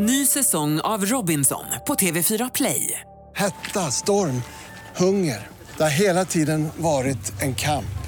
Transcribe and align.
Ny 0.00 0.26
säsong 0.26 0.80
av 0.80 1.04
Robinson 1.04 1.64
på 1.86 1.94
TV4 1.94 2.50
Play. 2.54 3.00
Hetta, 3.34 3.80
storm, 3.80 4.42
hunger. 4.96 5.46
Det 5.76 5.82
har 5.82 5.90
hela 5.90 6.24
tiden 6.24 6.68
varit 6.76 7.42
en 7.42 7.54
kamp. 7.54 7.98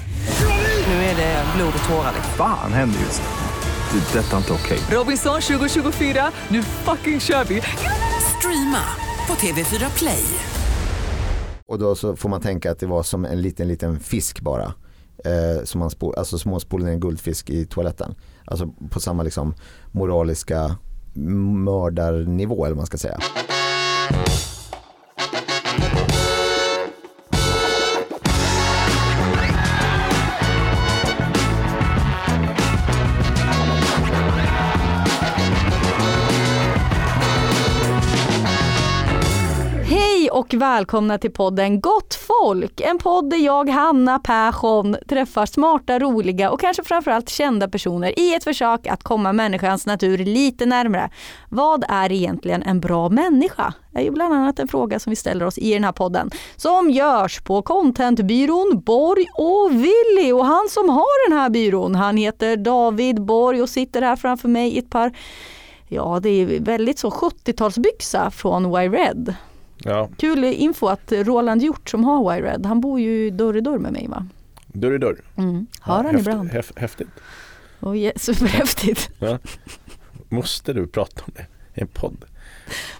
Nu 0.87 0.93
är 0.93 1.15
det 1.15 1.45
blod 1.55 1.73
och 1.83 1.89
tårar. 1.89 2.13
Fan 2.37 2.73
händer 2.73 2.99
just 2.99 3.21
nu. 3.21 3.99
Det. 3.99 4.19
är 4.19 4.23
Detta 4.23 4.33
är 4.33 4.37
inte 4.37 4.53
okej. 4.53 4.79
Robinson 4.97 5.41
2024, 5.41 6.31
nu 6.47 6.63
fucking 6.63 7.19
kör 7.19 7.43
vi! 7.43 7.61
Streama 8.37 8.85
på 9.27 9.33
TV4 9.33 9.97
Play. 9.97 10.23
Och 11.65 11.79
då 11.79 11.95
så 11.95 12.15
får 12.15 12.29
man 12.29 12.41
tänka 12.41 12.71
att 12.71 12.79
det 12.79 12.87
var 12.87 13.03
som 13.03 13.25
en 13.25 13.41
liten, 13.41 13.67
liten 13.67 13.99
fisk 13.99 14.41
bara. 14.41 14.73
Eh, 15.25 15.63
som 15.63 15.79
man 15.79 15.89
spol, 15.89 16.15
alltså 16.17 16.59
spolar 16.59 16.85
ner 16.85 16.93
en 16.93 16.99
guldfisk 16.99 17.49
i 17.49 17.65
toaletten. 17.65 18.15
Alltså 18.45 18.67
på 18.89 18.99
samma 18.99 19.23
liksom 19.23 19.55
moraliska 19.91 20.77
mördarnivå 21.13 22.65
eller 22.65 22.75
vad 22.75 22.77
man 22.77 22.85
ska 22.85 22.97
säga. 22.97 23.19
Och 40.53 40.61
välkomna 40.61 41.17
till 41.17 41.31
podden 41.31 41.81
Gott 41.81 42.13
folk. 42.13 42.81
En 42.81 42.97
podd 42.97 43.29
där 43.29 43.37
jag, 43.37 43.69
Hanna 43.69 44.19
Persson, 44.19 44.95
träffar 45.07 45.45
smarta, 45.45 45.99
roliga 45.99 46.51
och 46.51 46.59
kanske 46.59 46.83
framförallt 46.83 47.29
kända 47.29 47.67
personer 47.67 48.19
i 48.19 48.33
ett 48.35 48.43
försök 48.43 48.87
att 48.87 49.03
komma 49.03 49.33
människans 49.33 49.85
natur 49.85 50.17
lite 50.17 50.65
närmare. 50.65 51.09
Vad 51.49 51.83
är 51.89 52.11
egentligen 52.11 52.63
en 52.63 52.79
bra 52.79 53.09
människa? 53.09 53.73
Det 53.91 53.99
är 53.99 54.03
ju 54.03 54.11
bland 54.11 54.33
annat 54.33 54.59
en 54.59 54.67
fråga 54.67 54.99
som 54.99 55.09
vi 55.09 55.15
ställer 55.15 55.45
oss 55.45 55.57
i 55.57 55.73
den 55.73 55.83
här 55.83 55.91
podden. 55.91 56.29
Som 56.55 56.89
görs 56.89 57.41
på 57.41 57.61
contentbyrån 57.61 58.81
Borg 58.85 59.25
och 59.33 59.71
Willy. 59.71 60.31
Och 60.31 60.45
han 60.45 60.67
som 60.69 60.89
har 60.89 61.29
den 61.29 61.39
här 61.39 61.49
byrån, 61.49 61.95
han 61.95 62.17
heter 62.17 62.57
David 62.57 63.21
Borg 63.21 63.61
och 63.61 63.69
sitter 63.69 64.01
här 64.01 64.15
framför 64.15 64.47
mig 64.47 64.75
i 64.75 64.79
ett 64.79 64.89
par 64.89 65.11
Ja, 65.87 66.19
det 66.23 66.29
är 66.29 66.59
väldigt 66.59 66.99
så 66.99 67.09
70-talsbyxa 67.09 68.29
från 68.29 68.65
Y-Red. 68.65 69.35
Ja, 69.83 70.09
Kul 70.17 70.43
info 70.43 70.87
att 70.87 71.11
Roland 71.11 71.61
Hjort 71.63 71.89
som 71.89 72.03
har 72.03 72.37
Y-Red, 72.37 72.65
han 72.65 72.81
bor 72.81 72.99
ju 72.99 73.29
dörr 73.29 73.57
i 73.57 73.61
dörr 73.61 73.77
med 73.77 73.93
mig 73.93 74.07
va? 74.07 74.27
dörr 74.67 74.93
i 74.95 74.97
dörr. 74.97 75.21
Mm. 75.37 75.65
Hör 75.81 75.93
ja, 75.93 75.97
han 75.97 76.05
häftigt, 76.05 76.27
ibland. 76.27 76.49
häf- 76.51 76.71
Häftigt. 76.79 77.07
Oh, 77.79 77.97
yeah, 77.97 78.13
superhäftigt. 78.15 79.09
Ja. 79.19 79.37
Måste 80.29 80.73
du 80.73 80.87
prata 80.87 81.21
om 81.25 81.33
det 81.35 81.45
i 81.75 81.81
en 81.81 81.87
podd? 81.87 82.17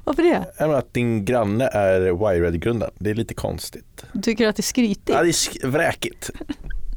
Varför 0.03 0.23
det? 0.23 0.65
Att 0.77 0.93
din 0.93 1.25
granne 1.25 1.65
är 1.67 2.01
Y-Red-grundaren. 2.35 2.93
Det 2.99 3.09
är 3.09 3.13
lite 3.15 3.33
konstigt. 3.33 4.05
Du 4.13 4.21
tycker 4.21 4.47
att 4.47 4.55
det 4.55 4.59
är 4.59 4.63
skrytigt? 4.63 5.09
Ja, 5.09 5.21
det 5.23 5.29
är 5.29 5.31
sk- 5.31 5.67
vräkigt. 5.67 6.29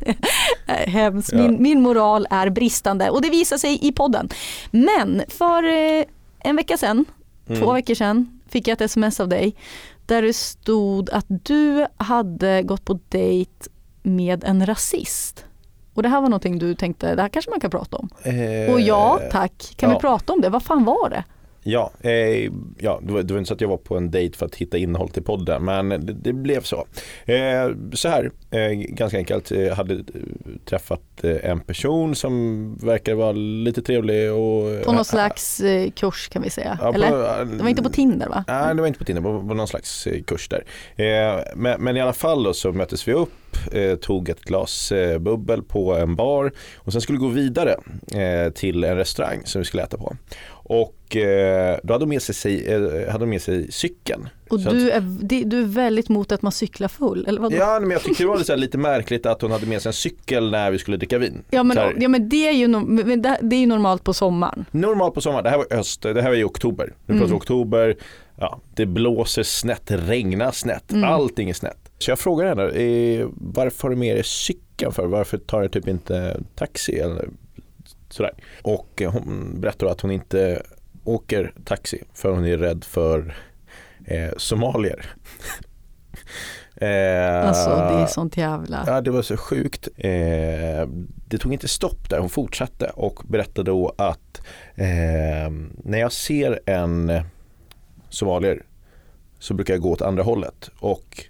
Hemskt. 0.66 1.32
Min, 1.32 1.62
min 1.62 1.82
moral 1.82 2.26
är 2.30 2.50
bristande 2.50 3.10
och 3.10 3.22
det 3.22 3.30
visar 3.30 3.56
sig 3.58 3.78
i 3.86 3.92
podden. 3.92 4.28
Men 4.70 5.22
för 5.28 5.62
eh, 5.64 6.04
en 6.38 6.56
vecka 6.56 6.76
sedan, 6.76 7.04
Mm. 7.48 7.60
två 7.60 7.72
veckor 7.72 7.94
sedan, 7.94 8.40
fick 8.54 8.68
jag 8.68 8.72
ett 8.72 8.80
sms 8.80 9.20
av 9.20 9.28
dig 9.28 9.56
där 10.06 10.22
det 10.22 10.32
stod 10.32 11.10
att 11.10 11.26
du 11.28 11.86
hade 11.96 12.62
gått 12.62 12.84
på 12.84 12.98
dejt 13.08 13.50
med 14.02 14.44
en 14.44 14.66
rasist. 14.66 15.44
Och 15.94 16.02
det 16.02 16.08
här 16.08 16.20
var 16.20 16.28
någonting 16.28 16.58
du 16.58 16.74
tänkte, 16.74 17.14
det 17.14 17.22
här 17.22 17.28
kanske 17.28 17.50
man 17.50 17.60
kan 17.60 17.70
prata 17.70 17.96
om. 17.96 18.08
Eh, 18.22 18.72
Och 18.72 18.80
ja, 18.80 19.20
tack. 19.32 19.74
Kan 19.76 19.90
ja. 19.90 19.96
vi 19.96 20.00
prata 20.00 20.32
om 20.32 20.40
det? 20.40 20.48
Vad 20.48 20.62
fan 20.62 20.84
var 20.84 21.10
det? 21.10 21.24
Ja, 21.66 21.90
eh, 22.00 22.50
ja 22.78 23.00
det, 23.02 23.12
var, 23.12 23.22
det 23.22 23.34
var 23.34 23.38
inte 23.38 23.48
så 23.48 23.54
att 23.54 23.60
jag 23.60 23.68
var 23.68 23.76
på 23.76 23.96
en 23.96 24.10
dejt 24.10 24.36
för 24.38 24.46
att 24.46 24.54
hitta 24.54 24.78
innehåll 24.78 25.08
till 25.08 25.22
podden 25.22 25.64
men 25.64 25.88
det, 25.88 26.12
det 26.12 26.32
blev 26.32 26.60
så. 26.62 26.86
Eh, 27.24 27.70
så 27.92 28.08
här, 28.08 28.30
eh, 28.50 28.70
ganska 28.72 29.18
enkelt, 29.18 29.50
jag 29.50 29.74
hade 29.74 29.94
eh, 29.94 30.00
träffat 30.64 31.00
eh, 31.22 31.50
en 31.50 31.60
person 31.60 32.14
som 32.14 32.74
verkar 32.82 33.14
vara 33.14 33.32
lite 33.32 33.82
trevlig 33.82 34.32
och 34.32 34.84
På 34.84 34.92
någon 34.92 35.04
slags 35.04 35.60
eh, 35.60 35.90
kurs 35.90 36.28
kan 36.28 36.42
vi 36.42 36.50
säga. 36.50 36.78
Ja, 36.82 36.92
på- 36.92 36.94
Eller? 36.98 37.44
Det 37.44 37.62
var 37.62 37.68
inte 37.68 37.82
på 37.82 37.88
Tinder 37.88 38.28
va? 38.28 38.44
Nej, 38.48 38.74
det 38.74 38.80
var 38.80 38.86
inte 38.88 38.98
på 38.98 39.04
Tinder, 39.04 39.22
det 39.22 39.28
var 39.28 39.48
på 39.48 39.54
någon 39.54 39.68
slags 39.68 40.06
eh, 40.06 40.22
kurs 40.22 40.48
där. 40.48 40.64
Eh, 40.96 41.42
men, 41.56 41.82
men 41.82 41.96
i 41.96 42.00
alla 42.00 42.12
fall 42.12 42.42
då 42.42 42.54
så 42.54 42.72
möttes 42.72 43.08
vi 43.08 43.12
upp, 43.12 43.30
eh, 43.72 43.94
tog 43.96 44.28
ett 44.28 44.40
glas 44.40 44.92
eh, 44.92 45.18
bubbel 45.18 45.62
på 45.62 45.94
en 45.94 46.16
bar 46.16 46.52
och 46.76 46.92
sen 46.92 47.00
skulle 47.00 47.18
gå 47.18 47.28
vidare 47.28 47.76
eh, 48.12 48.52
till 48.52 48.84
en 48.84 48.96
restaurang 48.96 49.40
som 49.44 49.58
vi 49.60 49.64
skulle 49.64 49.82
äta 49.82 49.96
på. 49.98 50.16
Och 50.66 51.16
eh, 51.16 51.78
då 51.82 51.94
hade 51.94 52.02
de 52.04 52.08
med 52.08 52.22
sig, 52.22 52.66
eh, 52.66 52.80
hade 53.12 53.24
de 53.24 53.30
med 53.30 53.42
sig 53.42 53.72
cykeln. 53.72 54.28
Och 54.50 54.60
Så 54.60 54.70
du 54.70 54.90
är, 54.90 55.00
det- 55.22 55.44
du 55.44 55.60
är 55.60 55.66
väldigt 55.66 56.08
mot 56.08 56.32
att 56.32 56.42
man 56.42 56.52
cyklar 56.52 56.88
full, 56.88 57.24
eller 57.28 57.40
vadå? 57.40 57.56
Ja, 57.56 57.80
men 57.80 57.90
jag 57.90 58.02
tyckte 58.02 58.22
det 58.22 58.26
var 58.26 58.38
lite, 58.38 58.56
lite 58.56 58.78
märkligt 58.78 59.26
att 59.26 59.42
hon 59.42 59.50
hade 59.50 59.66
med 59.66 59.82
sig 59.82 59.88
en 59.90 59.92
cykel 59.92 60.50
när 60.50 60.70
vi 60.70 60.78
skulle 60.78 60.96
dricka 60.96 61.18
vin. 61.18 61.42
Ja 61.50 61.62
men, 61.62 61.76
ja, 62.00 62.08
men, 62.08 62.28
det, 62.28 62.48
är 62.48 62.52
ju, 62.52 62.66
det, 63.42 63.56
är 63.56 63.60
ju 63.60 63.66
normalt 63.66 64.04
på 64.04 64.12
sommaren. 64.14 64.64
Normalt 64.70 65.14
på 65.14 65.20
sommaren, 65.20 65.44
det 65.44 65.50
här 65.50 65.58
var 65.58 65.66
höst, 65.76 66.02
det 66.02 66.22
här 66.22 66.28
var 66.30 66.36
i 66.36 66.44
oktober. 66.44 66.92
Nu 67.06 67.14
pratar 67.14 67.24
Mm. 67.26 67.36
oktober, 67.36 67.96
ja, 68.38 68.60
det 68.74 68.86
blåser 68.86 69.42
snett, 69.42 69.82
det 69.86 69.96
regnar 69.96 70.52
snett, 70.52 70.92
Mm. 70.92 71.04
allting 71.04 71.50
är 71.50 71.54
snett. 71.54 71.78
Så 71.98 72.10
jag 72.10 72.18
frågar 72.18 72.46
henne, 72.46 72.62
eh, 72.68 73.28
varför 73.36 73.82
har 73.82 73.90
du 73.90 73.96
med 73.96 74.16
dig 74.16 74.24
cykeln 74.24 74.92
för? 74.92 75.06
Varför 75.06 75.38
tar 75.38 75.62
du 75.62 75.68
typ 75.68 75.88
inte 75.88 76.40
taxi 76.54 76.98
eller 76.98 77.28
sådär? 78.14 78.32
Och 78.62 79.02
eh, 79.02 79.12
hon 79.12 79.60
berättar 79.60 79.86
att 79.86 80.00
hon 80.00 80.10
inte 80.10 80.62
åker 81.04 81.52
taxi 81.64 82.02
för 82.14 82.30
hon 82.30 82.44
är 82.44 82.56
rädd 82.58 82.84
för 82.84 83.34
eh, 84.04 84.30
somalier. 84.36 85.06
eh, 86.76 87.48
Alltså 87.48 87.70
det 87.70 88.02
är 88.02 88.06
sånt 88.06 88.36
jävla... 88.36 88.84
Ja, 88.86 89.00
det 89.00 89.10
var 89.10 89.22
så 89.22 89.36
sjukt. 89.36 89.88
Eh, 89.96 90.88
det 91.28 91.38
tog 91.38 91.52
inte 91.52 91.68
stopp 91.68 92.10
där, 92.10 92.18
hon 92.18 92.30
fortsatte 92.30 92.90
och 92.94 93.20
berättade 93.28 93.70
då 93.70 93.94
att 93.98 94.42
eh, 94.74 95.50
när 95.84 95.98
jag 95.98 96.12
ser 96.12 96.60
en 96.66 97.22
somalier 98.08 98.62
så 99.38 99.54
brukar 99.54 99.74
jag 99.74 99.80
gå 99.82 99.90
åt 99.90 100.02
andra 100.02 100.22
hållet 100.22 100.70
och 100.78 101.24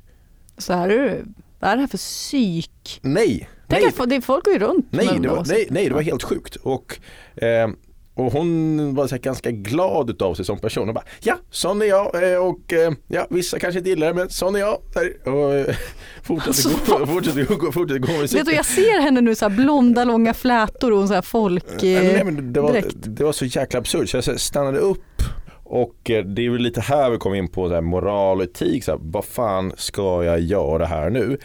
Så 0.59 0.73
här 0.73 0.89
är 0.89 1.03
det. 1.03 1.25
Vad 1.61 1.71
är 1.71 1.77
det 1.77 1.81
här 1.81 1.89
för 1.89 1.99
psyk? 1.99 3.01
nej, 3.03 3.49
Tänk 3.69 3.99
nej, 3.99 4.17
att 4.19 4.25
folk 4.25 4.45
går 4.45 4.55
ju 4.55 4.61
runt 4.61 4.87
nej, 4.91 5.07
med 5.07 5.15
det 5.15 5.29
de 5.29 5.37
var, 5.37 5.45
nej, 5.49 5.67
nej, 5.71 5.89
det 5.89 5.95
var 5.95 6.03
helt 6.03 6.23
sjukt. 6.23 6.57
Och, 6.57 6.99
eh, 7.37 7.69
och 8.15 8.33
hon 8.33 8.95
var 8.95 9.07
så 9.07 9.19
ganska 9.19 9.51
glad 9.51 10.11
utav 10.11 10.35
sig 10.35 10.45
som 10.45 10.59
person 10.59 10.89
och 10.89 10.95
bara 10.95 11.05
ja, 11.21 11.39
sån 11.51 11.83
är 11.83 11.87
jag 11.87 12.33
eh, 12.33 12.39
och 12.39 12.73
eh, 12.73 12.93
ja, 13.09 13.27
vissa 13.31 13.59
kanske 13.59 13.79
inte 13.79 13.91
gillar 13.91 14.07
det 14.07 14.15
men 14.15 14.31
sån 14.31 14.55
är 14.55 14.59
jag. 14.59 14.79
Och 15.25 15.55
eh, 15.55 15.77
fortsatte 16.23 16.49
Alltså, 16.49 16.99
gå, 16.99 17.07
fortsatte 17.07 17.43
gå, 17.43 17.73
fortsatte 17.73 17.99
gå 17.99 18.13
med 18.13 18.31
Vet 18.31 18.47
du, 18.47 18.53
jag 18.53 18.67
ser 18.67 19.01
henne 19.01 19.21
nu 19.21 19.35
så 19.35 19.49
här 19.49 19.57
blonda 19.57 20.05
långa 20.05 20.35
flätor 20.35 20.93
och 20.93 21.03
en 21.03 21.09
så 21.09 21.15
här 21.15 21.23
folk... 21.23 21.83
Nej, 21.83 22.25
men 22.25 22.53
det, 22.53 22.61
var, 22.61 22.83
det 22.93 23.25
var 23.25 23.33
så 23.33 23.45
jäkla 23.45 23.79
absurt 23.79 24.09
så 24.09 24.17
jag 24.17 24.41
stannade 24.41 24.79
upp 24.79 25.14
och 25.67 26.11
eh, 26.11 26.25
det 26.25 26.47
är 26.47 26.51
väl 26.51 26.61
lite 26.63 26.81
här 26.81 27.11
vi 27.11 27.19
kommer 27.19 27.37
in 27.37 27.49
på 27.49 27.69
så 27.69 27.75
här 27.75 27.81
moral 27.81 28.39
och 28.39 28.45
etik. 28.45 28.85
Så 28.85 28.91
här, 28.93 28.99
vad 29.03 29.25
fan 29.25 29.73
ska 29.77 30.25
jag 30.25 30.41
göra 30.41 30.85
här 30.87 31.11
nu? 31.11 31.39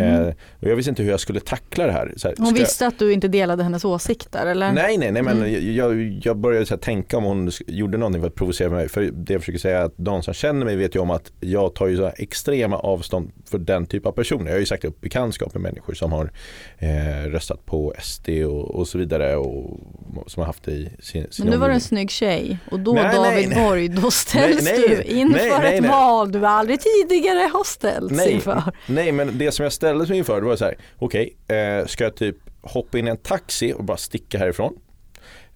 Eh, 0.00 0.26
och 0.60 0.68
jag 0.68 0.76
visste 0.76 0.90
inte 0.90 1.02
hur 1.02 1.10
jag 1.10 1.20
skulle 1.20 1.40
tackla 1.40 1.86
det 1.86 1.92
här. 1.92 2.12
Så 2.16 2.28
här 2.28 2.34
Mm. 2.34 2.44
Hon 2.44 2.46
ska 2.54 2.60
jag- 2.60 2.66
visste 2.66 2.86
att 2.86 2.98
du 2.98 3.12
inte 3.12 3.28
delade 3.28 3.62
hennes 3.62 3.84
åsikter 3.84 4.46
eller? 4.46 4.72
Nej, 4.72 4.98
nej, 4.98 5.12
nej, 5.12 5.22
men 5.22 5.38
Mm. 5.38 5.74
jag, 5.74 6.20
jag 6.24 6.36
började 6.36 6.66
så 6.66 6.74
här 6.74 6.78
tänka 6.80 7.16
om 7.18 7.24
hon 7.24 7.50
gjorde 7.66 7.98
någonting 7.98 8.22
för 8.22 8.28
att 8.28 8.34
provocera 8.34 8.70
mig. 8.70 8.88
För 8.88 9.02
det 9.02 9.32
jag 9.32 9.42
försöker 9.42 9.58
säga 9.58 9.78
är 9.80 9.84
att 9.84 9.94
de 9.96 10.22
som 10.22 10.34
känner 10.34 10.64
mig 10.66 10.76
vet 10.76 10.94
ju 10.94 10.98
om 11.00 11.10
att 11.10 11.32
jag 11.40 11.74
tar 11.74 11.86
ju 11.86 11.96
så 11.96 12.04
här 12.04 12.14
extrema 12.18 12.76
avstånd 12.78 13.30
för 13.50 13.58
den 13.58 13.86
typ 13.86 14.06
av 14.06 14.12
personer. 14.12 14.46
Jag 14.46 14.52
har 14.52 14.60
ju 14.60 14.66
sagt 14.66 14.84
upp 14.84 15.00
bekantskap 15.00 15.54
med 15.54 15.62
människor 15.62 15.94
som 15.94 16.12
har 16.12 16.30
eh, 16.78 17.30
röstat 17.30 17.66
på 17.66 17.94
SD 18.02 18.28
och, 18.46 18.70
och 18.74 18.88
så 18.88 18.98
vidare 18.98 19.36
och 19.36 19.80
som 20.26 20.40
har 20.40 20.46
haft 20.46 20.62
det 20.64 20.72
i 20.72 20.88
sin, 21.00 21.26
sin 21.30 21.44
Men 21.44 21.52
nu 21.54 21.58
var 21.60 21.68
det 21.68 21.74
en 21.74 21.80
snygg 21.80 22.10
tjej 22.10 22.58
och 22.70 22.80
då 22.80 22.92
Nej, 22.92 23.02
nej, 23.04 23.14
David 23.16 23.48
nej. 23.48 23.57
Borg, 23.64 23.88
då 23.88 24.10
ställs 24.10 24.64
Nej, 24.64 24.78
nej, 24.78 24.96
du 24.96 25.02
inför 25.02 25.38
nej, 25.38 25.58
nej, 25.60 25.78
ett 25.78 25.84
val 25.84 26.32
du 26.32 26.46
aldrig 26.46 26.80
tidigare 26.80 27.50
har 27.52 27.64
ställts 27.64 28.14
Nej, 28.14 28.32
inför. 28.32 28.62
nej, 28.86 29.12
men 29.12 29.38
det 29.38 29.52
som 29.52 29.62
jag 29.62 29.72
ställdes 29.72 30.08
mig 30.08 30.18
inför 30.18 30.40
det 30.40 30.46
var 30.46 30.56
så 30.56 30.64
här, 30.64 30.78
okej, 30.98 31.36
eh, 31.48 31.86
ska 31.86 32.04
jag 32.04 32.16
typ 32.16 32.36
hoppa 32.62 32.98
in 32.98 33.06
i 33.06 33.10
en 33.10 33.16
taxi 33.16 33.72
och 33.72 33.84
bara 33.84 33.96
sticka 33.96 34.38
härifrån? 34.38 34.74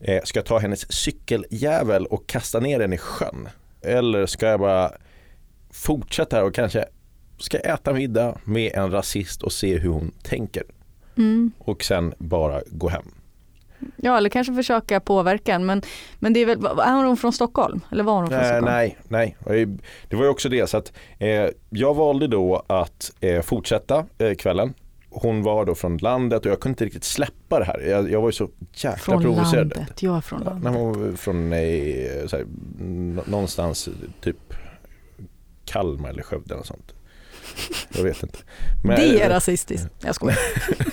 Eh, 0.01 0.23
ska 0.25 0.39
jag 0.39 0.47
ta 0.47 0.59
hennes 0.59 0.93
cykeljävel 0.93 2.07
och 2.07 2.27
kasta 2.27 2.61
ner 2.61 2.79
den 2.79 2.93
i 2.93 2.99
sjön? 2.99 3.49
Eller 3.83 4.27
ska 4.27 4.47
jag 4.47 4.61
bara 4.61 4.93
fortsätta 5.71 6.37
här 6.37 6.45
och 6.45 6.55
kanske 6.55 6.85
ska 7.39 7.59
äta 7.59 7.93
middag 7.93 8.39
med 8.45 8.73
en 8.75 8.91
rasist 8.91 9.43
och 9.43 9.53
se 9.53 9.79
hur 9.79 9.91
hon 9.91 10.13
tänker? 10.23 10.63
Mm. 11.17 11.53
Och 11.59 11.85
sen 11.85 12.15
bara 12.19 12.63
gå 12.67 12.89
hem. 12.89 13.11
Ja, 13.97 14.17
eller 14.17 14.31
kanske 14.31 14.55
försöka 14.55 15.01
påverka 15.01 15.55
en. 15.55 15.67
Men, 15.67 15.83
men 16.19 16.33
det 16.33 16.41
är 16.41 16.47
väl, 16.47 16.65
är 16.67 17.05
hon 17.05 17.17
från 17.17 17.33
Stockholm? 17.33 17.81
Eller 17.93 18.05
var 18.05 18.15
hon 18.15 18.27
från 18.29 18.39
Eh, 18.39 18.45
Stockholm? 18.45 18.65
nej, 18.65 18.97
nej. 19.09 19.37
Det 20.09 20.17
var 20.17 20.23
ju 20.25 20.29
också 20.31 20.49
det 20.49 20.67
så 20.67 20.77
att 20.77 20.93
eh, 21.19 21.47
jag 21.71 21.95
valde 21.95 22.27
då 22.27 22.63
att 22.67 23.13
eh, 23.21 23.43
fortsätta 23.43 24.05
eh, 24.19 24.35
kvällen 24.35 24.75
hon 25.15 25.43
var 25.43 25.65
då 25.65 25.75
från 25.75 25.97
landet 25.97 26.47
och 26.47 26.53
jag 26.53 26.61
kunde 26.61 26.73
inte 26.73 26.85
riktigt 26.85 27.05
släppa 27.05 27.59
det 27.59 27.65
här. 27.65 27.81
Jag, 27.81 28.11
jag 28.11 28.21
var 28.21 28.29
ju 28.29 28.33
så 28.33 28.49
jäkla 28.73 28.97
Från 28.99 29.23
provocerad. 29.23 29.73
landet, 29.77 30.03
jag 30.03 30.17
är 30.17 30.21
från 30.21 30.41
landet. 30.43 30.65
När 30.65 30.71
hon 30.79 31.11
var 31.11 31.17
från 31.17 31.53
eh, 31.53 32.27
så 32.27 32.37
här, 32.37 32.45
n- 32.81 33.21
någonstans 33.27 33.89
typ 34.21 34.37
Kalmar 35.65 36.09
eller 36.11 36.23
Skövde 36.23 36.55
eller 36.55 36.65
sånt. 36.65 36.95
Jag 37.89 38.05
vet 38.05 38.23
inte. 38.23 38.39
Men, 38.85 38.97
det 38.97 39.23
är 39.23 39.31
rasistiskt. 39.31 39.89
Jag 40.05 40.15
skojar. 40.15 40.39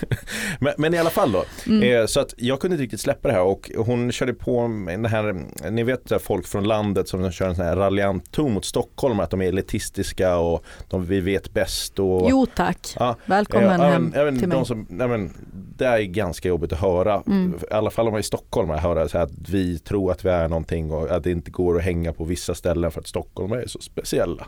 men, 0.59 0.73
men 0.77 0.93
i 0.93 0.97
alla 0.97 1.09
fall 1.09 1.31
då. 1.31 1.43
Mm. 1.67 2.01
Eh, 2.01 2.05
så 2.05 2.19
att 2.19 2.33
jag 2.37 2.59
kunde 2.59 2.73
inte 2.73 2.83
riktigt 2.83 3.01
släppa 3.01 3.27
det 3.27 3.33
här 3.33 3.43
och 3.43 3.69
hon 3.75 4.11
körde 4.11 4.33
på 4.33 4.67
med 4.67 5.03
det 5.03 5.09
här, 5.09 5.35
ni 5.69 5.83
vet 5.83 6.11
här 6.11 6.19
folk 6.19 6.47
från 6.47 6.63
landet 6.63 7.09
som 7.09 7.31
kör 7.31 7.47
en 7.49 7.55
sån 7.55 7.65
här 7.65 7.75
raljant 7.75 8.31
ton 8.31 8.53
mot 8.53 8.65
Stockholm, 8.65 9.19
att 9.19 9.29
de 9.29 9.41
är 9.41 9.45
elitistiska 9.45 10.37
och 10.37 10.65
de, 10.89 11.05
vi 11.05 11.19
vet 11.19 11.53
bäst. 11.53 11.99
Och, 11.99 12.27
Jo 12.29 12.47
tack. 12.55 12.95
Ja, 12.99 13.15
Välkommen 13.25 13.79
ja, 13.79 13.85
hem 13.85 14.03
men, 14.03 14.21
även 14.21 14.39
till 14.39 14.47
mig. 14.47 14.65
som, 14.65 14.87
nej, 14.89 15.07
men, 15.07 15.33
det 15.79 15.85
är 15.85 16.01
ganska 16.01 16.47
jobbigt 16.49 16.73
att 16.73 16.79
höra. 16.79 17.23
Mm. 17.27 17.55
I 17.71 17.73
alla 17.73 17.89
fall 17.91 18.07
om 18.07 18.11
man 18.11 18.17
är 18.17 18.19
i 18.19 18.23
Stockholm, 18.23 18.69
att 18.71 18.83
höra 18.83 19.07
så 19.07 19.17
här 19.17 19.25
att 19.25 19.49
vi 19.49 19.79
tror 19.79 20.11
att 20.11 20.25
vi 20.25 20.29
är 20.29 20.47
någonting 20.47 20.91
och 20.91 21.11
att 21.11 21.23
det 21.23 21.31
inte 21.31 21.51
går 21.51 21.77
att 21.77 21.83
hänga 21.83 22.13
på 22.13 22.23
vissa 22.23 22.55
ställen 22.55 22.91
för 22.91 22.99
att 22.99 23.07
Stockholm 23.07 23.51
är 23.51 23.67
så 23.67 23.79
speciella. 23.79 24.47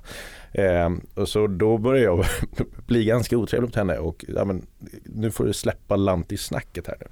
Eh, 0.51 0.89
och 1.15 1.29
så 1.29 1.47
då 1.47 1.77
började 1.77 2.05
jag 2.05 2.25
bli 2.87 3.05
ganska 3.05 3.37
otrevlig 3.37 3.67
mot 3.67 3.75
henne 3.75 3.97
och 3.97 4.25
ja, 4.35 4.45
men, 4.45 4.65
nu 5.03 5.31
får 5.31 5.45
du 5.45 5.53
släppa 5.53 5.95
lantis-snacket 5.95 6.87
här 6.87 6.97
nu. 6.99 7.07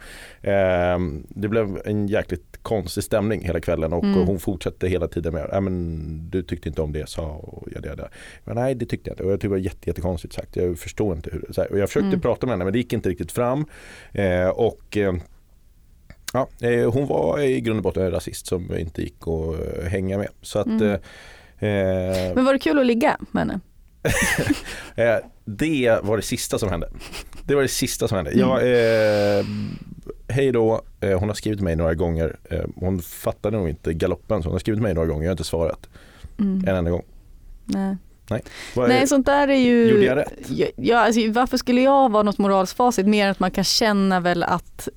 Eh, 0.51 1.21
det 1.41 1.47
blev 1.47 1.81
en 1.85 2.07
jäkligt 2.07 2.45
konstig 2.61 3.03
stämning 3.03 3.41
hela 3.43 3.59
kvällen 3.59 3.93
och, 3.93 4.03
Mm. 4.03 4.21
och 4.21 4.27
hon 4.27 4.39
fortsatte 4.39 4.87
hela 4.87 5.07
tiden 5.07 5.33
med 5.33 5.49
ja, 5.51 5.59
men 5.61 6.29
du 6.29 6.43
tyckte 6.43 6.69
inte 6.69 6.81
om 6.81 6.91
det 6.93 6.99
jag 6.99 7.09
sa 7.09 7.25
och 7.25 7.67
ja, 7.75 7.79
det, 7.81 7.95
det. 7.95 8.09
Men 8.43 8.55
nej 8.55 8.75
det 8.75 8.85
tyckte 8.85 9.09
jag 9.09 9.13
inte 9.13 9.23
och 9.23 9.31
jag 9.31 9.37
tyckte 9.37 9.47
det 9.47 9.51
var 9.51 9.57
jätte, 9.57 9.89
jättekonstigt 9.89 10.33
sagt. 10.33 10.55
Jag 10.55 10.79
förstår 10.79 11.15
inte 11.15 11.29
hur 11.33 11.45
så 11.51 11.61
här, 11.61 11.71
och 11.71 11.79
Jag 11.79 11.89
försökte 11.89 12.07
Mm. 12.07 12.21
prata 12.21 12.45
med 12.45 12.53
henne 12.53 12.63
men 12.63 12.73
det 12.73 12.79
gick 12.79 12.93
inte 12.93 13.09
riktigt 13.09 13.31
fram. 13.31 13.65
Eh, 14.13 14.47
och 14.49 14.97
eh, 14.97 15.13
Ja, 16.33 16.47
eh, 16.61 16.91
hon 16.93 17.07
var 17.07 17.39
i 17.39 17.61
grund 17.61 17.77
och 17.77 17.83
botten 17.83 18.03
en 18.03 18.11
rasist 18.11 18.47
som 18.47 18.77
inte 18.77 19.01
gick 19.01 19.15
att 19.27 19.87
hänga 19.91 20.17
med. 20.17 20.27
Så 20.41 20.59
att 20.59 20.65
Mm. 20.67 20.91
eh, 20.91 22.35
Men 22.35 22.45
var 22.45 22.53
det 22.53 22.59
kul 22.59 22.79
att 22.79 22.85
ligga 22.85 23.17
med 23.31 23.41
henne? 23.41 23.59
Det 25.45 25.99
var 26.03 26.17
det 26.17 26.23
sista 26.23 26.59
som 26.59 26.69
hände. 26.69 26.89
Det 27.45 27.55
var 27.55 27.61
det 27.61 27.67
sista 27.67 28.07
som 28.07 28.15
hände. 28.15 28.31
Mm. 28.31 28.49
Jag, 28.49 28.59
eh, 29.39 29.45
hej 30.27 30.51
då, 30.51 30.81
hon 31.01 31.29
har 31.29 31.33
skrivit 31.33 31.61
mig 31.61 31.75
några 31.75 31.93
gånger. 31.93 32.37
Hon 32.75 33.01
fattade 33.01 33.57
nog 33.57 33.69
inte 33.69 33.93
galoppen 33.93 34.43
så 34.43 34.49
hon 34.49 34.53
har 34.53 34.59
skrivit 34.59 34.81
mig 34.81 34.93
några 34.93 35.07
gånger. 35.07 35.23
Jag 35.23 35.29
har 35.29 35.33
inte 35.33 35.43
svarat 35.43 35.89
Mm. 36.39 36.63
en 36.67 36.75
enda 36.75 36.91
gång. 36.91 37.03
Nej. 37.65 37.95
Nej 38.75 39.01
är, 39.01 39.05
sånt 39.05 39.25
där 39.25 39.47
är 39.47 39.59
ju... 39.59 39.89
Gjorde 39.89 40.05
jag 40.05 40.17
rätt? 40.17 40.33
Ja, 40.75 40.97
alltså, 40.97 41.21
varför 41.31 41.57
skulle 41.57 41.81
jag 41.81 42.11
vara 42.11 42.23
något 42.23 42.37
moraliskt 42.37 42.77
facit 42.77 43.07
mer 43.07 43.25
än 43.25 43.31
att 43.31 43.39
man 43.39 43.51
kan 43.51 43.63
känna 43.63 44.19
väl 44.19 44.43
att 44.43 44.89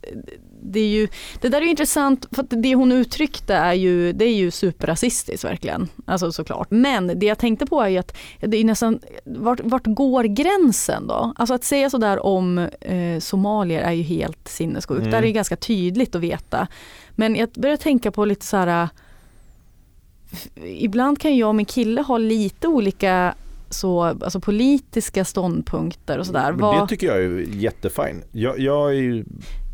det 0.62 0.80
är 0.80 0.88
ju, 0.88 1.08
det 1.40 1.48
där 1.48 1.58
är 1.58 1.62
ju 1.62 1.70
intressant 1.70 2.26
för 2.30 2.42
att 2.42 2.50
det 2.50 2.74
hon 2.74 2.92
uttryckte 2.92 3.54
är 3.54 3.72
ju, 3.72 4.12
det 4.12 4.24
är 4.24 4.34
ju 4.34 4.50
superrasistiskt 4.50 5.44
verkligen. 5.44 5.88
Alltså 6.04 6.32
såklart. 6.32 6.70
Men 6.70 7.18
det 7.18 7.26
jag 7.26 7.38
tänkte 7.38 7.66
på 7.66 7.80
är 7.80 7.88
ju 7.88 7.98
att 7.98 8.16
det 8.40 8.56
är 8.56 8.64
nästan, 8.64 9.00
vart, 9.24 9.60
vart 9.60 9.86
går 9.86 10.24
gränsen 10.24 11.06
då? 11.06 11.32
Alltså 11.36 11.54
att 11.54 11.64
säga 11.64 11.90
sådär 11.90 12.26
om 12.26 12.58
eh, 12.80 13.18
somalier 13.20 13.82
är 13.82 13.92
ju 13.92 14.02
helt 14.02 14.48
sinnessjukt. 14.48 15.00
Mm. 15.00 15.10
Där 15.10 15.18
är 15.18 15.22
det 15.22 15.32
ganska 15.32 15.56
tydligt 15.56 16.14
att 16.14 16.20
veta. 16.20 16.66
Men 17.10 17.36
jag 17.36 17.48
börjar 17.50 17.76
tänka 17.76 18.10
på 18.10 18.24
lite 18.24 18.46
så 18.46 18.56
här 18.56 18.88
ibland 20.64 21.18
kan 21.20 21.36
jag 21.36 21.48
och 21.48 21.54
min 21.54 21.66
kille 21.66 22.00
ha 22.02 22.18
lite 22.18 22.68
olika 22.68 23.34
så, 23.70 24.02
alltså 24.02 24.40
politiska 24.40 25.24
ståndpunkter 25.24 26.18
och 26.18 26.26
sådär. 26.26 26.52
Men 26.52 26.80
Det 26.80 26.88
tycker 26.88 27.06
jag 27.06 27.16
är 27.16 27.38
jättefine. 27.54 28.22
Jag, 28.32 28.58
jag 28.58 28.90
är 28.90 28.94
ju 29.00 29.18
eh, 29.20 29.24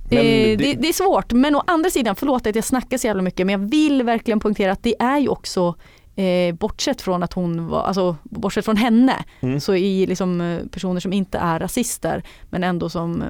det- 0.08 0.56
det, 0.56 0.74
det 0.74 0.88
är 0.88 0.92
svårt, 0.92 1.32
men 1.32 1.54
å 1.56 1.62
andra 1.66 1.90
sidan, 1.90 2.16
förlåt 2.16 2.46
att 2.46 2.54
jag 2.54 2.64
snackar 2.64 2.98
så 2.98 3.06
jävla 3.06 3.22
mycket, 3.22 3.46
men 3.46 3.60
jag 3.60 3.68
vill 3.70 4.02
verkligen 4.02 4.40
poängtera 4.40 4.72
att 4.72 4.82
det 4.82 4.94
är 5.02 5.18
ju 5.18 5.28
också 5.28 5.74
Eh, 6.18 6.54
bortsett 6.54 7.02
från 7.02 7.22
att 7.22 7.32
hon 7.32 7.66
var, 7.68 7.82
alltså 7.82 8.16
bortsett 8.22 8.64
från 8.64 8.76
henne, 8.76 9.24
Mm. 9.40 9.60
så 9.60 9.74
i 9.74 10.06
liksom 10.06 10.40
eh, 10.40 10.66
personer 10.66 11.00
som 11.00 11.12
inte 11.12 11.38
är 11.38 11.60
rasister 11.60 12.22
men 12.50 12.64
ändå 12.64 12.88
som 12.88 13.24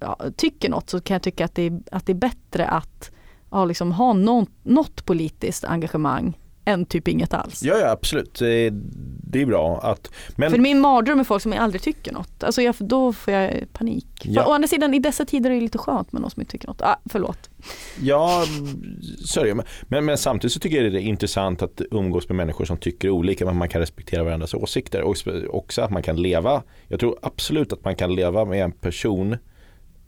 ja, 0.00 0.18
tycker 0.36 0.70
något 0.70 0.90
så 0.90 1.00
kan 1.00 1.14
jag 1.14 1.22
tycka 1.22 1.44
att 1.44 1.54
det 1.54 1.62
är, 1.62 1.80
att 1.92 2.06
det 2.06 2.12
är 2.12 2.14
bättre 2.14 2.66
att 2.66 3.10
ja, 3.50 3.64
liksom 3.64 3.92
ha 3.92 4.12
något, 4.12 4.48
något 4.62 5.04
politiskt 5.04 5.64
engagemang 5.64 6.38
än 6.64 6.86
typ 6.86 7.08
inget 7.08 7.34
alls. 7.34 7.62
Ja, 7.62 7.78
ja 7.78 7.90
absolut. 7.90 8.34
Det, 8.34 9.40
är 9.40 9.46
bra 9.46 9.80
att 9.82 10.10
men, 10.36 10.50
För 10.50 10.58
min 10.58 10.80
mardröm 10.80 11.20
är 11.20 11.24
folk 11.24 11.42
som 11.42 11.52
aldrig 11.52 11.82
tycker 11.82 12.12
något. 12.12 12.44
Alltså 12.44 12.62
jag, 12.62 12.74
då 12.78 13.12
får 13.12 13.34
jag 13.34 13.72
panik. 13.72 14.06
Ja. 14.22 14.46
Å 14.46 14.52
andra 14.52 14.68
sidan 14.68 14.94
i 14.94 14.98
dessa 14.98 15.24
tider 15.24 15.50
är 15.50 15.54
det 15.54 15.60
lite 15.60 15.78
skönt 15.78 16.12
med 16.12 16.22
någon 16.22 16.30
som 16.30 16.42
inte 16.42 16.52
tycker 16.52 16.66
något. 16.68 16.82
Ah, 16.82 16.96
förlåt. 17.10 17.50
Ja, 18.02 18.44
det. 19.42 19.54
Men- 19.88 20.04
Men, 20.04 20.18
samtidigt 20.18 20.52
så 20.52 20.60
tycker 20.60 20.82
jag 20.82 20.92
det 20.92 21.00
är 21.00 21.02
intressant 21.02 21.62
att 21.62 21.80
umgås 21.90 22.28
med 22.28 22.36
människor 22.36 22.64
som 22.64 22.76
tycker 22.76 23.10
olika 23.10 23.44
men 23.44 23.56
man 23.56 23.68
kan 23.68 23.80
respektera 23.80 24.24
varandras 24.24 24.54
åsikter 24.54 25.02
och 25.02 25.16
också 25.50 25.82
att 25.82 25.90
man 25.90 26.02
kan 26.02 26.16
leva. 26.22 26.62
Jag 26.88 27.00
tror 27.00 27.18
absolut 27.22 27.72
att 27.72 27.84
man 27.84 27.96
kan 27.96 28.14
leva 28.14 28.44
med 28.44 28.64
en 28.64 28.72
person 28.72 29.36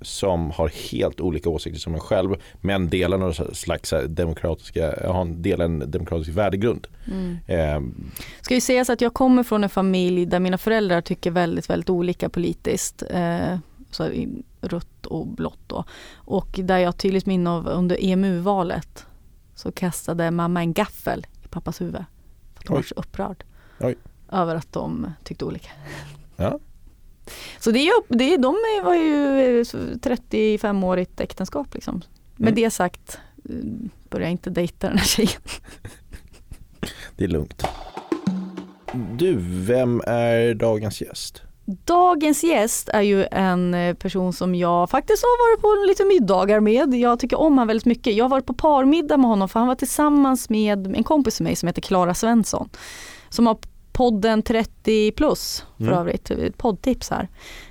som 0.01 0.51
har 0.51 0.69
helt 0.91 1.21
olika 1.21 1.49
åsikter 1.51 1.81
som 1.81 1.95
en 1.95 2.01
själv 2.01 2.35
men 2.61 2.89
delar 2.89 3.19
någon 3.19 3.35
slags 3.55 3.93
här 3.93 4.03
demokratiska, 4.03 5.13
har 5.13 5.25
delar 5.25 5.65
en 5.65 5.91
demokratisk 5.91 6.31
värdegrund. 6.31 6.87
Eh, 7.47 7.81
Ska 8.41 8.55
ju 8.55 8.61
sägas 8.61 8.91
att 8.91 9.01
jag 9.01 9.15
kommer 9.15 9.43
från 9.43 9.65
en 9.65 9.71
familj 9.71 10.27
där 10.27 10.41
mina 10.41 10.59
föräldrar 10.59 11.01
tycker 11.01 11.31
väldigt, 11.31 11.71
väldigt 11.71 11.91
olika 11.91 12.29
politiskt. 12.29 13.03
Eh, 13.11 13.59
så 13.91 14.07
i 14.07 14.43
rött 14.61 15.07
och 15.07 15.27
blått 15.27 15.61
då. 15.67 15.85
Och 16.15 16.61
där 16.63 16.79
jag 16.79 16.97
tydligt 16.97 17.27
minne 17.27 17.51
av 17.51 17.69
under 17.69 18.05
EMU-valet 18.05 19.07
så 19.55 19.73
kastade 19.73 20.31
mamma 20.31 20.61
en 20.61 20.73
gaffel 20.73 21.27
i 21.45 21.49
pappas 21.49 21.81
huvud. 21.81 22.05
För 22.55 22.61
att 22.61 22.69
hon 22.69 22.75
var 22.77 22.83
så 22.83 22.95
upprörd 22.95 23.45
Oj. 23.81 23.97
över 24.33 24.55
att 24.55 24.73
de 24.73 25.13
tyckte 25.25 25.45
olika. 25.45 25.71
Ja. 26.37 26.59
Så 27.59 27.71
det 27.71 27.79
är, 27.79 28.17
det 28.17 28.35
är, 28.35 28.39
de 28.39 28.57
var 28.85 28.95
ju 28.95 29.59
eh, 29.59 29.65
så 29.65 29.79
35-årigt 29.79 31.21
äktenskap 31.21 31.75
liksom. 31.75 32.03
Med 32.37 32.49
Mm. 32.49 32.55
det 32.63 32.71
sagt, 32.71 33.19
eh, 33.49 33.55
börjar 34.11 34.29
inte 34.29 34.51
dejta 34.51 34.89
den 34.89 34.99
här 34.99 35.07
tjejen. 35.07 35.41
det 37.17 37.25
är 37.25 37.29
lugnt. 37.29 37.63
Du, 39.19 39.37
vem 39.41 40.03
är 40.07 40.55
dagens 40.55 41.01
gäst? 41.01 41.43
Dagens 41.85 42.45
gäst 42.45 42.89
är 42.89 43.01
ju 43.03 43.25
en 43.31 43.75
eh, 43.75 43.95
person 43.95 44.33
som 44.33 44.55
jag 44.55 44.91
faktiskt 44.91 45.23
har 45.23 45.51
varit 45.51 45.63
på 45.63 45.87
lite 45.89 46.05
middagar 46.05 46.61
med. 46.61 46.95
Jag 46.95 47.19
tycker 47.19 47.39
om 47.39 47.53
honom 47.53 47.69
väldigt 47.69 47.87
mycket. 47.87 48.15
Jag 48.15 48.25
har 48.25 48.29
varit 48.29 48.47
på 48.47 48.55
parmiddag 48.55 49.17
med 49.17 49.31
honom 49.31 49.49
för 49.49 49.61
han 49.61 49.69
var 49.69 49.75
tillsammans 49.75 50.49
med 50.51 50.87
en 50.97 51.05
kompis 51.05 51.41
med 51.41 51.45
mig 51.45 51.57
som 51.57 51.67
heter 51.67 51.83
Klara 51.83 52.15
Svensson. 52.15 52.69
Som 53.29 53.47
har 53.47 53.59
podden 53.97 54.43
30 54.43 55.11
plus 55.13 55.65
för 55.79 55.85
Mm. 55.85 55.99
övrigt, 55.99 56.59
poddtips 56.59 57.11
här. 57.11 57.29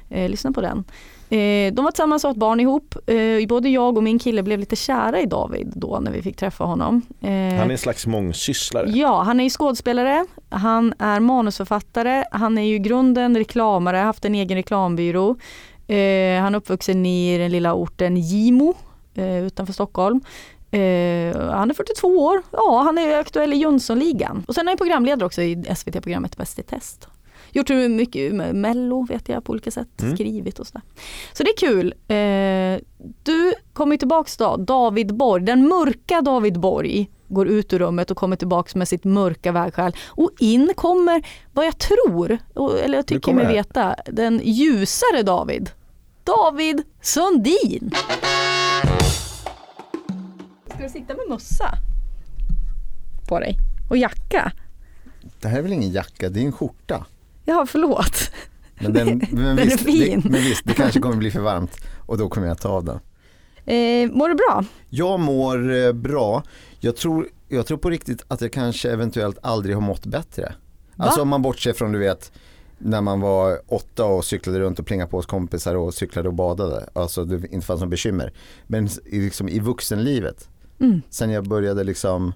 Eh, 0.10 0.29
lyssna 0.29 0.51
på 0.51 0.62
den. 0.62 0.84
Eh, 1.29 1.74
de 1.74 1.82
var 1.86 1.91
tillsammans 1.91 2.24
och 2.24 2.27
har 2.27 2.34
ett 2.34 2.39
barn 2.39 2.60
ihop. 2.60 2.96
Eh, 3.10 3.48
både 3.48 3.70
jag 3.70 3.98
och 3.98 4.03
min 4.03 4.20
kille 4.20 4.44
blev 4.44 4.60
lite 4.60 4.75
kära 4.75 5.20
i 5.22 5.25
David 5.25 5.74
då 5.75 6.00
när 6.00 6.12
vi 6.12 6.22
fick 6.22 6.38
träffa 6.38 6.63
honom. 6.63 7.01
Eh, 7.22 7.29
Han 7.29 7.34
är 7.67 7.70
en 7.72 7.77
slags 7.77 8.08
mångsysslare. 8.08 8.89
Ja, 8.89 9.22
han 9.24 9.39
är 9.39 9.44
ju 9.44 9.50
skådespelare, 9.50 10.25
han 10.50 10.94
är 11.00 11.20
manusförfattare, 11.20 12.24
han 12.32 12.58
är 12.58 12.62
ju 12.62 12.75
i 12.75 12.79
grunden 12.79 13.38
reklamare, 13.38 13.98
haft 13.98 14.25
en 14.25 14.36
egen 14.36 14.58
reklambyrå. 14.58 15.29
Eh, 15.88 16.41
han 16.41 16.53
är 16.53 16.58
uppvuxen 16.58 17.05
i 17.05 17.38
den 17.38 17.51
lilla 17.51 17.74
orten 17.74 18.17
Gimo 18.17 18.74
eh, 19.15 19.44
utanför 19.46 19.74
Stockholm. 19.74 20.22
Eh, 20.75 21.50
han 21.51 21.70
är 21.70 21.74
42 21.74 22.08
år, 22.08 22.41
ja 22.51 22.82
han 22.86 22.98
är 22.98 23.17
aktuell 23.20 23.53
i 23.53 23.55
Jönssonligan. 23.55 24.44
Och 24.48 24.55
sen 24.55 24.67
är 24.67 24.72
han 24.72 24.77
programledare 24.77 25.25
också 25.25 25.41
i 25.41 25.63
SVT-programmet 25.75 26.38
Bäst 26.38 26.60
i 26.60 26.63
test. 26.63 27.08
Gjort 27.51 27.70
mycket 27.70 28.34
med 28.36 28.55
mello 28.55 29.05
vet 29.10 29.29
jag 29.29 29.44
på 29.44 29.51
olika 29.51 29.72
sätt, 29.72 30.01
Mm. 30.01 30.15
skrivit 30.15 30.60
och 30.60 30.67
sådär. 30.67 30.82
Så 31.34 31.44
det 31.44 31.50
är 31.50 31.58
kul. 31.58 31.94
Eh, 32.08 33.05
du 33.24 33.53
kommer 33.74 33.98
tillbaks 33.98 34.38
då, 34.38 34.58
David 34.58 35.15
Borg, 35.15 35.44
den 35.44 35.67
mörka 35.67 36.22
David 36.22 36.60
Borg 36.60 37.10
går 37.27 37.48
ut 37.48 37.74
ur 37.74 37.79
rummet 37.79 38.12
och 38.12 38.17
kommer 38.17 38.36
tillbaks 38.36 38.75
med 38.75 38.88
sitt 38.88 39.03
mörka 39.03 39.51
vägskäl. 39.51 39.96
Och 40.08 40.32
in 40.39 40.72
kommer, 40.75 41.27
vad 41.53 41.65
jag 41.65 41.77
tror, 41.77 42.38
eller 42.84 42.98
jag 42.98 43.08
tycker 43.08 43.34
mig 43.34 43.48
veta, 43.48 43.96
den 44.05 44.41
ljusare 44.44 45.24
David. 45.24 45.70
David 46.24 46.84
Sundin. 47.01 47.91
Ska 50.75 50.84
du 50.84 50.89
sitta 50.89 51.13
med 51.13 51.25
mössa 51.29 51.77
på 53.27 53.39
dig? 53.39 53.58
Och 53.89 53.98
jacka? 53.98 54.51
Det 55.41 55.48
här 55.48 55.58
är 55.58 55.62
väl 55.62 55.74
ingen 55.74 55.91
jacka, 55.91 56.29
det 56.29 56.39
är 56.39 56.46
en 56.46 56.51
skjorta. 56.51 57.05
Ja, 57.46 57.65
förlåt. 57.70 58.32
Men, 58.79 58.94
den, 58.94 59.08
men, 59.32 59.46
Den 59.46 59.60
är 59.60 59.65
visst, 59.65 59.79
fin. 59.79 60.22
Det, 60.22 60.29
men 60.29 60.41
visst, 60.41 60.65
det 60.65 60.74
kanske 60.74 61.00
kommer 61.00 61.15
bli 61.15 61.32
för 61.32 61.39
varmt 61.39 61.77
och 61.98 62.17
då 62.17 62.29
kommer 62.29 62.48
jag 62.48 62.58
ta 62.58 62.70
av 62.70 62.84
den. 62.84 63.00
Eh, 63.65 64.12
mår 64.12 64.29
du 64.29 64.36
bra? 64.36 64.65
Jag 64.89 65.20
mår 65.20 65.74
eh, 65.74 65.94
bra. 65.94 66.44
Jag 66.79 66.96
tror, 66.96 67.27
jag 67.48 67.65
tror 67.65 67.77
på 67.77 67.89
riktigt 67.89 68.25
att 68.27 68.41
jag 68.41 68.51
kanske 68.51 68.91
eventuellt 68.91 69.38
aldrig 69.41 69.75
har 69.75 69.82
mått 69.82 70.05
bättre. 70.05 70.55
Alltså 70.98 71.22
om 71.22 71.27
man 71.27 71.41
bortser 71.41 71.74
från 71.74 71.91
du 71.91 72.00
vet 72.00 72.32
när 72.77 73.01
man 73.01 73.22
var 73.22 73.60
åtta 73.67 74.05
och 74.05 74.25
cyklade 74.25 74.60
runt 74.60 74.79
och 74.79 74.86
plingade 74.86 75.12
på 75.12 75.17
hos 75.17 75.25
kompisar 75.25 75.75
och 75.75 75.94
cyklade 75.94 76.27
och 76.29 76.36
badade. 76.36 76.89
Alltså 76.94 77.25
det 77.25 77.53
inte 77.53 77.65
fanns 77.65 77.82
något 77.82 77.89
bekymmer. 77.89 78.34
Men 78.67 78.89
liksom, 79.05 79.50
i 79.50 79.60
vuxenlivet, 79.60 80.50
Mm. 80.79 81.01
sen 81.10 81.29
jag 81.29 81.48
började 81.48 81.84
liksom, 81.84 82.34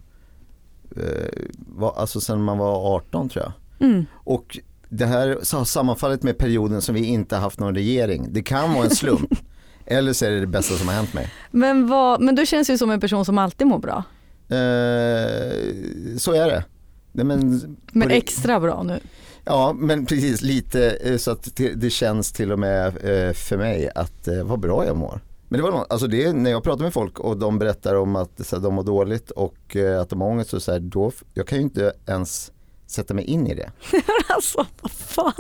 eh, 0.96 1.44
var, 1.68 1.94
alltså 1.98 2.22
sen 2.22 2.42
man 2.42 2.58
var 2.58 2.96
18 2.96 3.30
tror 3.30 3.46
jag. 3.46 3.88
Mm. 3.90 4.06
Och 4.14 4.60
det 4.90 5.06
här 5.06 5.28
har 5.28 5.64
sammanfallit 5.64 6.24
med 6.24 6.38
perioden 6.38 6.82
som 6.82 6.96
vi 6.96 7.06
inte 7.06 7.36
haft 7.36 7.60
någon 7.60 7.76
regering. 7.76 8.28
Det 8.32 8.44
kan 8.44 8.74
vara 8.74 8.86
en 8.86 8.96
slump. 8.96 9.34
Eller 9.86 10.14
så 10.14 10.26
är 10.26 10.32
det 10.32 10.40
det 10.40 10.48
bästa 10.48 10.76
som 10.76 10.88
har 10.88 10.96
hänt 10.96 11.14
mig. 11.14 11.32
Men, 11.52 11.88
vad, 11.88 12.22
men 12.22 12.36
du 12.36 12.46
känns 12.46 12.70
ju 12.70 12.78
som 12.78 12.92
en 12.92 13.00
person 13.00 13.26
som 13.26 13.38
alltid 13.38 13.68
mår 13.68 13.80
bra. 13.80 14.04
Eh, 14.50 16.18
så 16.18 16.34
är 16.34 16.48
det. 16.48 16.64
Nej, 17.12 17.26
men, 17.26 17.78
Men 17.92 18.12
extra 18.12 18.60
bra 18.60 18.84
nu. 18.84 19.00
Ja, 19.46 19.74
men 19.74 20.06
precis 20.06 20.42
lite 20.42 20.90
eh, 20.90 21.18
så 21.18 21.32
att 21.32 21.56
det, 21.56 21.74
det 21.74 21.90
känns 21.90 22.32
till 22.32 22.52
och 22.52 22.60
med 22.60 22.88
eh, 22.88 23.34
för 23.34 23.58
mig 23.58 23.90
att 23.96 24.28
eh, 24.28 24.44
vad 24.44 24.60
bra 24.60 24.86
jag 24.86 24.98
mår. 24.98 25.22
Men 25.50 25.58
det 25.58 25.64
var 25.64 25.72
något, 25.72 25.88
alltså 25.92 26.08
det, 26.08 26.24
är- 26.24 26.34
när 26.34 26.52
jag 26.52 26.64
pratar 26.64 26.84
med 26.84 26.94
folk 26.94 27.20
och 27.20 27.38
de 27.38 27.60
berättar 27.60 27.96
om 27.96 28.16
att 28.16 28.46
så 28.48 28.56
här, 28.56 28.64
de 28.64 28.74
mår 28.74 28.84
dåligt 28.84 29.32
och 29.32 29.76
eh, 29.76 30.02
att 30.02 30.10
de 30.10 30.22
har 30.22 30.28
ångest 30.30 30.54
och 30.54 30.62
så 30.62 30.72
här, 30.72 30.80
då, 30.80 31.12
jag 31.34 31.48
kan 31.48 31.58
ju 31.58 31.64
inte 31.64 31.94
ens 32.08 32.52
sätta 32.88 33.14
mig 33.14 33.26
in 33.26 33.48
i 33.48 33.56
det. 33.56 33.72
Alltså 34.30 34.66
vad 34.82 34.92
fan. 34.92 35.34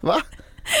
Va? 0.00 0.16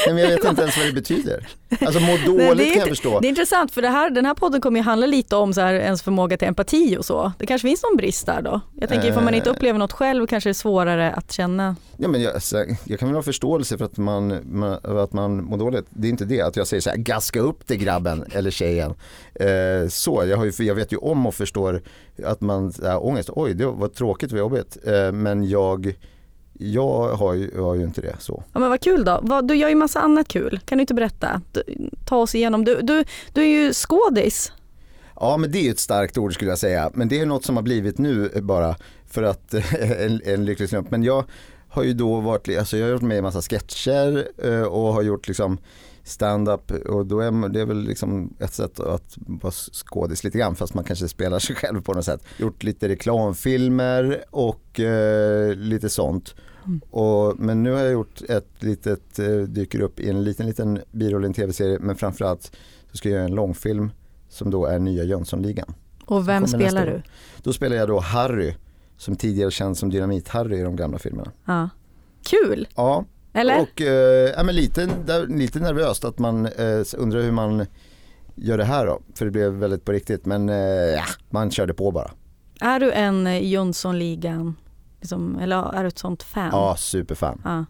Nej, 0.06 0.14
men 0.14 0.22
jag 0.22 0.30
vet 0.30 0.44
inte 0.50 0.62
ens 0.62 0.76
vad 0.76 0.86
det 0.86 0.92
betyder. 0.92 1.48
Alltså 1.80 2.00
må 2.00 2.06
Nej, 2.06 2.24
dåligt 2.26 2.66
är 2.66 2.70
kan 2.70 2.78
jag 2.80 2.88
förstå. 2.88 3.20
det 3.20 3.26
är 3.26 3.28
intressant 3.28 3.72
för 3.72 3.82
det 3.82 3.88
här, 3.88 4.10
den 4.10 4.26
här 4.26 4.34
podden 4.34 4.60
kommer 4.60 4.80
ju 4.80 4.84
handla 4.84 5.06
lite 5.06 5.36
om 5.36 5.52
så 5.54 5.60
här, 5.60 5.74
ens 5.74 6.02
förmåga 6.02 6.36
till 6.36 6.48
empati 6.48 6.96
och 6.98 7.04
så. 7.04 7.32
Det 7.38 7.46
kanske 7.46 7.68
finns 7.68 7.82
någon 7.82 7.96
brist 7.96 8.26
där 8.26 8.42
då? 8.42 8.60
Jag 8.80 8.88
tänker 8.88 9.08
ifall 9.08 9.24
man 9.24 9.34
inte 9.34 9.50
Eh. 9.50 9.54
upplever 9.56 9.78
något 9.78 9.92
själv 9.92 10.26
kanske 10.26 10.48
det 10.48 10.52
är 10.52 10.54
svårare 10.54 11.10
att 11.12 11.32
känna. 11.32 11.76
Ja, 11.96 12.08
men 12.08 12.22
jag, 12.22 12.42
så, 12.42 12.64
jag 12.84 12.98
kan 12.98 13.08
väl 13.08 13.14
ha 13.16 13.22
förståelse 13.22 13.78
för 13.78 13.84
att 13.84 13.96
man, 13.96 14.38
man, 14.50 14.78
att 14.82 15.12
man 15.12 15.44
mår 15.44 15.58
dåligt. 15.58 15.86
Det 15.90 16.06
är 16.08 16.10
inte 16.10 16.24
det 16.24 16.40
att 16.40 16.56
jag 16.56 16.66
säger 16.66 16.80
så 16.80 16.90
här, 16.90 16.96
gaska 16.96 17.40
upp 17.40 17.60
det 17.66 17.76
grabben 17.76 18.24
eller 18.32 18.50
tjejen. 18.50 18.94
Eh, 19.34 19.88
så, 19.88 20.24
jag, 20.26 20.36
har 20.36 20.44
ju, 20.44 20.52
jag 20.58 20.74
vet 20.74 20.92
ju 20.92 20.96
om 20.96 21.26
och 21.26 21.34
förstår 21.34 21.82
att 22.24 22.40
man 22.40 22.72
har 22.82 23.06
ångest. 23.06 23.30
Oj, 23.32 23.54
det 23.54 23.66
var 23.66 23.88
tråkigt 23.88 24.32
och 24.32 24.38
jobbigt. 24.38 24.76
Eh, 24.86 25.12
men 25.12 25.48
jag, 25.48 25.94
jag 26.58 27.08
har 27.08 27.34
ju, 27.34 27.50
jag 27.54 27.62
har 27.62 27.74
ju 27.74 27.82
inte 27.82 28.00
det 28.00 28.16
så. 28.18 28.42
Ja 28.52 28.60
men 28.60 28.70
vad 28.70 28.80
kul 28.80 29.04
då. 29.04 29.40
Du 29.42 29.54
gör 29.54 29.68
ju 29.68 29.74
massa 29.74 30.00
annat 30.00 30.28
kul. 30.28 30.60
Kan 30.64 30.78
du 30.78 30.82
inte 30.82 30.94
berätta? 30.94 31.40
Du, 31.52 31.62
ta 32.04 32.16
oss 32.16 32.34
igenom. 32.34 32.64
Du, 32.64 32.80
du, 32.82 33.04
du 33.32 33.42
är 33.42 33.46
ju 33.46 33.72
skådis. 33.72 34.52
Ja 35.16 35.36
men 35.36 35.52
det 35.52 35.58
är 35.58 35.62
ju 35.62 35.70
ett 35.70 35.78
starkt 35.78 36.18
ord 36.18 36.34
skulle 36.34 36.50
jag 36.50 36.58
säga. 36.58 36.90
Men 36.94 37.08
det 37.08 37.20
är 37.20 37.26
något 37.26 37.44
som 37.44 37.56
har 37.56 37.62
blivit 37.62 37.98
nu 37.98 38.30
bara 38.42 38.76
för 39.10 39.22
att 39.22 39.54
en, 39.80 40.20
en 40.24 40.44
lycklig 40.44 40.68
slump. 40.68 40.90
Men 40.90 41.02
jag 41.02 41.24
har 41.68 41.82
ju 41.82 41.92
då 41.92 42.20
varit, 42.20 42.58
alltså 42.58 42.76
jag 42.76 42.86
har 42.86 42.92
gjort 42.92 43.02
med 43.02 43.18
i 43.18 43.22
massa 43.22 43.42
sketcher 43.42 44.28
eh, 44.38 44.62
och 44.62 44.92
har 44.92 45.02
gjort 45.02 45.28
liksom 45.28 45.58
stand-up 46.04 46.70
och 46.70 47.06
då 47.06 47.20
är 47.20 47.48
det 47.48 47.60
är 47.60 47.66
väl 47.66 47.82
liksom 47.82 48.36
ett 48.38 48.54
sätt 48.54 48.80
att 48.80 49.14
vara 49.16 49.52
skådis 49.52 50.24
lite 50.24 50.38
grann 50.38 50.56
fast 50.56 50.74
man 50.74 50.84
kanske 50.84 51.08
spelar 51.08 51.38
sig 51.38 51.56
själv 51.56 51.82
på 51.82 51.94
något 51.94 52.04
sätt. 52.04 52.24
Gjort 52.36 52.62
lite 52.62 52.88
reklamfilmer 52.88 54.24
och 54.30 54.80
eh, 54.80 55.54
lite 55.54 55.88
sånt. 55.88 56.34
Och, 56.90 57.40
men 57.40 57.62
nu 57.62 57.72
har 57.72 57.80
jag 57.80 57.92
gjort 57.92 58.22
ett 58.28 58.48
litet, 58.58 59.18
eh, 59.18 59.36
dyker 59.36 59.80
upp 59.80 60.00
i 60.00 60.10
en 60.10 60.24
liten 60.24 60.46
liten 60.46 60.80
biroll 60.92 61.24
i 61.24 61.26
en 61.26 61.34
tv-serie 61.34 61.78
men 61.80 61.96
framförallt 61.96 62.56
så 62.90 62.96
ska 62.96 63.08
jag 63.08 63.16
göra 63.16 63.24
en 63.28 63.34
långfilm 63.34 63.90
som 64.28 64.50
då 64.50 64.66
är 64.66 64.78
nya 64.78 65.04
Jönssonligan. 65.04 65.74
Och 66.06 66.28
vem 66.28 66.46
spelar 66.46 66.86
du? 66.86 67.02
Då 67.42 67.52
spelar 67.52 67.76
jag 67.76 67.88
då 67.88 68.00
Harry 68.00 68.54
som 68.96 69.16
tidigare 69.16 69.50
känns 69.50 69.78
som 69.78 69.90
Dynamit-Harry 69.92 70.54
i 70.54 70.62
de 70.62 70.76
gamla 70.76 70.98
filmerna. 70.98 71.30
Ja. 71.44 71.68
Kul, 72.22 72.68
Ja, 72.76 73.04
eller? 73.32 73.60
och 73.60 73.80
eh, 73.80 74.32
ja, 74.36 74.42
men 74.42 74.54
lite, 74.54 74.88
lite 75.28 75.58
nervöst 75.58 76.04
att 76.04 76.18
man 76.18 76.46
eh, 76.46 76.82
undrar 76.96 77.22
hur 77.22 77.32
man 77.32 77.66
gör 78.34 78.58
det 78.58 78.64
här 78.64 78.86
då. 78.86 79.00
För 79.14 79.24
det 79.24 79.30
blev 79.30 79.52
väldigt 79.52 79.84
på 79.84 79.92
riktigt 79.92 80.26
men 80.26 80.48
eh, 80.48 81.02
man 81.30 81.50
körde 81.50 81.74
på 81.74 81.90
bara. 81.90 82.10
Är 82.60 82.80
du 82.80 82.92
en 82.92 83.26
eh, 83.26 83.44
Jönssonligan, 83.46 84.54
liksom, 85.04 85.38
eller 85.38 85.72
är 85.74 85.82
du 85.82 85.88
ett 85.88 85.98
sånt 85.98 86.22
fan? 86.22 86.48
Ja, 86.52 86.76
superfan. 86.78 87.40
Ja. 87.44 87.64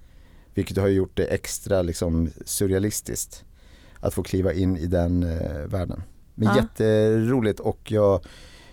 Vilket 0.55 0.77
har 0.77 0.89
gjort 0.89 1.17
det 1.17 1.25
extra 1.25 1.83
liksom, 1.83 2.31
surrealistiskt 2.45 3.45
att 4.01 4.15
få 4.15 4.23
kliva 4.23 4.53
in 4.53 4.77
i 4.77 4.87
den 4.87 5.23
eh, 5.23 5.67
världen. 5.67 6.03
Men 6.35 6.49
Ja. 6.49 6.57
jätteroligt 6.57 7.61
och 7.61 7.93
jag, 7.93 8.21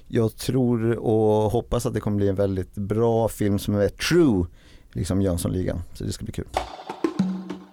jag 0.08 0.36
tror 0.38 0.92
och 0.98 1.52
hoppas 1.52 1.86
att 1.86 1.94
det 1.94 2.00
kommer 2.00 2.18
bli 2.18 2.28
en 2.30 2.36
väldigt 2.36 2.74
bra 2.76 3.28
film 3.28 3.60
som 3.60 3.76
är 3.76 3.90
true, 3.90 4.46
liksom 4.92 5.22
Jönssonligan. 5.22 5.82
Så 5.94 6.04
det 6.04 6.12
ska 6.12 6.24
bli 6.24 6.34
kul. 6.34 6.48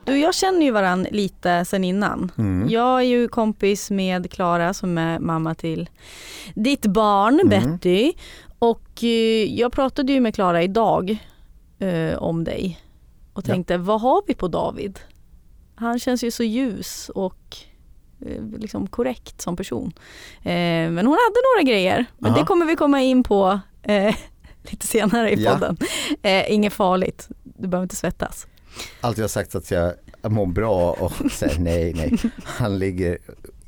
Du, 0.04 0.18
jag 0.18 0.34
känner 0.34 0.60
ju 0.66 0.70
varann 0.70 1.06
lite 1.10 1.64
sen 1.64 1.84
innan. 1.84 2.32
Mm. 2.38 2.68
Jag 2.68 2.98
är 2.98 3.04
ju 3.04 3.28
kompis 3.28 3.90
med 3.90 4.30
Klara 4.30 4.74
som 4.74 4.98
är 4.98 5.18
mamma 5.18 5.54
till 5.54 5.88
ditt 6.54 6.86
barn 6.86 7.40
Mm. 7.40 7.48
Betty. 7.72 8.12
Och 8.58 9.04
eh, 9.04 9.44
jag 9.54 9.72
pratade 9.72 10.12
ju 10.12 10.20
med 10.20 10.34
Klara 10.34 10.62
idag 10.62 11.16
eh, 11.78 12.14
om 12.18 12.44
dig 12.44 12.80
och 13.32 13.42
Ja. 13.46 13.52
tänkte 13.52 13.76
vad 13.76 14.00
har 14.00 14.22
vi 14.26 14.34
på 14.34 14.48
David? 14.48 14.98
Han 15.74 15.98
känns 15.98 16.24
ju 16.24 16.30
så 16.30 16.42
ljus 16.42 17.08
och 17.14 17.56
eh, 18.26 18.42
liksom 18.58 18.86
korrekt 18.86 19.40
som 19.40 19.56
person. 19.56 19.92
Eh, 20.42 20.50
men 20.90 20.96
hon 21.06 21.16
hade 21.26 21.36
några 21.54 21.70
grejer, 21.72 22.04
men 22.18 22.30
Aha. 22.32 22.40
det 22.40 22.46
kommer 22.46 22.66
vi 22.66 22.76
komma 22.76 23.00
in 23.02 23.22
på 23.22 23.60
eh, 23.82 24.14
lite 24.70 24.86
senare 24.86 25.30
i 25.32 25.42
Ja. 25.42 25.52
podden. 25.52 25.76
Eh, 26.22 26.52
inget 26.52 26.72
farligt, 26.72 27.28
du 27.44 27.68
behöver 27.68 27.82
inte 27.82 27.96
svettas. 27.96 28.46
Alltid 29.00 29.24
har 29.24 29.28
sagt 29.28 29.54
att 29.54 29.70
jag 29.70 29.92
mår 30.22 30.46
bra 30.46 30.92
och 30.92 31.32
säger 31.32 31.58
nej, 31.58 31.94
nej. 31.94 32.18
Han 32.44 32.78
ligger 32.78 33.18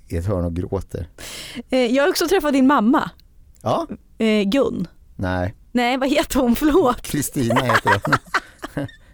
i 0.08 0.16
ett 0.16 0.26
hörn 0.26 0.44
och 0.44 0.56
gråter. 0.56 1.08
Jag 1.68 2.02
har 2.02 2.08
också 2.10 2.28
träffat 2.28 2.52
din 2.52 2.66
mamma, 2.66 3.10
Ja, 3.62 3.86
eh, 4.18 4.42
Gun. 4.48 4.86
nej. 5.16 5.54
Nej, 5.72 5.96
vad 5.98 6.08
heter 6.10 6.40
hon? 6.40 6.56
Förlåt. 6.56 7.02
Kristina 7.02 7.60
heter 7.62 8.00
hon. 8.04 8.14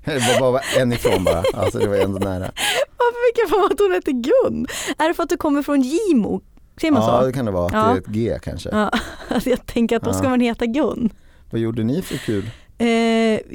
Det 0.05 0.41
var 0.41 0.53
bara 0.53 0.63
en 0.79 0.93
ifrån 0.93 1.25
bara, 1.25 1.43
alltså 1.55 1.79
det 1.79 1.89
var 1.89 1.97
ändå 1.97 2.19
nära. 2.19 2.51
Varför 2.97 3.29
fick 3.33 3.39
jag 3.43 3.49
för 3.49 3.67
att 3.75 3.81
hon 3.81 3.93
hette 3.93 4.13
Gun? 4.13 4.67
Är 4.99 5.09
det 5.09 5.15
för 5.15 5.23
att 5.23 5.29
du 5.29 5.37
kommer 5.37 5.63
från 5.63 5.83
Gimo? 5.83 6.41
Säger 6.81 6.93
man 6.93 7.03
Ja 7.03 7.21
så? 7.21 7.27
det 7.27 7.33
kan 7.33 7.45
det 7.45 7.51
vara, 7.51 7.71
Ja. 7.73 7.85
det 7.85 7.91
är 7.93 7.97
ett 7.99 8.07
G 8.07 8.39
kanske. 8.43 8.69
Ja, 8.73 8.91
alltså 9.29 9.51
jag 9.57 9.67
tänker 9.67 9.97
att 9.97 10.03
då 10.03 10.13
ska 10.13 10.23
Ja. 10.25 10.29
man 10.31 10.41
heta 10.41 10.67
Gun. 10.67 11.11
Vad 11.51 11.61
gjorde 11.61 11.83
ni 11.85 12.03
för 12.03 12.17
kul? 12.17 12.51
Eh, 12.79 12.89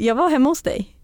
jag 0.06 0.16
var 0.16 0.30
hemma 0.30 0.50
hos 0.50 0.62
dig, 0.62 0.98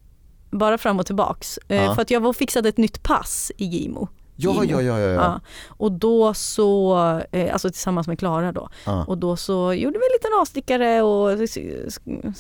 bara 0.51 0.77
fram 0.77 1.00
och 1.00 1.06
tillbaks. 1.06 1.60
Eh, 1.67 1.84
Ja. 1.84 1.96
För 1.96 2.01
att 2.01 2.12
jag 2.12 2.20
var 2.20 2.29
och 2.29 2.36
fixade 2.36 2.70
ett 2.70 2.77
nytt 2.77 3.03
pass 3.03 3.51
i 3.58 3.65
Gimo. 3.65 4.08
Ja, 4.39 4.51
Gimo. 4.63 4.82
ja, 4.82 4.82
ja, 4.82 5.00
ja. 5.00 5.10
ja. 5.13 5.41
Och 5.67 5.91
då 5.91 6.34
så, 6.34 6.98
eh, 7.32 7.53
alltså 7.53 7.70
tillsammans 7.70 8.08
med 8.08 8.20
Klara 8.20 8.51
då. 8.51 8.70
ja. 8.86 9.06
Och 9.08 9.17
då 9.17 9.36
så 9.36 9.74
gjorde 9.74 10.00
vi 10.00 10.06
en 10.06 10.13
liten 10.13 10.39
avstickare 10.41 11.01
och 11.01 11.38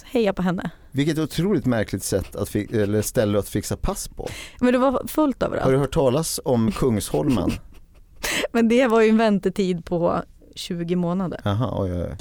heja 0.05 0.33
på 0.33 0.41
henne. 0.41 0.69
Vilket 0.91 1.17
otroligt 1.19 1.65
märkligt 1.65 2.03
sätt 2.03 2.35
att 2.35 2.55
eller 2.55 3.01
ställe 3.01 3.39
att 3.39 3.49
fixa 3.49 3.77
pass 3.77 4.07
på. 4.07 4.29
Men 4.59 4.73
det 4.73 4.79
var 4.79 5.07
fullt 5.07 5.41
Har 5.41 5.47
överallt. 5.47 5.71
du 5.71 5.77
hört 5.77 5.93
talas 5.93 6.39
om 6.45 6.71
Kungsholmen? 6.71 7.51
Men 8.51 8.67
det 8.67 8.87
var 8.87 9.01
ju 9.01 9.09
en 9.09 9.17
väntetid 9.17 9.85
på 9.85 10.21
20 10.55 10.95
månader. 10.95 11.41
Jaha, 11.43 11.81
oj, 11.81 11.93
oj, 11.93 12.01
oj. 12.03 12.17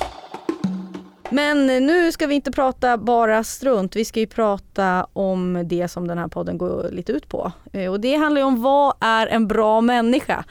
Men 1.30 1.66
nu 1.66 2.12
ska 2.12 2.26
vi 2.26 2.34
inte 2.34 2.50
prata 2.52 2.96
bara 2.98 3.44
strunt, 3.44 3.96
vi 3.96 4.04
ska 4.04 4.20
ju 4.20 4.26
prata 4.26 5.06
om 5.12 5.62
det 5.68 5.88
som 5.88 6.08
den 6.08 6.18
här 6.18 6.28
podden 6.28 6.58
går 6.58 6.88
lite 6.92 7.12
ut 7.12 7.28
på. 7.28 7.52
Eh, 7.72 7.90
Och 7.92 8.00
det 8.00 8.14
handlar 8.16 8.40
ju 8.40 8.46
om 8.46 8.62
vad 8.62 8.94
är 9.00 9.26
en 9.26 9.46
bra 9.48 9.80
människa? 9.80 10.44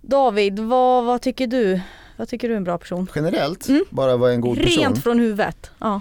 David, 0.00 0.58
vad, 0.58 1.04
vad 1.04 1.22
tycker 1.22 1.46
du? 1.46 1.80
Vad 2.16 2.28
tycker 2.28 2.48
du 2.48 2.54
är 2.54 2.56
en 2.58 2.64
bra 2.64 2.78
person? 2.78 3.08
Generellt, 3.14 3.68
Mm. 3.68 3.84
bara 3.90 4.16
vara 4.16 4.32
en 4.32 4.40
god 4.40 4.58
person. 4.58 4.82
Rent 4.82 5.02
från 5.02 5.18
huvudet, 5.18 5.70
ja. 5.78 6.00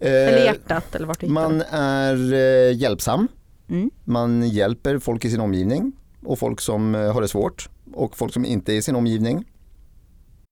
Eh, 0.00 0.12
eller 0.12 0.44
hjärtat 0.44 0.94
eller 0.94 1.06
vart 1.06 1.20
du 1.20 1.26
Man 1.26 1.62
är 1.70 2.32
eh, 2.34 2.76
hjälpsam, 2.76 3.28
Mm. 3.70 3.90
man 4.04 4.48
hjälper 4.48 4.98
folk 4.98 5.24
i 5.24 5.30
sin 5.30 5.40
omgivning 5.40 5.92
och 6.24 6.38
folk 6.38 6.60
som 6.60 6.94
eh, 6.94 7.12
har 7.12 7.20
det 7.22 7.28
svårt 7.28 7.68
och 7.94 8.16
folk 8.16 8.32
som 8.32 8.44
inte 8.44 8.72
är 8.72 8.76
i 8.76 8.82
sin 8.82 8.96
omgivning. 8.96 9.44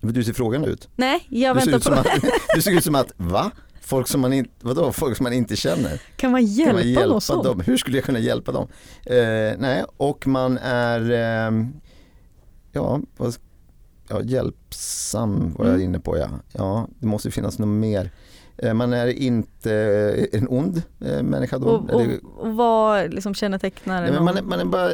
Du 0.00 0.24
ser 0.24 0.32
frågan 0.32 0.64
ut. 0.64 0.88
Nej, 0.96 1.26
jag 1.28 1.56
Du 1.56 1.70
väntar 1.70 1.90
på 1.94 2.00
att, 2.00 2.06
du 2.54 2.62
ser 2.62 2.70
ut 2.78 2.84
som 2.84 2.94
att, 2.94 3.12
va? 3.16 3.50
Folk 3.82 4.08
som 4.08 4.20
man 4.20 4.32
inte, 4.32 4.50
vadå, 4.60 4.92
folk 4.92 5.16
som 5.16 5.24
man 5.24 5.32
inte 5.32 5.56
känner? 5.56 6.02
Kan 6.16 6.30
man 6.30 6.44
hjälpa, 6.44 6.70
Kan 6.70 6.86
man 6.86 6.92
hjälpa 6.92 7.20
sån? 7.20 7.44
dem? 7.44 7.60
Hur 7.60 7.76
skulle 7.76 7.96
jag 7.96 8.04
kunna 8.04 8.18
hjälpa 8.18 8.52
dem? 8.52 8.68
Eh, 9.06 9.16
nej, 9.58 9.84
och 9.96 10.26
man 10.26 10.58
är, 10.58 11.10
eh, 11.10 11.66
ja, 12.72 13.00
vad, 13.16 13.34
ja, 14.08 14.22
hjälpsam 14.22 15.54
var 15.58 15.64
jag 15.66 15.74
Mm. 15.74 15.84
inne 15.86 16.00
på 16.00 16.18
ja. 16.18 16.28
Ja, 16.52 16.88
det 16.98 17.06
måste 17.06 17.30
finnas 17.30 17.58
något 17.58 17.68
mer. 17.68 18.10
Eh, 18.58 18.74
man 18.74 18.92
är 18.92 19.06
inte 19.06 19.72
en 20.32 20.48
ond 20.48 20.82
eh, 21.00 21.22
människa 21.22 21.58
då. 21.58 21.66
Och, 21.66 21.90
och, 21.90 22.02
och 22.36 22.54
vad 22.54 23.14
liksom 23.14 23.34
kännetecknar 23.34 24.02
Nej, 24.10 24.20
man, 24.20 24.36
är, 24.36 24.42
man 24.42 24.60
är 24.60 24.64
bara, 24.64 24.90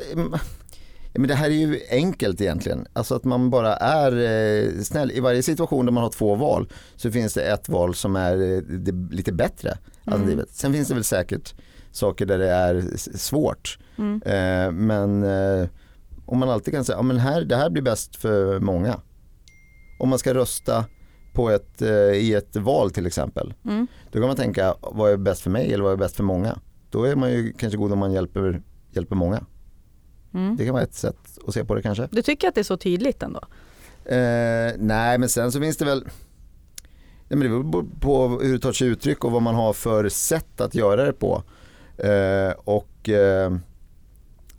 men 1.18 1.28
det 1.28 1.35
här 1.35 1.50
är 1.50 1.54
ju 1.54 1.80
enkelt 1.90 2.40
egentligen. 2.40 2.87
Alltså 2.92 3.14
att 3.14 3.25
man 3.25 3.50
bara 3.50 3.76
är 3.76 4.12
eh, 4.12 4.82
snäll. 4.82 5.11
I 5.11 5.20
varje 5.20 5.42
situation 5.42 5.87
där 5.87 5.92
man 5.92 6.02
har 6.02 6.11
två 6.11 6.35
val 6.35 6.68
så 6.96 7.11
finns 7.11 7.35
det 7.35 7.42
ett 7.42 7.68
val 7.68 7.94
som 7.94 8.16
är 8.16 8.56
eh, 8.56 8.62
lite 9.11 9.32
bättre 9.32 9.78
alternativet. 10.04 10.49
Sen 10.50 10.73
finns 10.73 10.88
det 10.88 10.94
väl 10.94 11.04
säkert 11.04 11.54
saker 11.90 12.26
där 12.26 12.38
det 12.38 12.50
är 12.50 12.85
svårt. 13.16 13.78
Mm. 13.99 14.23
Eh, 14.23 14.73
men 14.73 15.25
om 16.26 16.38
man 16.38 16.50
alltid 16.50 16.75
kan 16.75 16.85
säga, 16.85 16.99
ja 16.99 17.02
men 17.02 17.18
här, 17.18 17.44
det 17.44 17.56
här 17.56 17.70
blir 17.70 17.82
bäst 17.82 18.16
för 18.16 18.61
många. 18.61 19.00
Om 19.99 20.08
man 20.08 20.18
ska 20.18 20.35
rösta 20.35 20.85
på 21.32 21.50
ett, 21.50 21.82
i 22.14 22.35
ett 22.35 22.56
val 22.56 22.90
till 22.90 23.06
exempel. 23.06 23.54
Mm. 23.64 23.87
Då 24.12 24.18
kan 24.18 24.26
man 24.26 24.37
tänka, 24.37 24.75
vad 24.80 25.12
är 25.12 25.16
bäst 25.16 25.40
för 25.42 25.50
mig 25.50 25.73
eller 25.73 25.85
vad 25.85 25.92
är 25.92 25.96
bäst 25.96 26.16
för 26.16 26.25
många? 26.25 26.58
Då 26.90 27.04
är 27.04 27.16
man 27.16 27.30
ju 27.30 27.52
kanske 27.52 27.76
god 27.76 27.92
om 27.92 27.99
man 27.99 28.12
hjälper, 28.12 28.62
hjälper 28.90 29.16
många. 29.16 29.44
Mm. 30.37 30.57
Det 30.57 30.64
kan 30.64 30.75
vara 30.75 30.85
ett 30.85 30.95
sätt 30.95 31.38
att 31.47 31.55
se 31.55 31.64
på 31.64 31.75
det 31.75 31.83
kanske. 31.83 32.09
Du 32.12 32.23
tycker 32.23 32.49
att 32.49 32.55
det 32.55 32.61
är 32.61 32.64
så 32.64 32.76
tydligt 32.76 33.23
ändå? 33.23 33.40
Eh, 34.05 34.73
nej 34.78 35.19
men 35.19 35.28
sen 35.28 35.52
så 35.52 35.61
finns 35.61 35.76
det 35.76 35.85
väl 35.85 36.05
Nej, 37.28 37.38
men 37.38 37.40
det 37.40 37.49
beror 37.49 37.87
på 38.00 38.28
hur 38.28 38.52
det 38.52 38.59
tar 38.59 38.73
sig 38.73 38.88
uttryck 38.88 39.25
och 39.25 39.33
vad 39.33 39.43
man 39.43 39.55
har 39.55 39.73
för 39.73 40.09
sätt 40.09 40.61
att 40.61 40.75
göra 40.75 41.05
det 41.05 41.12
på. 41.12 41.43
Eh, 41.99 42.50
och 42.64 43.09
eh, 43.09 43.57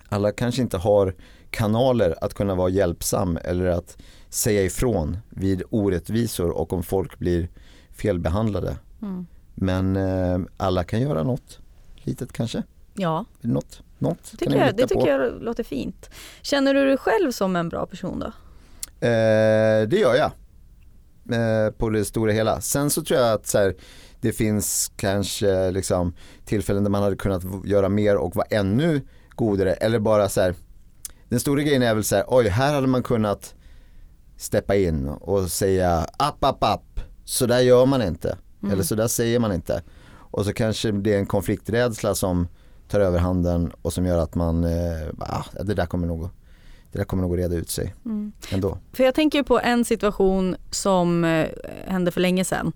alla 0.09 0.31
kanske 0.31 0.61
inte 0.61 0.77
har 0.77 1.15
kanaler 1.49 2.15
att 2.21 2.33
kunna 2.33 2.55
vara 2.55 2.69
hjälpsam 2.69 3.37
eller 3.43 3.65
att 3.65 3.97
säga 4.29 4.63
ifrån 4.63 5.17
vid 5.29 5.63
orättvisor 5.69 6.49
och 6.49 6.73
om 6.73 6.83
folk 6.83 7.19
blir 7.19 7.49
felbehandlade. 7.91 8.77
Mm. 9.01 9.27
Men 9.55 9.95
eh, 9.95 10.39
alla 10.57 10.83
kan 10.83 11.01
göra 11.01 11.23
något 11.23 11.59
litet 11.95 12.33
kanske. 12.33 12.63
Ja, 12.93 13.25
Något, 13.41 13.81
något 13.99 14.31
det 14.31 14.37
tycker, 14.37 14.65
jag, 14.65 14.75
det 14.75 14.87
tycker 14.87 15.07
jag 15.07 15.41
låter 15.41 15.63
fint. 15.63 16.09
Känner 16.41 16.73
du 16.73 16.85
dig 16.85 16.97
själv 16.97 17.31
som 17.31 17.55
en 17.55 17.69
bra 17.69 17.85
person 17.85 18.19
då? 18.19 18.27
Eh, 19.07 19.87
det 19.87 19.97
gör 19.99 20.15
jag. 20.15 20.31
Eh, 21.31 21.71
på 21.71 21.89
det 21.89 22.05
stora 22.05 22.31
hela. 22.31 22.61
Sen 22.61 22.89
så 22.89 23.03
tror 23.03 23.19
jag 23.19 23.33
att 23.33 23.47
så 23.47 23.57
här, 23.57 23.75
det 24.21 24.31
finns 24.31 24.91
kanske 24.95 25.71
liksom, 25.71 26.13
tillfällen 26.45 26.83
där 26.83 26.91
man 26.91 27.03
hade 27.03 27.15
kunnat 27.15 27.43
göra 27.65 27.89
mer 27.89 28.15
och 28.15 28.35
vara 28.35 28.47
ännu 28.49 29.01
godare. 29.29 29.73
Eller 29.73 29.99
bara 29.99 30.29
så 30.29 30.41
här, 30.41 30.55
den 31.29 31.39
stora 31.39 31.61
grejen 31.61 31.83
är 31.83 31.93
väl 31.93 32.03
så 32.03 32.15
här, 32.15 32.25
oj 32.27 32.47
här 32.47 32.73
hade 32.73 32.87
man 32.87 33.03
kunnat 33.03 33.55
steppa 34.37 34.75
in 34.75 35.07
och 35.07 35.51
säga 35.51 36.07
app, 36.17 36.43
app, 36.43 36.63
app. 36.63 36.99
Så 37.25 37.45
där 37.45 37.59
gör 37.59 37.85
man 37.85 38.01
inte. 38.01 38.37
Eller 38.71 38.83
så 38.83 38.95
där 38.95 39.07
säger 39.07 39.39
man 39.39 39.53
inte. 39.53 39.81
Och 40.09 40.45
så 40.45 40.53
kanske 40.53 40.91
det 40.91 41.13
är 41.13 41.17
en 41.17 41.25
konflikträdsla 41.25 42.15
som 42.15 42.47
tar 42.87 42.99
över 42.99 43.19
handen 43.19 43.71
och 43.81 43.93
som 43.93 44.05
gör 44.05 44.17
att 44.17 44.35
man, 44.35 44.63
eh, 44.63 45.07
ah, 45.19 45.43
det 45.63 45.73
där 45.73 45.85
kommer 45.85 46.07
nog, 46.07 46.29
det 46.91 46.97
där 46.97 47.05
kommer 47.05 47.23
nog 47.23 47.33
att 47.33 47.39
reda 47.39 47.55
ut 47.55 47.69
sig 47.69 47.95
ändå. 48.51 48.77
För 48.93 49.03
jag 49.03 49.15
tänker 49.15 49.43
på 49.43 49.59
en 49.59 49.85
situation 49.85 50.55
som 50.71 51.23
eh, 51.23 51.47
hände 51.87 52.11
för 52.11 52.21
länge 52.21 52.45
sedan. 52.45 52.71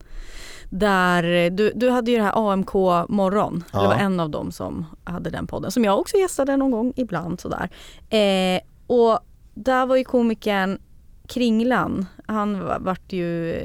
Där 0.69 1.23
eh, 1.23 1.51
du, 1.51 1.71
du 1.75 1.89
hade 1.89 2.11
ju 2.11 2.17
det 2.17 2.23
här 2.23 2.51
AMK 2.51 2.73
morgon. 3.09 3.63
Ja. 3.73 3.81
Det 3.81 3.87
var 3.87 3.95
en 3.95 4.19
av 4.19 4.29
dem 4.29 4.51
som 4.51 4.85
hade 5.03 5.29
den 5.29 5.47
podden. 5.47 5.71
Som 5.71 5.83
jag 5.83 5.99
också 5.99 6.17
gästade 6.17 6.57
någon 6.57 6.71
gång 6.71 6.93
ibland 6.95 7.39
sådär. 7.39 7.69
Eh, 8.09 8.61
och 8.87 9.19
där 9.53 9.85
var 9.85 9.95
ju 9.95 10.03
komikern 10.03 10.79
Kringlan. 11.27 12.05
Han 12.25 12.59
var- 12.59 12.79
vart 12.79 13.13
ju 13.13 13.55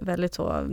väldigt 0.00 0.34
så 0.34 0.66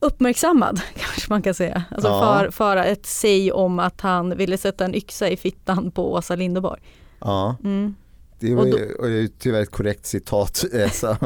uppmärksammad 0.00 0.80
kanske 0.96 1.26
man 1.32 1.42
kan 1.42 1.54
säga. 1.54 1.82
Alltså 1.90 2.08
Ja. 2.08 2.38
för, 2.38 2.50
för 2.50 2.76
ett 2.76 3.06
säg 3.06 3.52
om 3.52 3.78
att 3.78 4.00
han 4.00 4.36
ville 4.36 4.58
sätta 4.58 4.84
en 4.84 4.94
yxa 4.94 5.28
i 5.28 5.36
fittan 5.36 5.90
på 5.90 6.12
Åsa 6.12 6.36
Linderborg. 6.36 6.80
Ja, 7.20 7.56
Mm. 7.64 7.94
det 8.38 8.54
var 8.54 8.66
ju 8.66 8.92
och 8.94 9.08
ju 9.10 9.28
tyvärr 9.28 9.62
ett 9.62 9.70
korrekt 9.70 10.06
citat. 10.06 10.64
eh, 10.74 10.90
Så, 10.90 11.06
eh, 11.10 11.16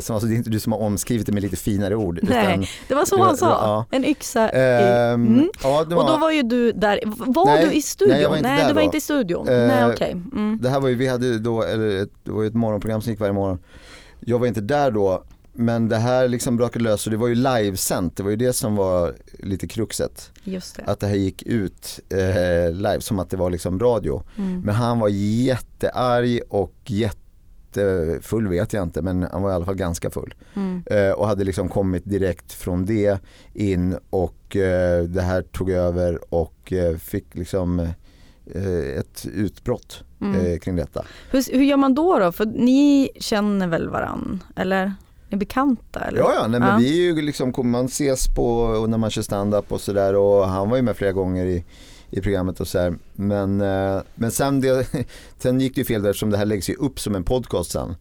som, 0.00 0.14
alltså, 0.14 0.26
det 0.28 0.34
är 0.34 0.36
inte 0.36 0.50
du 0.50 0.60
som 0.60 0.72
har 0.72 0.78
omskrivit 0.80 1.26
det 1.26 1.32
med 1.32 1.42
lite 1.42 1.56
finare 1.56 1.96
ord. 1.96 2.18
Nej, 2.22 2.46
utan, 2.46 2.64
det 2.88 2.94
var 2.94 3.04
så 3.04 3.14
det 3.16 3.20
var- 3.20 3.26
han 3.26 3.36
sa. 3.36 3.46
ja. 3.46 3.84
En 3.90 4.04
yxa 4.04 4.44
i... 4.44 4.50
ehm, 4.54 5.26
Mm. 5.26 5.50
ja, 5.62 5.84
det 5.84 5.94
Och 5.96 6.06
då 6.06 6.12
var, 6.12 6.18
var 6.18 6.30
ju 6.30 6.42
du 6.42 6.72
där, 6.72 7.00
var 7.06 7.46
Nej, 7.46 7.64
du 7.66 7.72
i 7.72 7.82
studion? 7.82 8.12
nej, 8.14 8.22
jag 8.22 8.30
var 8.30 8.36
inte 8.36 8.48
där 8.50 8.68
du 8.68 8.74
var 8.74 8.74
då. 8.74 8.80
inte 8.80 8.96
i 8.96 9.00
studion. 9.00 9.48
Eh, 9.48 9.66
nej 9.66 9.86
okej. 9.92 10.10
Mm. 10.10 10.58
det 10.62 10.68
här 10.68 10.80
var 10.80 10.88
ju, 10.88 10.94
vi 10.94 11.06
hade 11.08 11.38
då, 11.38 11.62
eller 11.62 12.06
det 12.24 12.30
var 12.30 12.42
ju 12.42 12.48
ett 12.48 12.54
morgonprogram 12.54 13.02
som 13.02 13.10
gick 13.12 13.20
varje 13.20 13.32
morgon. 13.32 13.58
Jag 14.20 14.38
var 14.38 14.46
inte 14.46 14.60
där 14.60 14.90
då, 14.90 15.24
men 15.52 15.88
det 15.88 15.96
här 15.96 16.28
liksom 16.28 16.56
brakade 16.56 16.84
lös 16.84 17.06
och 17.06 17.10
det 17.10 17.16
var 17.16 17.28
ju 17.28 17.34
livesänt. 17.34 18.16
Det 18.16 18.22
var 18.22 18.30
ju 18.30 18.36
det 18.36 18.52
som 18.52 18.76
var 18.76 19.14
lite 19.38 19.68
kruxet. 19.68 20.30
Just 20.44 20.76
det. 20.76 20.82
Att 20.86 21.00
det 21.00 21.06
här 21.06 21.14
gick 21.14 21.42
ut 21.42 22.00
eh, 22.08 22.72
live 22.72 23.00
som 23.00 23.18
att 23.18 23.30
det 23.30 23.36
var 23.36 23.50
liksom 23.50 23.78
radio. 23.80 24.22
Mm. 24.38 24.60
Men 24.60 24.74
han 24.74 24.98
var 24.98 25.08
jättearg 25.08 26.40
och 26.48 26.74
jättefull 26.86 28.48
vet 28.48 28.72
jag 28.72 28.82
inte 28.82 29.02
men 29.02 29.22
han 29.22 29.42
var 29.42 29.50
i 29.50 29.54
alla 29.54 29.64
fall 29.64 29.74
ganska 29.74 30.10
full. 30.10 30.34
Mm. 30.56 30.82
Eh, 30.86 31.10
och 31.10 31.26
hade 31.26 31.44
liksom 31.44 31.68
kommit 31.68 32.04
direkt 32.04 32.52
från 32.52 32.86
det 32.86 33.20
in 33.54 33.98
och 34.10 34.56
eh, 34.56 35.02
det 35.04 35.22
här 35.22 35.42
tog 35.42 35.70
över 35.70 36.34
och 36.34 36.72
eh, 36.72 36.96
fick 36.96 37.34
liksom 37.34 37.80
eh, 38.54 38.98
ett 38.98 39.26
utbrott 39.34 40.04
Mm. 40.22 40.46
eh, 40.46 40.58
kring 40.58 40.76
detta. 40.76 41.04
Hur, 41.30 41.52
hur 41.52 41.64
gör 41.64 41.76
man 41.76 41.94
då 41.94 42.18
då? 42.18 42.32
För 42.32 42.46
ni 42.46 43.10
känner 43.20 43.66
väl 43.66 43.88
varann? 43.88 44.42
Eller? 44.56 44.92
Är 45.30 45.36
bekanta? 45.36 46.00
Eller? 46.00 46.18
Ja, 46.18 46.32
ja, 46.34 46.46
nej, 46.46 46.60
men 46.60 46.68
Ja. 46.68 46.76
vi 46.76 47.00
är 47.00 47.14
ju 47.14 47.22
liksom, 47.22 47.52
man 47.64 47.84
ses 47.86 48.28
på 48.34 48.68
när 48.88 48.98
man 48.98 49.10
kör 49.10 49.22
stand-up 49.22 49.72
och 49.72 49.80
sådär 49.80 50.14
och 50.16 50.48
han 50.48 50.70
var 50.70 50.76
ju 50.76 50.82
med 50.82 50.96
flera 50.96 51.12
gånger 51.12 51.46
i, 51.46 51.64
i 52.10 52.20
programmet 52.20 52.60
och 52.60 52.68
så 52.68 52.78
här. 52.78 52.94
Men, 53.14 53.60
eh, 53.60 54.00
men 54.14 54.30
sen, 54.30 54.60
det, 54.60 54.86
sen 55.38 55.60
gick 55.60 55.74
det 55.74 55.80
ju 55.80 55.84
fel 55.84 56.02
där 56.02 56.10
eftersom 56.10 56.30
det 56.30 56.36
här 56.38 56.44
läggs 56.46 56.70
ju 56.70 56.74
upp 56.74 57.00
som 57.00 57.14
en 57.14 57.24
podcast 57.24 57.70
sen. 57.70 57.94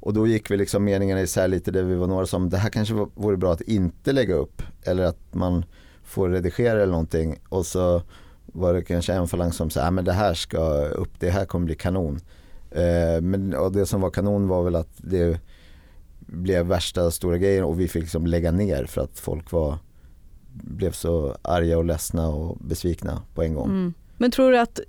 Och 0.00 0.14
då 0.14 0.26
gick 0.26 0.50
vi 0.50 0.56
liksom 0.56 0.84
meningarna 0.84 1.20
isär 1.20 1.48
lite 1.48 1.70
där 1.70 1.82
vi 1.82 1.94
var 1.94 2.06
några 2.06 2.26
som, 2.26 2.50
det 2.50 2.56
här 2.56 2.70
kanske 2.70 2.94
vore 3.14 3.36
bra 3.36 3.52
att 3.52 3.60
inte 3.60 4.12
lägga 4.12 4.34
upp 4.34 4.62
eller 4.82 5.02
att 5.04 5.34
man 5.34 5.64
får 6.04 6.28
redigera 6.28 6.82
eller 6.82 6.92
någonting 6.92 7.38
och 7.48 7.66
så 7.66 8.02
var 8.46 8.74
det 8.74 8.82
kanske 8.82 9.12
en 9.12 9.28
falang 9.28 9.52
som 9.52 9.70
sa, 9.70 9.80
"Ja, 9.80 9.90
men 9.90 10.04
det 10.04 10.12
här 10.12 10.34
ska 10.34 10.58
upp, 10.84 11.10
det 11.18 11.30
här 11.30 11.44
kommer 11.44 11.66
bli 11.66 11.74
kanon. 11.74 12.20
Eh, 12.70 13.20
men 13.22 13.54
och 13.54 13.72
det 13.72 13.86
som 13.86 14.00
var 14.00 14.10
kanon 14.10 14.48
var 14.48 14.62
väl 14.62 14.76
att 14.76 14.88
det 14.96 15.40
blev 16.28 16.66
värsta 16.66 17.10
stora 17.10 17.38
grejen 17.38 17.64
och 17.64 17.80
vi 17.80 17.88
fick 17.88 18.02
liksom 18.02 18.26
lägga 18.26 18.50
ner 18.50 18.84
för 18.84 19.00
att 19.00 19.18
folk 19.20 19.50
var 19.52 19.78
blev 20.52 20.92
så 20.92 21.36
arga 21.42 21.78
och 21.78 21.84
ledsna 21.84 22.28
och 22.28 22.56
besvikna 22.60 23.22
på 23.34 23.42
en 23.42 23.54
gång. 23.54 23.68
Mm. 23.68 23.94
Men 24.16 24.30
tror 24.30 24.52
du 24.52 24.58
att, 24.58 24.80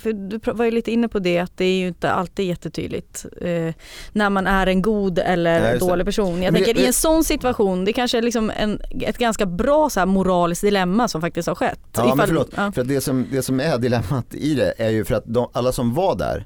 för 0.00 0.12
du 0.12 0.40
var 0.52 0.64
ju 0.64 0.70
lite 0.70 0.92
inne 0.92 1.08
på 1.08 1.18
det 1.18 1.38
att 1.38 1.56
det 1.56 1.64
är 1.64 1.78
ju 1.78 1.88
inte 1.88 2.10
alltid 2.10 2.46
jättetydligt 2.46 3.26
eh, 3.40 3.74
när 4.12 4.30
man 4.30 4.46
är 4.46 4.66
en 4.66 4.82
god 4.82 5.18
eller 5.18 5.60
Nej, 5.60 5.78
dålig 5.78 6.06
person. 6.06 6.42
Jag 6.42 6.52
Men 6.52 6.60
det- 6.60 6.66
tänker 6.66 6.82
i 6.82 6.86
en 6.86 6.92
sån 6.92 7.24
situation, 7.24 7.84
det 7.84 7.92
kanske 7.92 8.18
är 8.18 8.22
liksom 8.22 8.50
en, 8.56 8.80
ett 9.00 9.18
ganska 9.18 9.46
bra 9.46 9.90
så 9.90 10.00
här, 10.00 10.06
moraliskt 10.06 10.62
dilemma 10.62 11.08
som 11.08 11.20
faktiskt 11.20 11.48
har 11.48 11.54
skett. 11.54 11.80
Ja 11.96 12.04
men 12.04 12.12
Ifall- 12.14 12.26
förlåt, 12.26 12.50
ja. 12.56 12.72
för 12.72 12.80
att 12.82 12.88
det 12.88 13.00
som, 13.00 13.26
det 13.32 13.42
som 13.42 13.60
är 13.60 13.78
dilemmat 13.78 14.34
i 14.34 14.54
det 14.54 14.74
är 14.78 14.90
ju 14.90 15.04
för 15.04 15.14
att 15.14 15.24
de, 15.26 15.48
alla 15.52 15.72
som 15.72 15.94
var 15.94 16.16
där 16.16 16.44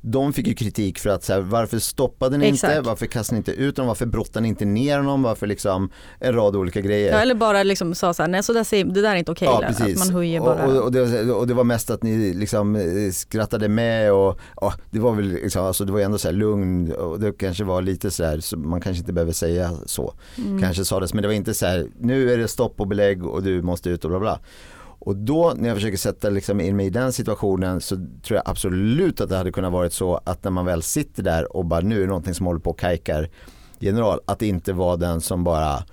de 0.00 0.32
fick 0.32 0.46
ju 0.46 0.54
kritik 0.54 0.98
för 0.98 1.10
att 1.10 1.24
så 1.24 1.32
här, 1.32 1.40
varför 1.40 1.78
stoppade 1.78 2.38
ni 2.38 2.46
inte, 2.46 2.66
Exakt. 2.66 2.86
varför 2.86 3.06
kastade 3.06 3.34
ni 3.34 3.38
inte 3.38 3.52
ut 3.52 3.76
honom, 3.76 3.88
varför 3.88 4.06
brottade 4.06 4.42
ni 4.42 4.48
inte 4.48 4.64
ner 4.64 4.98
honom, 4.98 5.22
varför 5.22 5.46
liksom 5.46 5.90
en 6.18 6.34
rad 6.34 6.56
olika 6.56 6.80
grejer. 6.80 7.12
Ja, 7.12 7.18
eller 7.18 7.34
bara 7.34 7.62
liksom 7.62 7.94
sa 7.94 8.14
så 8.14 8.22
här, 8.22 8.28
nej 8.28 8.42
så 8.42 8.52
där 8.52 8.64
säger, 8.64 8.84
det 8.84 9.02
där 9.02 9.10
är 9.10 9.16
inte 9.16 9.32
okej. 9.32 9.48
Ja 9.48 9.60
längre. 9.60 9.74
precis. 9.74 10.00
att 10.00 10.06
man 10.06 10.14
höjer 10.14 10.40
bara. 10.40 10.66
och, 10.66 10.76
och, 10.76 10.84
och, 10.84 10.92
det, 10.92 11.32
och 11.32 11.46
det 11.46 11.54
var 11.54 11.64
mest 11.64 11.90
att 11.90 12.02
ni 12.02 12.34
liksom 12.34 12.76
eh, 12.76 13.10
skrattade 13.12 13.68
med 13.68 14.12
och 14.12 14.40
ja, 14.60 14.74
det 14.90 14.98
var 14.98 15.14
väl 15.14 15.28
liksom, 15.28 15.64
alltså 15.64 15.84
det 15.84 15.92
var 15.92 16.00
ändå 16.00 16.18
så 16.18 16.28
här 16.28 16.34
lugn 16.34 16.92
och 16.92 17.20
det 17.20 17.32
kanske 17.32 17.64
var 17.64 17.82
lite 17.82 18.10
så 18.10 18.24
här, 18.24 18.40
så 18.40 18.58
man 18.58 18.80
kanske 18.80 19.00
inte 19.00 19.12
behöver 19.12 19.32
säga 19.32 19.72
så. 19.86 20.14
Mm. 20.38 20.60
Kanske 20.60 20.84
sades 20.84 21.14
men 21.14 21.22
det 21.22 21.28
var 21.28 21.34
inte 21.34 21.54
så 21.54 21.66
här, 21.66 21.86
nu 22.00 22.32
är 22.32 22.38
det 22.38 22.48
stopp 22.48 22.80
och 22.80 22.86
belägg 22.86 23.26
och 23.26 23.42
du 23.42 23.62
måste 23.62 23.90
ut 23.90 24.04
och 24.04 24.10
bla 24.10 24.20
bla. 24.20 24.40
Och 25.08 25.16
då 25.16 25.54
när 25.56 25.68
jag 25.68 25.76
försöker 25.76 25.96
sätta 25.96 26.30
liksom 26.30 26.60
in 26.60 26.76
mig 26.76 26.86
i 26.86 26.90
den 26.90 27.12
situationen 27.12 27.80
så 27.80 27.96
tror 27.96 28.36
jag 28.36 28.42
absolut 28.44 29.20
att 29.20 29.28
det 29.28 29.36
hade 29.36 29.52
kunnat 29.52 29.72
varit 29.72 29.92
så 29.92 30.20
att 30.24 30.44
när 30.44 30.50
man 30.50 30.66
väl 30.66 30.82
sitter 30.82 31.22
där 31.22 31.56
och 31.56 31.64
bara 31.64 31.80
nu 31.80 31.96
är 31.96 32.00
det 32.00 32.06
någonting 32.06 32.34
som 32.34 32.46
håller 32.46 32.60
på 32.60 32.70
och 32.70 32.78
kajkar 32.78 33.30
general, 33.78 34.20
att 34.26 34.38
det 34.38 34.46
inte 34.46 34.72
var 34.72 34.96
den 34.96 35.20
som 35.20 35.44
bara 35.44 35.84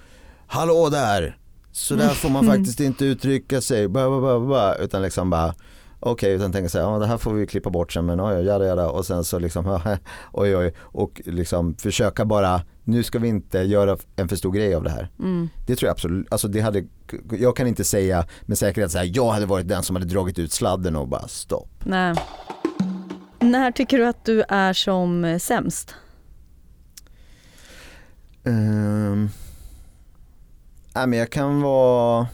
Hallå 0.47 0.89
där! 0.91 1.37
Så 1.71 1.95
där 1.95 2.09
får 2.09 2.29
man 2.29 2.45
faktiskt 2.45 2.79
inte 2.79 3.05
uttrycka 3.05 3.61
sig, 3.61 3.87
bla, 3.87 4.19
bla, 4.19 4.39
bla, 4.39 4.75
utan 4.75 5.01
liksom 5.01 5.29
bara 5.29 5.55
Okej, 5.99 6.11
okay, 6.11 6.31
utan 6.31 6.51
tänka 6.51 6.69
så 6.69 6.77
här, 6.77 6.85
ja, 6.85 6.99
det 6.99 7.07
här 7.07 7.17
får 7.17 7.33
vi 7.33 7.47
klippa 7.47 7.69
bort 7.69 7.93
sen 7.93 8.05
men 8.05 8.21
oj, 8.21 8.45
jada, 8.45 8.65
jada. 8.65 8.89
och 8.89 9.05
sen 9.05 9.23
så 9.23 9.39
liksom 9.39 9.79
oj 10.33 10.57
oj 10.57 10.73
och 10.79 11.21
liksom 11.25 11.75
försöka 11.75 12.25
bara 12.25 12.61
nu 12.85 13.03
ska 13.03 13.19
vi 13.19 13.27
inte 13.27 13.59
göra 13.59 13.97
en 14.15 14.27
för 14.27 14.35
stor 14.35 14.51
grej 14.51 14.75
av 14.75 14.83
det 14.83 14.89
här. 14.89 15.09
Mm. 15.19 15.49
Det 15.67 15.75
tror 15.75 15.87
jag 15.87 15.91
absolut, 15.91 16.27
alltså 16.31 16.47
det 16.47 16.61
hade, 16.61 16.83
jag 17.31 17.55
kan 17.55 17.67
inte 17.67 17.83
säga 17.83 18.25
med 18.41 18.57
säkerhet 18.57 18.91
så 18.91 18.97
här, 18.97 19.11
jag 19.13 19.31
hade 19.31 19.45
varit 19.45 19.67
den 19.67 19.83
som 19.83 19.95
hade 19.95 20.05
dragit 20.05 20.39
ut 20.39 20.51
sladden 20.51 20.95
och 20.95 21.07
bara 21.07 21.27
stopp. 21.27 21.69
Nej. 21.83 22.15
När 23.39 23.71
tycker 23.71 23.97
du 23.97 24.05
att 24.05 24.25
du 24.25 24.43
är 24.49 24.73
som 24.73 25.39
sämst? 25.41 25.95
Um, 28.43 29.29
nej 30.95 31.07
men 31.07 31.19
jag 31.19 31.29
kan 31.29 31.61
vara 31.61 32.27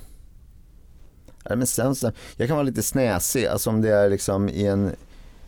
Nej, 1.50 1.58
men 1.58 1.68
sen, 1.68 1.96
jag 2.36 2.48
kan 2.48 2.58
vara 2.58 2.66
lite 2.66 2.84
snäsig, 2.84 3.46
alltså 3.46 3.70
om 3.70 3.82
det 3.82 3.90
är 3.90 4.10
liksom 4.10 4.50
i 4.50 4.68
en, 4.68 4.96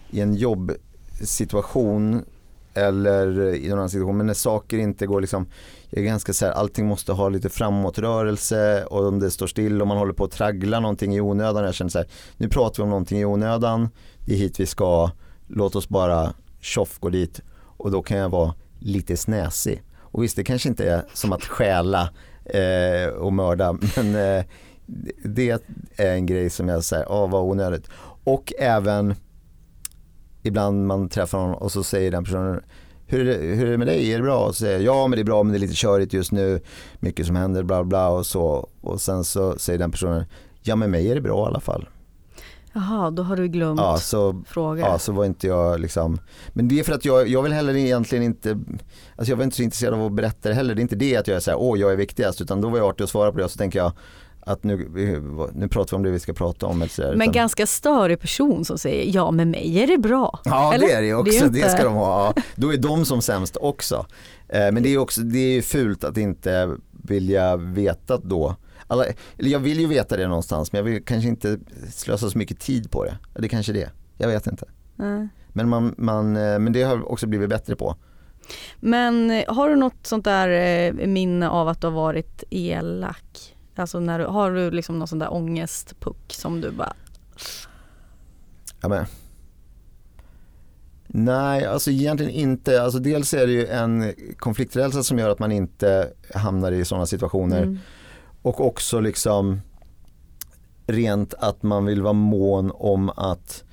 i 0.10 0.22
en 0.22 0.36
jobbsituation 0.36 2.26
eller 2.74 3.56
i 3.56 3.70
någon 3.70 3.78
annan 3.78 3.90
situation. 3.90 4.18
Men 4.18 4.26
när 4.26 4.34
saker 4.34 4.78
inte 4.78 5.06
går 5.06 5.22
liksom, 5.22 5.46
jag 5.90 6.02
är 6.02 6.06
ganska 6.06 6.34
så 6.34 6.46
här, 6.46 6.54
allting 6.54 6.88
måste 6.88 7.12
ha 7.12 7.30
lite 7.30 7.50
framåtrörelse 7.50 8.86
och 8.86 9.08
om 9.08 9.20
det 9.20 9.32
står 9.32 9.48
still 9.48 9.82
och 9.82 9.88
man 9.88 9.98
håller 9.98 10.14
på 10.14 10.24
att 10.24 10.32
traggla 10.32 10.80
någonting 10.80 11.16
i 11.16 11.22
onödan. 11.22 11.64
Jag 11.64 11.76
känner 11.76 11.90
så 11.90 11.98
här, 11.98 12.08
nu 12.38 12.50
pratar 12.50 12.78
vi 12.78 12.84
om 12.84 12.90
någonting 12.90 13.20
i 13.20 13.26
onödan, 13.26 13.90
det 14.26 14.34
är 14.34 14.38
hit 14.38 14.60
vi 14.60 14.66
ska, 14.66 15.12
låt 15.48 15.76
oss 15.76 15.90
bara 15.90 16.34
tjoff 16.60 17.00
gå 17.00 17.10
dit. 17.10 17.42
Och 17.78 17.92
då 17.92 18.04
kan 18.04 18.18
jag 18.18 18.30
vara 18.30 18.54
lite 18.80 19.18
snäsig. 19.18 19.84
Och 20.00 20.24
visst, 20.24 20.36
det 20.36 20.44
kanske 20.44 20.70
inte 20.70 20.90
är 20.90 21.06
som 21.14 21.34
att 21.34 21.44
stjäla 21.44 22.10
eh, 22.46 23.08
och 23.08 23.34
mörda, 23.34 23.78
men 23.96 24.16
eh, 24.16 24.46
det 25.24 25.50
är 25.98 26.12
en 26.16 26.26
grej 26.26 26.50
som 26.50 26.70
jag 26.70 26.84
säger, 26.84 27.12
åh 27.12 27.30
vad 27.30 27.42
onödigt. 27.42 27.90
Och 28.24 28.54
även 28.60 29.16
ibland 30.44 30.88
man 30.88 31.10
träffar 31.10 31.38
någon 31.38 31.54
och 31.54 31.72
så 31.72 31.84
säger 31.84 32.12
den 32.12 32.24
personen 32.24 32.62
hur 33.06 33.20
är, 33.20 33.26
det, 33.26 33.56
hur 33.56 33.68
är 33.68 33.72
det 33.72 33.78
med 33.78 33.88
dig, 33.88 34.14
är 34.14 34.18
det 34.18 34.24
bra? 34.24 34.40
Och 34.40 34.56
så 34.56 34.60
säger 34.60 34.80
jag, 34.80 34.96
ja 34.96 35.08
men 35.08 35.18
det 35.18 35.22
är 35.22 35.26
bra 35.26 35.44
men 35.44 35.54
det 35.54 35.58
är 35.58 35.60
lite 35.60 35.76
körigt 35.76 36.14
just 36.14 36.32
nu, 36.32 36.62
mycket 37.00 37.28
som 37.28 37.36
händer, 37.36 37.64
bla 37.64 37.84
bla 37.84 38.10
och 38.10 38.26
så. 38.26 38.70
Och 38.82 39.02
sen 39.02 39.24
så 39.24 39.60
säger 39.60 39.80
den 39.80 39.92
personen, 39.92 40.26
ja 40.62 40.76
med 40.76 40.90
mig 40.90 41.12
är 41.12 41.16
det 41.16 41.22
bra 41.22 41.46
i 41.46 41.48
alla 41.48 41.60
fall. 41.60 41.88
Jaha, 42.76 43.12
då 43.12 43.24
har 43.24 43.36
du 43.36 43.48
glömt 43.48 43.80
ja, 43.80 43.98
så, 43.98 44.44
fråga. 44.48 44.82
Ja, 44.82 45.00
så 45.00 45.12
var 45.12 45.26
inte 45.26 45.48
jag 45.48 45.80
liksom, 45.80 46.20
men 46.50 46.68
det 46.68 46.80
är 46.80 46.84
för 46.84 46.94
att 46.94 47.06
jag, 47.06 47.28
jag 47.28 47.42
vill 47.44 47.54
heller 47.54 47.76
egentligen 47.76 48.24
inte, 48.24 48.60
alltså 49.16 49.32
jag 49.32 49.38
var 49.38 49.44
inte 49.44 49.56
så 49.56 49.64
intresserad 49.64 49.94
av 49.94 50.06
att 50.06 50.12
berätta 50.12 50.50
det 50.50 50.56
heller. 50.56 50.76
Det 50.76 50.80
är 50.80 50.84
inte 50.84 50.96
det 50.96 51.16
att 51.16 51.28
jag 51.28 51.36
är 51.36 51.40
såhär, 51.40 51.58
åh 51.58 51.80
jag 51.80 51.92
är 51.92 51.96
viktigast, 51.96 52.42
utan 52.42 52.62
då 52.62 52.70
var 52.70 52.78
jag 52.78 52.88
artig 52.88 53.04
att 53.04 53.10
svara 53.10 53.32
på 53.32 53.38
det 53.38 53.44
och 53.44 53.52
så 53.52 53.58
tänker 53.58 53.80
jag, 53.80 53.92
att 54.46 54.64
nu, 54.64 54.90
nu 55.54 55.68
pratar 55.68 55.92
vi 55.92 55.96
om 55.96 56.04
det 56.04 56.12
vi 56.12 56.20
ska 56.20 56.34
prata 56.34 56.66
om. 56.66 56.82
Eller 56.82 57.10
men 57.10 57.22
utan... 57.22 57.32
ganska 57.32 57.68
störig 57.68 58.20
person 58.20 58.66
som 58.66 58.78
säger 58.78 59.16
ja 59.16 59.32
med 59.32 59.48
mig 59.48 59.80
är 59.80 59.88
det 59.88 59.98
bra. 59.98 60.40
Ja 60.44 60.74
eller? 60.74 60.88
det 60.88 60.94
är 60.94 61.02
det 61.02 61.14
också, 61.14 61.32
det, 61.32 61.38
är 61.38 61.46
inte... 61.46 61.60
det 61.60 61.70
ska 61.70 61.84
de 61.84 61.94
ha. 61.94 62.34
Då 62.56 62.74
är 62.74 62.78
de 62.78 63.06
som 63.06 63.22
sämst 63.22 63.58
också. 63.58 64.06
Eh, 64.50 64.72
men 64.72 64.84
det 64.84 64.90
är 64.90 64.98
också 64.98 65.22
det 65.22 65.58
är 65.58 65.62
fult 65.62 66.04
att 66.04 66.18
inte 66.18 66.78
vilja 66.92 67.56
veta 67.58 68.18
då. 68.18 68.56
Alla, 68.88 69.06
eller 69.38 69.50
jag 69.50 69.60
vill 69.60 69.80
ju 69.80 69.88
veta 69.88 70.18
det 70.18 70.28
någonstans 70.28 70.72
men 70.72 70.80
jag 70.80 70.84
vill 70.92 71.04
kanske 71.06 71.30
inte 71.30 71.60
slösa 71.94 72.30
så 72.30 72.38
mycket 72.38 72.60
tid 72.60 72.92
på 72.92 73.04
det. 73.04 73.18
Det 73.34 73.46
är 73.46 73.50
kanske 73.50 73.74
det, 73.74 73.90
jag 74.18 74.28
vet 74.28 74.48
inte. 74.48 74.66
Mm. 75.00 75.30
Men, 75.48 75.70
man, 75.70 75.96
man, 75.98 76.38
eh, 76.38 76.60
men 76.60 76.74
det 76.74 76.84
har 76.84 77.12
också 77.12 77.28
blivit 77.28 77.50
bättre 77.50 77.76
på. 77.76 77.96
Men 78.80 79.32
eh, 79.32 79.54
har 79.54 79.70
du 79.70 79.76
något 79.76 80.08
sånt 80.08 80.26
där 80.26 80.94
minne 81.08 81.50
av 81.50 81.68
att 81.68 81.82
du 81.82 81.88
har 81.88 81.94
varit 81.94 82.44
elak? 82.50 83.53
Alltså 83.76 84.00
när 84.00 84.20
du, 84.20 84.26
har 84.26 84.52
du 84.52 84.72
liksom 84.72 85.00
någon 85.00 85.08
sån 85.08 85.20
där 85.20 85.34
ångestpuck 85.34 86.34
som 86.34 86.62
du 86.62 86.72
bara... 86.72 86.94
Ja, 88.82 88.90
men. 88.90 89.06
Nej, 91.08 91.66
alltså 91.66 91.92
egentligen 91.92 92.32
inte. 92.32 92.82
Alltså 92.82 93.00
dels 93.00 93.34
är 93.34 93.48
det 93.48 93.54
ju 93.54 93.68
en 93.68 94.14
konflikträdsla 94.38 95.04
som 95.04 95.20
gör 95.20 95.30
att 95.30 95.40
man 95.40 95.52
inte 95.52 96.12
hamnar 96.34 96.72
i 96.72 96.86
sådana 96.86 97.06
situationer. 97.06 97.64
Mm. 97.64 97.80
Och 98.42 98.66
också 98.68 99.00
liksom 99.00 99.62
rent 100.88 101.34
att 101.34 101.64
man 101.64 101.86
vill 101.86 102.02
vara 102.02 102.14
mån 102.14 102.72
om 102.76 103.10
att 103.10 103.64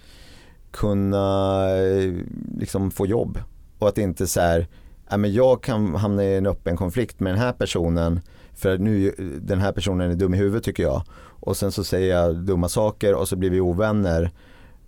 kunna 0.71 1.65
liksom 2.59 2.91
få 2.91 3.07
jobb. 3.07 3.39
Och 3.79 3.89
att 3.89 3.99
inte 3.99 4.27
så 4.27 4.41
här, 4.41 4.67
ja, 5.11 5.17
men 5.17 5.33
jag 5.33 5.63
kan 5.63 5.95
hamna 5.95 6.25
i 6.25 6.37
en 6.37 6.47
öppen 6.47 6.77
konflikt 6.77 7.21
med 7.21 7.33
den 7.33 7.41
här 7.41 7.53
personen 7.53 8.21
för 8.55 8.79
nu, 8.79 9.15
den 9.43 9.59
här 9.59 9.73
personen 9.73 10.11
är 10.11 10.15
dum 10.15 10.35
i 10.35 10.37
huvudet 10.37 10.65
tycker 10.65 10.83
jag. 10.83 11.03
Och 11.41 11.57
sen 11.57 11.73
så 11.73 11.85
säger 11.85 12.17
jag 12.17 12.37
dumma 12.37 12.69
saker 12.69 13.15
och 13.15 13.29
så 13.29 13.37
blir 13.37 13.51
vi 13.51 13.61
ovänner. 13.61 14.31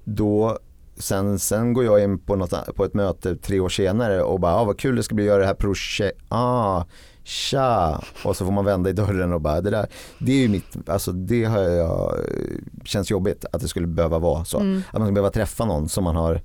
Då, 0.04 0.58
sen, 0.96 1.38
sen 1.38 1.72
går 1.72 1.84
jag 1.84 2.02
in 2.02 2.18
på, 2.18 2.36
något, 2.36 2.74
på 2.76 2.84
ett 2.84 2.94
möte 2.94 3.36
tre 3.36 3.60
år 3.60 3.68
senare 3.68 4.22
och 4.22 4.40
bara, 4.40 4.54
ah, 4.54 4.64
vad 4.64 4.78
kul 4.78 4.96
det 4.96 5.02
ska 5.02 5.14
bli 5.14 5.24
att 5.24 5.28
göra 5.28 5.40
det 5.40 5.46
här 5.46 5.54
projektet. 5.54 6.24
Ah, 6.28 6.84
tja. 7.24 8.02
Och 8.24 8.36
så 8.36 8.44
får 8.44 8.52
man 8.52 8.64
vända 8.64 8.90
i 8.90 8.92
dörren 8.92 9.32
och 9.32 9.40
bara, 9.40 9.60
det 9.60 9.70
där, 9.70 9.86
det 10.18 10.32
är 10.32 10.38
ju 10.38 10.48
mitt, 10.48 10.88
alltså 10.88 11.12
det 11.12 11.44
har 11.44 11.60
jag, 11.60 12.16
känns 12.84 13.10
jobbigt 13.10 13.44
att 13.52 13.60
det 13.60 13.68
skulle 13.68 13.86
behöva 13.86 14.18
vara 14.18 14.44
så. 14.44 14.60
Mm. 14.60 14.82
Att 14.90 14.98
man 14.98 15.06
ska 15.06 15.12
behöva 15.12 15.30
träffa 15.30 15.64
någon 15.64 15.88
som 15.88 16.04
man 16.04 16.16
har 16.16 16.40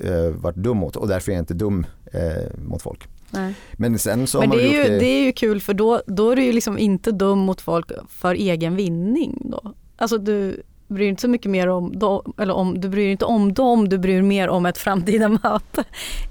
eh, 0.00 0.30
varit 0.30 0.56
dum 0.56 0.76
mot 0.76 0.96
och 0.96 1.08
därför 1.08 1.32
är 1.32 1.36
jag 1.36 1.42
inte 1.42 1.54
dum 1.54 1.86
eh, 2.12 2.58
mot 2.58 2.82
folk. 2.82 3.08
Nej. 3.34 3.54
Men 3.72 3.98
sen 3.98 4.26
så 4.26 4.40
Men 4.40 4.50
har 4.50 4.56
det, 4.56 4.62
är 4.62 4.84
ju, 4.84 4.90
det... 4.90 4.98
det 4.98 5.06
är 5.06 5.24
ju 5.24 5.32
kul 5.32 5.60
för 5.60 5.74
då, 5.74 6.02
då 6.06 6.30
är 6.30 6.36
du 6.36 6.44
ju 6.44 6.52
liksom 6.52 6.78
inte 6.78 7.12
dum 7.12 7.38
mot 7.38 7.60
folk 7.60 7.90
för 8.08 8.34
egen 8.34 8.76
vinning 8.76 9.38
då. 9.44 9.74
Alltså 9.96 10.18
du 10.18 10.62
bryr 10.88 10.98
dig 10.98 11.08
inte 11.08 11.22
så 11.22 11.28
mycket 11.28 11.50
mer 11.50 11.68
om 11.68 11.98
dem, 11.98 12.34
eller 12.38 12.54
om, 12.54 12.80
du 12.80 12.88
bryr 12.88 13.08
inte 13.08 13.24
om 13.24 13.52
dem, 13.52 13.88
du 13.88 13.98
bryr 13.98 14.22
mer 14.22 14.48
om 14.48 14.66
ett 14.66 14.78
framtida 14.78 15.28
möte 15.42 15.84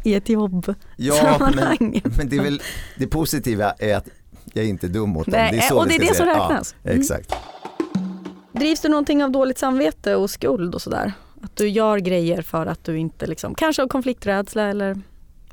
i 0.03 0.15
ett 0.15 0.29
jobb 0.29 0.75
Ja, 0.97 1.51
men, 1.55 2.01
men 2.17 2.29
det, 2.29 2.37
är 2.37 2.43
väl, 2.43 2.61
det 2.97 3.07
positiva 3.07 3.71
är 3.71 3.95
att 3.95 4.07
jag 4.53 4.65
är 4.65 4.69
inte 4.69 4.87
dum 4.87 5.09
mot 5.09 5.25
dem. 5.25 5.31
Nej, 5.31 5.51
det 5.51 5.57
är 5.57 5.61
så 5.61 5.77
och 5.79 5.87
det 5.87 5.95
är 5.95 5.99
det 5.99 6.15
som 6.15 6.25
räknas. 6.25 6.75
Ja, 6.83 6.91
exakt. 6.91 7.31
Mm. 7.31 8.17
Drivs 8.51 8.81
du 8.81 8.89
någonting 8.89 9.23
av 9.23 9.31
dåligt 9.31 9.57
samvete 9.57 10.15
och 10.15 10.29
skuld 10.29 10.75
och 10.75 10.81
sådär? 10.81 11.13
Att 11.41 11.55
du 11.55 11.67
gör 11.67 11.97
grejer 11.97 12.41
för 12.41 12.65
att 12.65 12.83
du 12.83 12.97
inte 12.97 13.27
liksom, 13.27 13.55
kanske 13.55 13.81
har 13.81 13.89
konflikträdsla 13.89 14.63
eller 14.63 15.01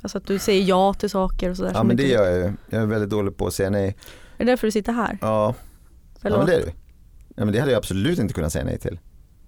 Alltså 0.01 0.17
att 0.17 0.27
du 0.27 0.39
säger 0.39 0.63
ja 0.63 0.93
till 0.93 1.09
saker 1.09 1.49
och 1.49 1.57
sådär. 1.57 1.71
Ja 1.73 1.83
men 1.83 1.97
det 1.97 2.07
gör 2.07 2.29
jag 2.29 2.37
ju. 2.37 2.53
Jag 2.69 2.81
är 2.81 2.85
väldigt 2.85 3.09
dålig 3.09 3.37
på 3.37 3.47
att 3.47 3.53
säga 3.53 3.69
nej. 3.69 3.97
Är 4.37 4.45
det 4.45 4.51
därför 4.51 4.67
du 4.67 4.71
sitter 4.71 4.93
här? 4.93 5.17
Ja. 5.21 5.55
Förlåt. 6.21 6.39
Ja 6.39 6.45
men 6.45 6.47
det 6.47 6.55
är 6.55 6.65
du. 6.65 6.71
Ja, 7.35 7.45
men 7.45 7.53
det 7.53 7.59
hade 7.59 7.71
jag 7.71 7.77
absolut 7.77 8.19
inte 8.19 8.33
kunnat 8.33 8.53
säga 8.53 8.65
nej 8.65 8.79
till. 8.79 8.99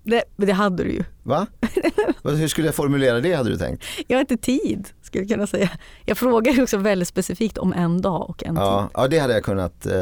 Det, 0.04 0.24
det 0.36 0.52
hade 0.52 0.84
du 0.84 0.92
ju. 0.92 1.04
Va? 1.24 1.48
Hur 2.24 2.48
skulle 2.48 2.68
jag 2.68 2.76
formulera 2.76 3.20
det 3.20 3.34
hade 3.34 3.50
du 3.50 3.58
tänkt? 3.58 3.84
Jag 4.08 4.18
har 4.18 4.22
inte 4.22 4.38
tid 4.38 4.89
skulle 5.02 5.24
jag 5.24 5.30
kunna 5.30 5.48
säga. 5.48 5.70
Jag 6.06 6.18
frågar 6.18 6.62
också 6.62 6.78
väldigt 6.78 7.08
specifikt 7.08 7.58
om 7.58 7.74
en 7.74 8.02
dag 8.02 8.30
och 8.30 8.44
en 8.44 8.56
ja, 8.56 8.82
tid. 8.82 8.92
Ja 8.94 9.08
det 9.08 9.20
hade 9.20 9.34
jag 9.34 9.44
kunnat, 9.44 9.86
eh, 9.86 9.94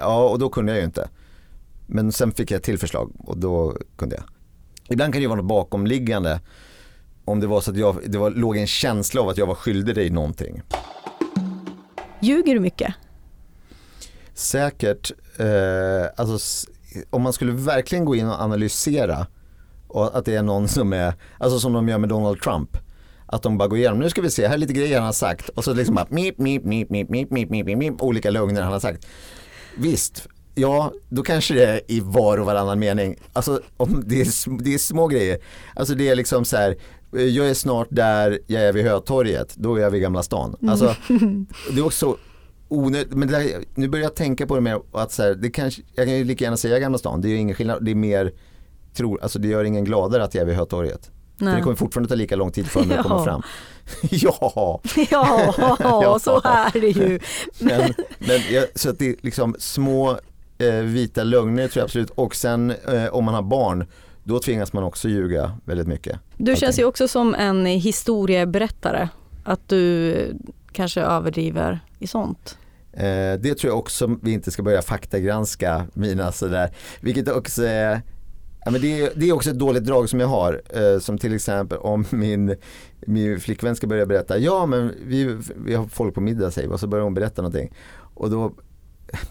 ja 0.00 0.28
och 0.28 0.38
då 0.38 0.48
kunde 0.48 0.72
jag 0.72 0.78
ju 0.78 0.84
inte. 0.84 1.08
Men 1.86 2.12
sen 2.12 2.32
fick 2.32 2.50
jag 2.50 2.58
ett 2.58 2.64
till 2.64 2.78
förslag 2.78 3.12
och 3.18 3.38
då 3.38 3.76
kunde 3.96 4.16
jag. 4.16 4.24
Ibland 4.88 5.12
kan 5.12 5.20
det 5.20 5.22
ju 5.22 5.28
vara 5.28 5.40
något 5.40 5.48
bakomliggande 5.48 6.40
om 7.24 7.40
det 7.40 7.46
var 7.46 7.60
så 7.60 7.70
att 7.70 7.76
jag, 7.76 7.98
det 8.06 8.18
var, 8.18 8.30
låg 8.30 8.56
en 8.56 8.66
känsla 8.66 9.20
av 9.20 9.28
att 9.28 9.38
jag 9.38 9.46
var 9.46 9.54
skyldig 9.54 9.94
dig 9.94 10.10
någonting. 10.10 10.62
Ljuger 12.20 12.54
du 12.54 12.60
mycket? 12.60 12.94
Säkert. 14.34 15.12
Eh, 15.36 15.46
alltså, 16.16 16.66
om 17.10 17.22
man 17.22 17.32
skulle 17.32 17.52
verkligen 17.52 18.04
gå 18.04 18.16
in 18.16 18.28
och 18.28 18.40
analysera 18.40 19.26
och 19.88 20.18
att 20.18 20.24
det 20.24 20.34
är 20.34 20.42
någon 20.42 20.68
som 20.68 20.92
är, 20.92 21.14
alltså 21.38 21.60
som 21.60 21.72
de 21.72 21.88
gör 21.88 21.98
med 21.98 22.08
Donald 22.08 22.40
Trump. 22.40 22.76
Att 23.26 23.42
de 23.42 23.58
bara 23.58 23.68
går 23.68 23.78
igenom, 23.78 23.98
nu 23.98 24.10
ska 24.10 24.22
vi 24.22 24.30
se, 24.30 24.46
här 24.46 24.54
är 24.54 24.58
lite 24.58 24.72
grejer 24.72 24.96
han 24.96 25.06
har 25.06 25.12
sagt. 25.12 25.48
Och 25.48 25.64
så 25.64 25.74
liksom 25.74 25.94
bara 25.94 26.06
mip, 26.08 26.38
mip, 26.38 26.64
mip, 26.64 26.90
mip, 26.90 27.10
mip, 27.10 27.30
mip, 27.30 27.50
mip, 27.50 27.78
mip, 27.78 28.02
olika 28.02 28.30
lögner 28.30 28.62
han 28.62 28.72
har 28.72 28.80
sagt. 28.80 29.06
Visst, 29.76 30.28
ja 30.54 30.92
då 31.08 31.22
kanske 31.22 31.54
det 31.54 31.64
är 31.66 31.80
i 31.88 32.00
var 32.00 32.38
och 32.38 32.46
varannan 32.46 32.78
mening. 32.78 33.16
Alltså 33.32 33.60
om 33.76 34.02
det 34.06 34.20
är, 34.20 34.62
det 34.62 34.74
är 34.74 34.78
små 34.78 35.06
grejer. 35.06 35.38
Alltså 35.76 35.94
det 35.94 36.08
är 36.08 36.16
liksom 36.16 36.44
så 36.44 36.56
här, 36.56 36.76
jag 37.10 37.50
är 37.50 37.54
snart 37.54 37.88
där 37.90 38.38
jag 38.46 38.62
är 38.62 38.72
vid 38.72 38.84
Hötorget, 38.84 39.54
då 39.56 39.76
är 39.76 39.80
jag 39.80 39.90
vid 39.90 40.02
Gamla 40.02 40.22
stan. 40.22 40.56
Mm. 40.60 40.72
Alltså, 40.72 40.96
det 41.72 41.78
är 41.78 41.86
också 41.86 42.16
onödigt, 42.68 43.14
men 43.14 43.28
där, 43.28 43.64
nu 43.74 43.88
börjar 43.88 44.04
jag 44.04 44.14
tänka 44.14 44.46
på 44.46 44.54
det 44.54 44.60
mer 44.60 44.80
att 44.92 45.12
så 45.12 45.22
här, 45.22 45.34
det 45.34 45.50
kanske, 45.50 45.82
jag 45.94 46.06
kan 46.06 46.16
ju 46.16 46.24
lika 46.24 46.44
gärna 46.44 46.56
säga 46.56 46.78
Gamla 46.78 46.98
stan, 46.98 47.20
det 47.20 47.28
är 47.28 47.30
ju 47.30 47.36
ingen 47.36 47.56
skillnad, 47.56 47.84
det 47.84 47.90
är 47.90 47.94
mer, 47.94 48.32
tro, 48.94 49.18
alltså 49.22 49.38
det 49.38 49.48
gör 49.48 49.64
ingen 49.64 49.84
gladare 49.84 50.24
att 50.24 50.34
jag 50.34 50.42
är 50.42 50.46
vid 50.46 50.56
Hötorget. 50.56 51.10
För 51.38 51.56
det 51.56 51.62
kommer 51.62 51.76
fortfarande 51.76 52.08
ta 52.08 52.14
lika 52.14 52.36
lång 52.36 52.52
tid 52.52 52.66
för 52.66 52.84
mig 52.84 52.96
att 52.96 53.02
komma 53.02 53.24
fram. 53.24 53.42
ja. 54.10 54.80
ja, 55.10 56.18
så 56.22 56.40
är 56.44 56.80
det 56.80 56.88
ju. 56.88 57.18
men, 57.58 57.94
men 58.18 58.40
så 58.74 58.90
att 58.90 58.98
det 58.98 59.08
är 59.08 59.16
liksom 59.20 59.56
små 59.58 60.10
eh, 60.10 60.16
vita 60.70 61.24
lögner 61.24 61.68
tror 61.68 61.80
jag 61.80 61.84
absolut 61.84 62.10
och 62.10 62.34
sen 62.34 62.70
eh, 62.70 63.06
om 63.14 63.24
man 63.24 63.34
har 63.34 63.42
barn 63.42 63.86
då 64.24 64.38
tvingas 64.38 64.72
man 64.72 64.84
också 64.84 65.08
ljuga 65.08 65.58
väldigt 65.64 65.86
mycket. 65.86 66.18
Du 66.36 66.56
känns 66.56 66.78
ju 66.78 66.84
också 66.84 67.08
som 67.08 67.34
en 67.34 67.66
historieberättare. 67.66 69.08
Att 69.44 69.68
du 69.68 70.14
kanske 70.72 71.00
överdriver 71.00 71.80
i 71.98 72.06
sånt. 72.06 72.58
Eh, 72.92 73.40
det 73.40 73.58
tror 73.58 73.70
jag 73.70 73.78
också 73.78 74.16
vi 74.22 74.32
inte 74.32 74.50
ska 74.50 74.62
börja 74.62 74.82
faktagranska 74.82 75.86
mina 75.94 76.32
sådär, 76.32 76.70
vilket 77.00 77.28
också 77.28 77.62
är 77.62 78.02
Ja, 78.64 78.70
men 78.70 78.80
det, 78.80 79.00
är, 79.00 79.10
det 79.14 79.28
är 79.28 79.32
också 79.32 79.50
ett 79.50 79.58
dåligt 79.58 79.84
drag 79.84 80.08
som 80.08 80.20
jag 80.20 80.28
har. 80.28 80.62
Eh, 80.68 80.98
som 80.98 81.18
till 81.18 81.34
exempel 81.34 81.78
om 81.78 82.04
min, 82.10 82.56
min 83.00 83.40
flickvän 83.40 83.76
ska 83.76 83.86
börja 83.86 84.06
berätta, 84.06 84.38
ja 84.38 84.66
men 84.66 84.94
vi, 85.06 85.38
vi 85.56 85.74
har 85.74 85.86
folk 85.86 86.14
på 86.14 86.20
middag 86.20 86.50
säger 86.50 86.72
och 86.72 86.80
så 86.80 86.86
börjar 86.86 87.04
hon 87.04 87.14
berätta 87.14 87.42
någonting. 87.42 87.72
Och 88.14 88.30
då 88.30 88.52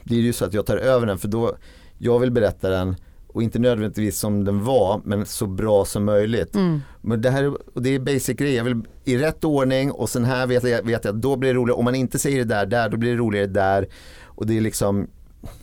blir 0.03 0.17
det 0.21 0.25
ju 0.25 0.33
så 0.33 0.45
att 0.45 0.53
jag 0.53 0.65
tar 0.65 0.77
över 0.77 1.07
den 1.07 1.17
för 1.17 1.27
då, 1.27 1.55
jag 1.97 2.19
vill 2.19 2.31
berätta 2.31 2.69
den 2.69 2.95
och 3.27 3.43
inte 3.43 3.59
nödvändigtvis 3.59 4.19
som 4.19 4.43
den 4.43 4.63
var 4.63 5.01
men 5.05 5.25
så 5.25 5.47
bra 5.47 5.85
som 5.85 6.05
möjligt. 6.05 6.55
Mm. 6.55 6.81
Men 7.01 7.21
det 7.21 7.29
här 7.29 7.53
och 7.75 7.81
det 7.81 7.95
är 7.95 7.99
basic 7.99 8.37
grej, 8.37 8.53
jag 8.53 8.63
vill 8.63 8.81
i 9.03 9.17
rätt 9.17 9.43
ordning 9.43 9.91
och 9.91 10.09
sen 10.09 10.25
här 10.25 10.47
vet 10.47 10.63
jag, 10.63 10.83
vet 10.83 11.05
jag 11.05 11.15
då 11.15 11.35
blir 11.35 11.49
det 11.49 11.59
roligare, 11.59 11.77
om 11.77 11.85
man 11.85 11.95
inte 11.95 12.19
säger 12.19 12.37
det 12.37 12.43
där, 12.43 12.65
där, 12.65 12.89
då 12.89 12.97
blir 12.97 13.11
det 13.11 13.17
roligare 13.17 13.47
där. 13.47 13.87
Och 14.25 14.47
det 14.47 14.57
är 14.57 14.61
liksom 14.61 15.07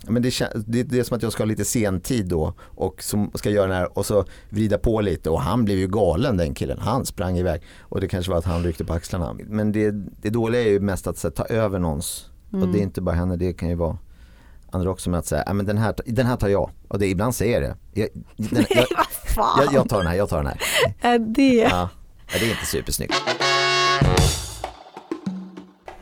men 0.06 0.22
det, 0.22 0.40
det, 0.66 0.82
det 0.82 0.98
är 0.98 1.02
som 1.04 1.16
att 1.16 1.22
jag 1.22 1.32
ska 1.32 1.42
ha 1.42 1.48
lite 1.48 1.64
sentid 1.64 2.26
då 2.26 2.54
och 2.60 3.02
som 3.02 3.30
ska 3.34 3.50
göra 3.50 3.66
den 3.66 3.76
här 3.76 3.98
och 3.98 4.06
så 4.06 4.24
vrida 4.48 4.78
på 4.78 5.00
lite 5.00 5.30
och 5.30 5.40
han 5.40 5.64
blev 5.64 5.78
ju 5.78 5.86
galen 5.86 6.36
den 6.36 6.54
killen, 6.54 6.78
han 6.78 7.06
sprang 7.06 7.38
iväg 7.38 7.62
och 7.80 8.00
det 8.00 8.08
kanske 8.08 8.30
var 8.30 8.38
att 8.38 8.44
han 8.44 8.64
ryckte 8.64 8.84
på 8.84 8.92
axlarna. 8.92 9.36
Men 9.46 9.72
det, 9.72 9.90
det 10.22 10.30
dåliga 10.30 10.62
är 10.62 10.68
ju 10.68 10.80
mest 10.80 11.06
att 11.06 11.22
här, 11.22 11.30
ta 11.30 11.44
över 11.44 11.78
någons 11.78 12.30
och 12.50 12.54
Mm. 12.54 12.72
det 12.72 12.78
är 12.78 12.82
inte 12.82 13.00
bara 13.00 13.14
henne, 13.14 13.36
det 13.36 13.52
kan 13.52 13.68
ju 13.68 13.74
vara 13.74 13.98
andra 14.72 14.90
också 14.90 15.10
med 15.10 15.18
att 15.18 15.26
säga, 15.26 15.42
"Ja, 15.46 15.52
men 15.52 15.66
den 15.66 15.78
här, 15.78 15.94
den 16.06 16.26
här 16.26 16.36
tar 16.36 16.48
jag 16.48 16.70
och 16.88 16.98
det, 16.98 17.06
ibland 17.06 17.34
säger 17.34 17.62
jag 17.62 17.70
det. 17.70 18.00
Jag, 18.00 18.08
den, 18.36 18.64
jag, 18.70 18.86
jag, 19.36 19.72
jag 19.72 19.88
tar 19.88 19.98
den 19.98 20.06
här, 20.06 20.14
jag 20.14 20.28
tar 20.28 20.36
den 20.36 20.46
här. 20.46 20.60
är 21.00 21.18
det? 21.18 21.54
Ja, 21.54 21.88
ja, 22.32 22.38
det 22.38 22.46
är 22.46 22.50
inte 22.50 22.66
supersnyggt. 22.66 23.14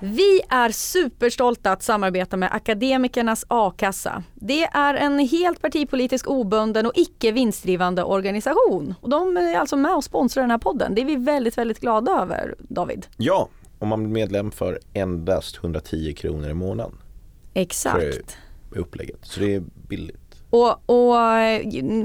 Vi 0.01 0.41
är 0.49 0.71
superstolta 0.71 1.73
att 1.73 1.83
samarbeta 1.83 2.37
med 2.37 2.53
Akademikernas 2.53 3.45
a-kassa. 3.49 4.23
Det 4.35 4.65
är 4.65 4.95
en 4.95 5.19
helt 5.19 5.63
partipolitisk 5.63 6.29
obunden 6.29 6.87
och 6.87 6.93
icke 6.95 7.33
vinstdrivande 7.33 8.03
organisation. 8.03 8.95
Och 9.01 9.11
de 9.11 9.37
är 9.37 9.59
alltså 9.59 9.77
med 9.77 9.95
och 9.95 10.05
sponsrar 10.05 10.43
den 10.43 10.51
här 10.51 10.59
podden. 10.59 10.95
Det 10.95 11.01
är 11.01 11.05
vi 11.07 11.17
väldigt, 11.17 11.59
väldigt 11.59 11.81
glada 11.81 12.13
över, 12.13 12.55
David. 12.59 13.07
Ja, 13.17 13.49
om 13.79 13.89
man 13.89 14.03
blir 14.03 14.13
medlem 14.13 14.51
för 14.51 14.81
endast 14.93 15.57
110 15.57 16.15
kronor 16.15 16.51
i 16.51 16.55
månaden 16.55 16.99
Exakt. 17.55 18.39
Upplägget. 18.71 19.19
Så 19.23 19.41
det 19.41 19.55
är 19.55 19.63
billigt. 19.89 20.27
Och, 20.51 20.91
och 20.91 21.15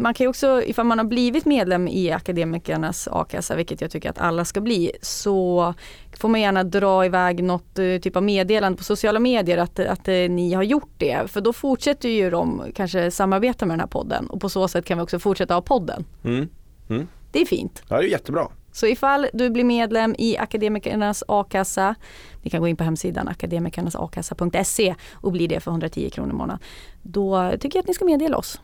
man 0.01 0.13
kan 0.13 0.23
ju 0.23 0.27
också, 0.27 0.63
ifall 0.63 0.85
man 0.85 0.97
har 0.97 1.05
blivit 1.05 1.45
medlem 1.45 1.87
i 1.87 2.11
Akademikernas 2.11 3.07
a-kassa, 3.11 3.55
vilket 3.55 3.81
jag 3.81 3.91
tycker 3.91 4.09
att 4.09 4.17
alla 4.19 4.45
ska 4.45 4.61
bli, 4.61 4.91
så 5.01 5.73
får 6.17 6.29
man 6.29 6.41
gärna 6.41 6.63
dra 6.63 7.05
iväg 7.05 7.43
något 7.43 7.79
eh, 7.79 7.97
typ 7.97 8.15
av 8.15 8.23
meddelande 8.23 8.77
på 8.77 8.83
sociala 8.83 9.19
medier 9.19 9.57
att, 9.57 9.79
att 9.79 10.07
eh, 10.07 10.13
ni 10.13 10.53
har 10.53 10.63
gjort 10.63 10.93
det. 10.97 11.31
För 11.31 11.41
då 11.41 11.53
fortsätter 11.53 12.09
ju 12.09 12.29
de 12.29 12.63
kanske 12.75 13.11
samarbeta 13.11 13.65
med 13.65 13.73
den 13.73 13.79
här 13.79 13.87
podden 13.87 14.27
och 14.27 14.41
på 14.41 14.49
så 14.49 14.67
sätt 14.67 14.85
kan 14.85 14.97
vi 14.97 15.03
också 15.03 15.19
fortsätta 15.19 15.53
ha 15.53 15.61
podden. 15.61 16.05
Mm. 16.23 16.47
Mm. 16.89 17.07
Det 17.31 17.41
är 17.41 17.45
fint. 17.45 17.83
Ja, 17.87 17.97
det 17.97 18.03
är 18.03 18.09
jättebra. 18.09 18.47
Så 18.71 18.87
ifall 18.87 19.27
du 19.33 19.49
blir 19.49 19.63
medlem 19.63 20.15
i 20.17 20.37
Akademikernas 20.37 21.23
a-kassa, 21.27 21.95
ni 22.41 22.49
kan 22.49 22.61
gå 22.61 22.67
in 22.67 22.77
på 22.77 22.83
hemsidan 22.83 23.27
akademikernasakassa.se 23.27 24.95
och 25.13 25.31
bli 25.31 25.47
det 25.47 25.59
för 25.59 25.71
110 25.71 26.09
kronor 26.09 26.29
i 26.29 26.33
månaden. 26.33 26.59
Då 27.01 27.51
tycker 27.59 27.77
jag 27.77 27.83
att 27.83 27.87
ni 27.87 27.93
ska 27.93 28.05
meddela 28.05 28.37
oss. 28.37 28.59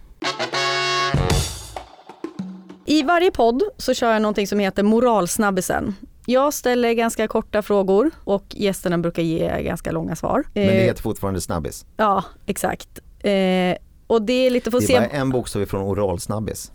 I 2.86 3.04
varje 3.04 3.32
podd 3.32 3.64
så 3.78 3.94
kör 3.94 4.14
jag 4.14 4.22
någonting 4.22 4.48
som 4.48 4.60
heter 4.60 4.84
moralsnabbisen. 4.84 5.96
Jag 6.26 6.54
ställer 6.54 6.94
ganska 6.94 7.28
korta 7.28 7.62
frågor 7.62 8.12
och 8.24 8.44
gästerna 8.50 8.98
brukar 8.98 9.22
ge 9.24 9.62
ganska 9.64 9.92
långa 9.92 10.16
svar. 10.16 10.44
Men 10.54 10.64
det 10.68 10.74
Eh, 10.82 10.84
heter 10.86 11.02
fortfarande 11.02 11.42
snabbis. 11.42 11.86
Ja, 11.98 12.24
exakt. 12.46 13.00
Eh, 13.20 13.76
och 14.08 14.22
det 14.22 14.34
är 14.34 14.50
lite 14.50 14.72
för 14.72 14.80
Det 14.80 14.86
är 14.86 14.88
se... 14.88 14.94
bara 14.94 15.06
en 15.06 15.30
bokstav 15.30 15.62
ifrån 15.62 15.82
oralsnabbis. 15.82 16.72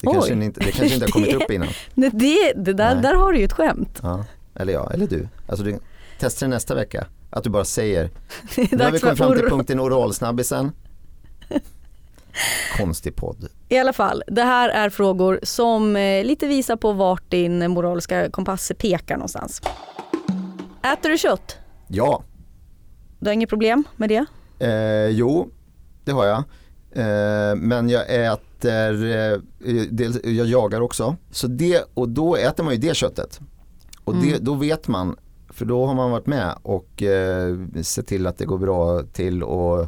Det 0.00 0.08
Oj. 0.08 0.12
kanske, 0.14 0.32
inte, 0.32 0.60
det 0.60 0.72
kanske 0.72 0.94
inte 0.94 1.06
har 1.06 1.10
kommit 1.10 1.34
upp 1.34 1.50
innan. 1.50 1.68
Det, 1.94 2.08
det, 2.08 2.52
det 2.56 2.72
där, 2.72 2.94
Nej. 2.94 3.02
där 3.02 3.14
har 3.14 3.32
du 3.32 3.38
ju 3.38 3.44
ett 3.44 3.52
skämt. 3.52 4.00
Ja. 4.02 4.24
Eller 4.54 4.72
jag, 4.72 4.94
eller 4.94 5.06
du. 5.06 5.28
Alltså 5.48 5.64
du 5.64 5.78
testar 6.18 6.46
det 6.46 6.50
nästa 6.54 6.74
vecka. 6.74 7.06
Att 7.30 7.44
du 7.44 7.50
bara 7.50 7.64
säger, 7.64 8.10
nu 8.70 8.84
har 8.84 8.90
vi 8.90 8.98
kommit 8.98 9.18
fram 9.18 9.36
till 9.36 9.48
punkten 9.48 9.80
oralsnabbisen. 9.80 10.72
Konstig 12.76 13.16
podd. 13.16 13.48
I 13.68 13.78
alla 13.78 13.92
fall, 13.92 14.22
det 14.26 14.42
här 14.42 14.68
är 14.68 14.90
frågor 14.90 15.40
som 15.42 15.96
eh, 15.96 16.24
lite 16.24 16.46
visar 16.46 16.76
på 16.76 16.92
vart 16.92 17.30
din 17.30 17.70
moraliska 17.70 18.30
kompass 18.30 18.72
pekar 18.78 19.16
någonstans. 19.16 19.62
Äter 20.82 21.10
du 21.10 21.18
kött? 21.18 21.58
Ja, 21.88 22.22
Du 23.18 23.28
har 23.28 23.32
inget 23.34 23.48
problem 23.48 23.84
med 23.96 24.08
det? 24.08 24.24
eh, 24.66 25.08
jo, 25.16 25.50
det 26.04 26.12
har 26.12 26.26
jag. 26.26 26.44
Eh, 26.92 27.54
men 27.56 27.88
jag 27.88 28.04
äter, 28.24 29.04
eh, 29.16 29.38
dels, 29.90 30.18
jag 30.24 30.46
jagar 30.46 30.80
också. 30.80 31.16
Så 31.30 31.46
det, 31.46 31.84
och 31.94 32.08
då 32.08 32.36
äter 32.36 32.64
man 32.64 32.72
ju 32.74 32.78
det 32.80 32.96
köttet. 32.96 33.40
Och 34.04 34.14
det, 34.16 34.28
Mm. 34.28 34.44
då 34.44 34.54
vet 34.54 34.88
man, 34.88 35.16
för 35.48 35.64
då 35.64 35.86
har 35.86 35.94
man 35.94 36.10
varit 36.10 36.26
med 36.26 36.54
och 36.62 37.02
eh, 37.02 37.56
sett 37.82 38.06
till 38.06 38.26
att 38.26 38.38
det 38.38 38.44
går 38.44 38.58
bra 38.58 39.02
till 39.02 39.42
och 39.42 39.86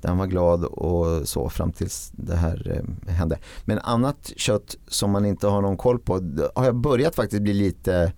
den 0.00 0.18
var 0.18 0.26
glad 0.26 0.64
och 0.64 1.28
så 1.28 1.48
fram 1.48 1.72
tills 1.72 2.10
det 2.12 2.36
här 2.36 2.84
eh, 3.06 3.12
hände. 3.12 3.38
Men 3.64 3.78
annat 3.78 4.32
kött 4.36 4.76
som 4.88 5.10
man 5.10 5.26
inte 5.26 5.46
har 5.46 5.60
någon 5.62 5.76
koll 5.76 5.98
på 5.98 6.14
har 6.54 6.64
jag 6.64 6.76
börjat 6.76 7.14
faktiskt 7.14 7.42
bli 7.42 7.52
lite 7.52 8.12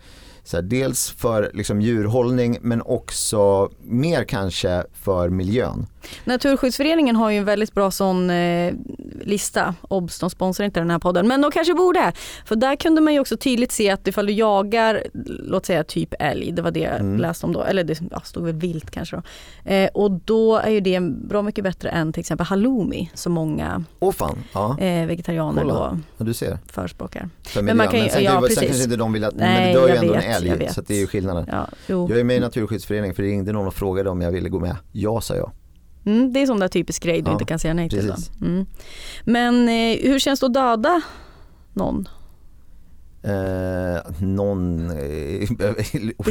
så 0.44 0.56
här, 0.56 0.62
dels 0.62 1.10
för 1.10 1.50
liksom, 1.54 1.80
djurhållning 1.80 2.58
men 2.62 2.82
också 2.82 3.70
mer 3.82 4.24
kanske 4.24 4.84
för 4.92 5.28
miljön. 5.28 5.86
Naturskyddsföreningen 6.24 7.16
har 7.16 7.30
ju 7.30 7.38
en 7.38 7.44
väldigt 7.44 7.74
bra 7.74 7.90
sån 7.90 8.30
eh, 8.30 8.74
lista. 9.20 9.74
Obs, 9.82 10.18
de 10.18 10.30
sponsrar 10.30 10.66
inte 10.66 10.80
den 10.80 10.90
här 10.90 10.98
podden, 10.98 11.28
men 11.28 11.40
de 11.40 11.50
kanske 11.50 11.74
borde. 11.74 12.12
För 12.44 12.56
där 12.56 12.76
kunde 12.76 13.00
man 13.00 13.12
ju 13.14 13.20
också 13.20 13.36
tydligt 13.36 13.72
se 13.72 13.90
att 13.90 14.08
ifall 14.08 14.26
du 14.26 14.32
jagar, 14.32 15.02
låt 15.44 15.66
säga 15.66 15.84
typ 15.84 16.14
älg, 16.18 16.52
det 16.52 16.62
var 16.62 16.70
det 16.70 16.80
jag 16.80 16.92
Mm. 17.00 17.16
läste 17.20 17.46
om 17.46 17.52
då, 17.52 17.62
eller 17.62 17.84
det 17.84 18.00
ja, 18.10 18.20
stod 18.20 18.44
väl 18.44 18.54
vilt 18.54 18.90
kanske 18.90 19.16
då. 19.16 19.22
Eh, 19.70 19.88
och 19.94 20.10
då 20.10 20.56
är 20.56 20.70
ju 20.70 20.80
det 20.80 21.00
bra 21.00 21.42
mycket 21.42 21.64
bättre 21.64 21.88
än 21.88 22.12
till 22.12 22.20
exempel 22.20 22.46
halloumi 22.46 23.10
som 23.14 23.32
många 23.32 23.84
Åh 24.00 24.12
fan, 24.12 24.38
ja, 24.52 24.78
eh, 24.78 25.06
vegetarianer 25.06 25.62
Kolla. 25.62 26.00
då 26.18 26.24
du 26.24 26.34
ser. 26.34 26.58
förespråkar. 26.66 27.28
För 27.42 27.62
Men 27.62 27.76
man 27.76 27.88
kan 27.88 28.00
ju- 28.02 28.08
sen, 28.08 28.24
ja, 28.24 28.48
ju- 28.48 28.54
sen 28.54 28.66
kanske 28.66 28.84
inte 28.84 28.96
de 28.96 29.12
vill 29.12 29.24
att, 29.24 29.34
Nej, 29.34 29.54
men 29.54 29.66
det 29.74 29.80
dör 29.80 29.88
ju 29.88 29.94
ändå 29.96 30.12
vet, 30.12 30.24
en 30.24 30.30
älg 30.32 30.68
så 30.72 30.80
det 30.80 30.94
är 30.94 30.98
ju 30.98 31.06
skillnaden. 31.06 31.46
Ja. 31.52 31.68
Jag 31.86 32.10
är 32.18 32.24
med 32.24 32.36
i 32.36 32.40
Naturskyddsföreningen 32.40 33.14
för 33.14 33.22
det 33.22 33.28
ringde 33.28 33.52
någon 33.52 33.66
och 33.66 33.74
frågade 33.74 34.10
om 34.10 34.20
jag 34.22 34.32
ville 34.32 34.48
gå 34.48 34.58
med. 34.60 34.76
Ja 34.92 35.20
sa 35.20 35.36
jag. 35.36 35.50
Mm, 36.06 36.32
det 36.32 36.42
är 36.42 36.46
sån 36.46 36.60
där 36.60 36.68
typisk 36.68 37.02
grej 37.02 37.22
du 37.22 37.28
Ja, 37.28 37.32
inte 37.32 37.44
kan 37.44 37.58
säga 37.58 37.74
nej 37.74 37.88
till. 37.90 38.12
Mm. 38.40 38.66
Men 39.24 39.68
eh, 39.68 39.96
hur 40.02 40.18
känns 40.18 40.40
det 40.40 40.46
att 40.46 40.54
döda 40.54 41.00
någon? 41.72 42.08
Eh, 43.24 44.12
någon... 44.22 44.90
Eh, 44.90 44.96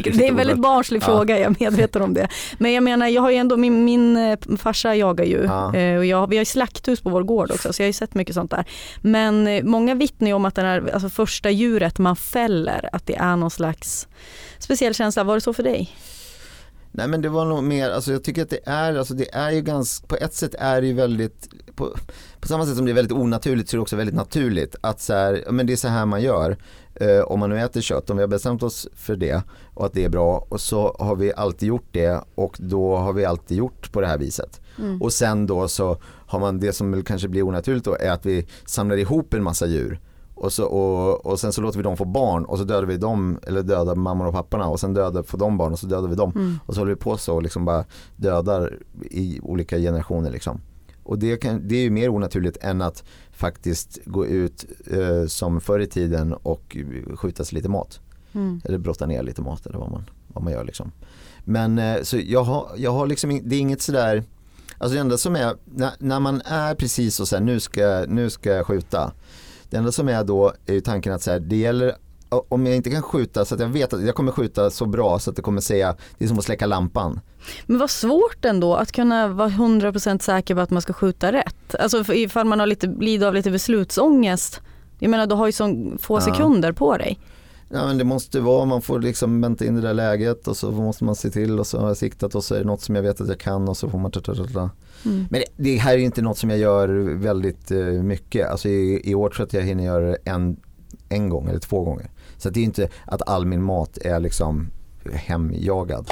Det 0.03 0.07
är 0.07 0.29
en 0.29 0.35
väldigt 0.35 0.57
barnslig 0.61 1.01
Ja. 1.01 1.05
fråga, 1.05 1.39
jag 1.39 1.45
är 1.51 1.55
medveten 1.59 2.01
om 2.01 2.13
det. 2.13 2.27
Men 2.57 2.73
jag 2.73 2.83
menar, 2.83 3.07
jag 3.07 3.21
har 3.21 3.29
ju 3.31 3.37
ändå, 3.37 3.57
min, 3.57 3.85
min 3.85 4.17
eh, 4.17 4.37
farsa 4.57 4.95
jagar 4.95 5.25
ju 5.25 5.43
Ja. 5.45 5.75
eh, 5.75 5.97
och 5.97 6.05
jag, 6.05 6.27
vi 6.29 6.37
har 6.37 6.41
ju 6.41 6.45
slakthus 6.45 7.01
på 7.01 7.09
vår 7.09 7.23
gård 7.23 7.51
också 7.51 7.73
så 7.73 7.81
jag 7.81 7.85
har 7.85 7.89
ju 7.89 7.93
sett 7.93 8.13
mycket 8.13 8.35
sånt 8.35 8.51
där. 8.51 8.65
Men 9.01 9.47
eh, 9.47 9.63
många 9.63 9.95
vittnar 9.95 10.27
ju 10.27 10.33
om 10.33 10.45
att 10.45 10.55
den 10.55 10.65
här, 10.65 10.89
alltså 10.93 11.09
första 11.09 11.49
djuret 11.49 11.99
man 11.99 12.15
fäller, 12.15 12.89
att 12.93 13.05
det 13.07 13.15
är 13.15 13.35
någon 13.35 13.51
slags 13.51 14.07
speciell 14.59 14.93
känsla. 14.93 15.23
Var 15.23 15.35
det 15.35 15.41
så 15.41 15.53
för 15.53 15.63
dig? 15.63 15.89
Nej 16.91 17.07
men 17.07 17.21
det 17.21 17.29
var 17.29 17.45
nog 17.45 17.63
mer, 17.63 17.89
alltså 17.89 18.11
jag 18.11 18.23
tycker 18.23 18.41
att 18.41 18.49
det 18.49 18.59
är, 18.65 18.95
alltså 18.95 19.13
det 19.13 19.35
är 19.35 19.51
ju 19.51 19.61
ganska, 19.61 20.07
på 20.07 20.15
ett 20.15 20.33
sätt 20.33 20.55
är 20.59 20.81
det 20.81 20.87
ju 20.87 20.93
väldigt, 20.93 21.49
på, 21.75 21.95
på 22.39 22.47
samma 22.47 22.65
sätt 22.65 22.75
som 22.75 22.85
det 22.85 22.91
är 22.91 22.93
väldigt 22.93 23.17
onaturligt 23.17 23.69
så 23.69 23.75
är 23.75 23.77
det 23.77 23.81
också 23.81 23.95
väldigt 23.95 24.15
naturligt 24.15 24.75
att 24.81 25.01
så 25.01 25.13
här, 25.13 25.43
men 25.51 25.67
det 25.67 25.73
är 25.73 25.77
så 25.77 25.87
här 25.87 26.05
man 26.05 26.21
gör. 26.21 26.57
Eh, 26.95 27.19
om 27.19 27.39
man 27.39 27.49
nu 27.49 27.59
äter 27.59 27.81
kött, 27.81 28.09
om 28.09 28.17
vi 28.17 28.23
har 28.23 28.27
bestämt 28.27 28.63
oss 28.63 28.87
för 28.95 29.15
det 29.15 29.43
och 29.73 29.85
att 29.85 29.93
det 29.93 30.03
är 30.03 30.09
bra 30.09 30.47
och 30.49 30.61
så 30.61 30.95
har 30.99 31.15
vi 31.15 31.33
alltid 31.33 31.69
gjort 31.69 31.87
det 31.91 32.23
och 32.35 32.57
då 32.59 32.95
har 32.95 33.13
vi 33.13 33.25
alltid 33.25 33.57
gjort 33.57 33.91
på 33.91 34.01
det 34.01 34.07
här 34.07 34.17
viset. 34.17 34.61
Mm. 34.79 35.01
Och 35.01 35.13
sen 35.13 35.47
då 35.47 35.67
så 35.67 35.97
har 36.03 36.39
man 36.39 36.59
det 36.59 36.73
som 36.73 37.03
kanske 37.03 37.27
blir 37.27 37.43
onaturligt 37.43 37.85
då 37.85 37.97
är 37.99 38.11
att 38.11 38.25
vi 38.25 38.47
samlar 38.65 38.97
ihop 38.97 39.33
en 39.33 39.43
massa 39.43 39.67
djur 39.67 39.99
och, 40.41 40.53
så, 40.53 40.65
och, 40.65 41.25
och 41.25 41.39
sen 41.39 41.53
så 41.53 41.61
låter 41.61 41.77
vi 41.77 41.83
dem 41.83 41.97
få 41.97 42.05
barn 42.05 42.45
och 42.45 42.57
så 42.57 42.63
dödar 42.63 42.83
vi 42.83 42.97
dem, 42.97 43.39
eller 43.47 43.63
dödar 43.63 43.95
mammor 43.95 44.27
och 44.27 44.33
papporna 44.33 44.67
och 44.67 44.79
sen 44.79 44.93
dödar, 44.93 45.23
får 45.23 45.37
de 45.37 45.57
barn 45.57 45.73
och 45.73 45.79
så 45.79 45.87
dödar 45.87 46.07
vi 46.07 46.15
dem. 46.15 46.31
Mm. 46.35 46.59
Och 46.65 46.73
så 46.73 46.81
håller 46.81 46.91
vi 46.91 46.99
på 46.99 47.17
så 47.17 47.35
och 47.35 47.43
liksom 47.43 47.65
bara 47.65 47.85
dödar 48.15 48.77
i 49.11 49.39
olika 49.41 49.77
generationer 49.77 50.31
liksom. 50.31 50.61
Och 51.03 51.19
det, 51.19 51.37
kan, 51.37 51.67
det 51.67 51.75
är 51.75 51.81
ju 51.81 51.89
mer 51.89 52.09
onaturligt 52.09 52.57
än 52.61 52.81
att 52.81 53.03
faktiskt 53.31 53.99
gå 54.05 54.25
ut 54.25 54.65
eh, 54.91 55.25
som 55.27 55.61
förr 55.61 55.79
i 55.79 55.87
tiden 55.87 56.33
och 56.33 56.77
skjuta 57.15 57.45
sig 57.45 57.55
lite 57.55 57.69
mat. 57.69 57.99
Mm. 58.33 58.61
Eller 58.65 58.77
brotta 58.77 59.05
ner 59.05 59.23
lite 59.23 59.41
mat 59.41 59.65
eller 59.65 59.79
vad 59.79 59.91
man, 59.91 60.09
vad 60.27 60.43
man 60.43 60.53
gör 60.53 60.63
liksom. 60.63 60.91
Men 61.43 61.79
eh, 61.79 62.01
så 62.01 62.17
jag 62.17 62.43
har, 62.43 62.67
jag 62.77 62.91
har 62.91 63.07
liksom, 63.07 63.41
det 63.43 63.55
är 63.55 63.59
inget 63.59 63.81
sådär, 63.81 64.23
Alltså 64.77 64.95
det 64.95 65.01
enda 65.01 65.17
som 65.17 65.35
är, 65.35 65.55
när, 65.65 65.91
när 65.99 66.19
man 66.19 66.41
är 66.45 66.75
precis 66.75 67.15
så, 67.15 67.25
så 67.25 67.35
här, 67.35 67.43
nu 67.43 67.59
ska, 67.59 68.05
nu 68.07 68.29
ska 68.29 68.49
jag 68.49 68.65
skjuta. 68.65 69.13
Det 69.71 69.77
enda 69.77 69.91
som 69.91 70.09
är 70.09 70.23
då 70.23 70.53
är 70.65 70.73
ju 70.73 70.81
tanken 70.81 71.13
att 71.13 71.21
så 71.21 71.31
här, 71.31 71.39
det 71.39 71.55
gäller 71.55 71.95
om 72.29 72.65
jag 72.65 72.75
inte 72.75 72.89
kan 72.89 73.01
skjuta 73.01 73.45
så 73.45 73.55
att 73.55 73.61
jag 73.61 73.67
vet 73.67 73.93
att 73.93 74.05
jag 74.05 74.15
kommer 74.15 74.31
skjuta 74.31 74.69
så 74.69 74.85
bra 74.85 75.19
så 75.19 75.29
att 75.29 75.35
det 75.35 75.41
kommer 75.41 75.61
säga, 75.61 75.95
det 76.17 76.25
är 76.25 76.29
som 76.29 76.37
att 76.39 76.45
släcka 76.45 76.65
lampan. 76.65 77.19
Men 77.65 77.77
vad 77.79 77.89
svårt 77.89 78.45
ändå 78.45 78.75
att 78.75 78.91
kunna 78.91 79.27
vara 79.27 79.49
100% 79.49 80.19
säker 80.19 80.55
på 80.55 80.61
att 80.61 80.69
man 80.69 80.81
ska 80.81 80.93
skjuta 80.93 81.31
rätt. 81.31 81.75
Alltså 81.79 82.13
ifall 82.13 82.45
man 82.47 82.59
har 82.59 82.67
lite, 82.67 82.87
lider 82.87 83.27
av 83.27 83.33
lite 83.33 83.51
beslutsångest. 83.51 84.61
Jag 84.99 85.09
menar 85.11 85.27
du 85.27 85.35
har 85.35 85.45
ju 85.45 85.51
så 85.51 85.91
få 85.99 86.15
Ja. 86.17 86.21
sekunder 86.21 86.71
på 86.71 86.97
dig. 86.97 87.19
Ja 87.69 87.85
men 87.87 87.97
det 87.97 88.03
måste 88.03 88.39
vara, 88.39 88.65
man 88.65 88.81
får 88.81 88.99
liksom 88.99 89.41
vänta 89.41 89.65
in 89.65 89.75
det 89.75 89.81
där 89.81 89.93
läget 89.93 90.47
och 90.47 90.57
så 90.57 90.71
måste 90.71 91.03
man 91.03 91.15
se 91.15 91.29
till 91.29 91.59
och 91.59 91.67
så 91.67 91.79
har 91.79 91.87
jag 91.87 91.97
siktat 91.97 92.35
och 92.35 92.43
så 92.43 92.55
är 92.55 92.59
det 92.59 92.65
något 92.65 92.81
som 92.81 92.95
jag 92.95 93.01
vet 93.03 93.21
att 93.21 93.27
jag 93.27 93.39
kan 93.39 93.69
och 93.69 93.77
så 93.77 93.89
får 93.89 93.97
man 93.99 94.11
ta, 94.11 94.19
ta, 94.21 94.35
ta, 94.35 94.45
ta. 94.45 94.69
Mm. 95.05 95.25
Men 95.29 95.41
det, 95.41 95.63
det 95.63 95.77
här 95.77 95.93
är 95.93 95.97
inte 95.97 96.21
något 96.21 96.37
som 96.37 96.49
jag 96.49 96.59
gör 96.59 96.87
väldigt 97.15 97.71
eh, 97.71 97.77
mycket. 97.85 98.49
Alltså 98.49 98.69
i, 98.69 99.01
i 99.03 99.15
år 99.15 99.29
tror 99.29 99.39
jag 99.39 99.45
att 99.47 99.53
jag 99.53 99.61
hinner 99.61 99.83
göra 99.83 100.05
det 100.05 100.17
en, 100.25 100.57
en 101.09 101.29
gång 101.29 101.49
eller 101.49 101.59
två 101.59 101.83
gånger. 101.83 102.09
Så 102.37 102.49
det 102.49 102.59
är 102.59 102.63
inte 102.63 102.89
att 103.05 103.29
all 103.29 103.45
min 103.45 103.63
mat 103.63 103.97
är 103.97 104.19
liksom 104.19 104.69
hemjagad. 105.13 106.11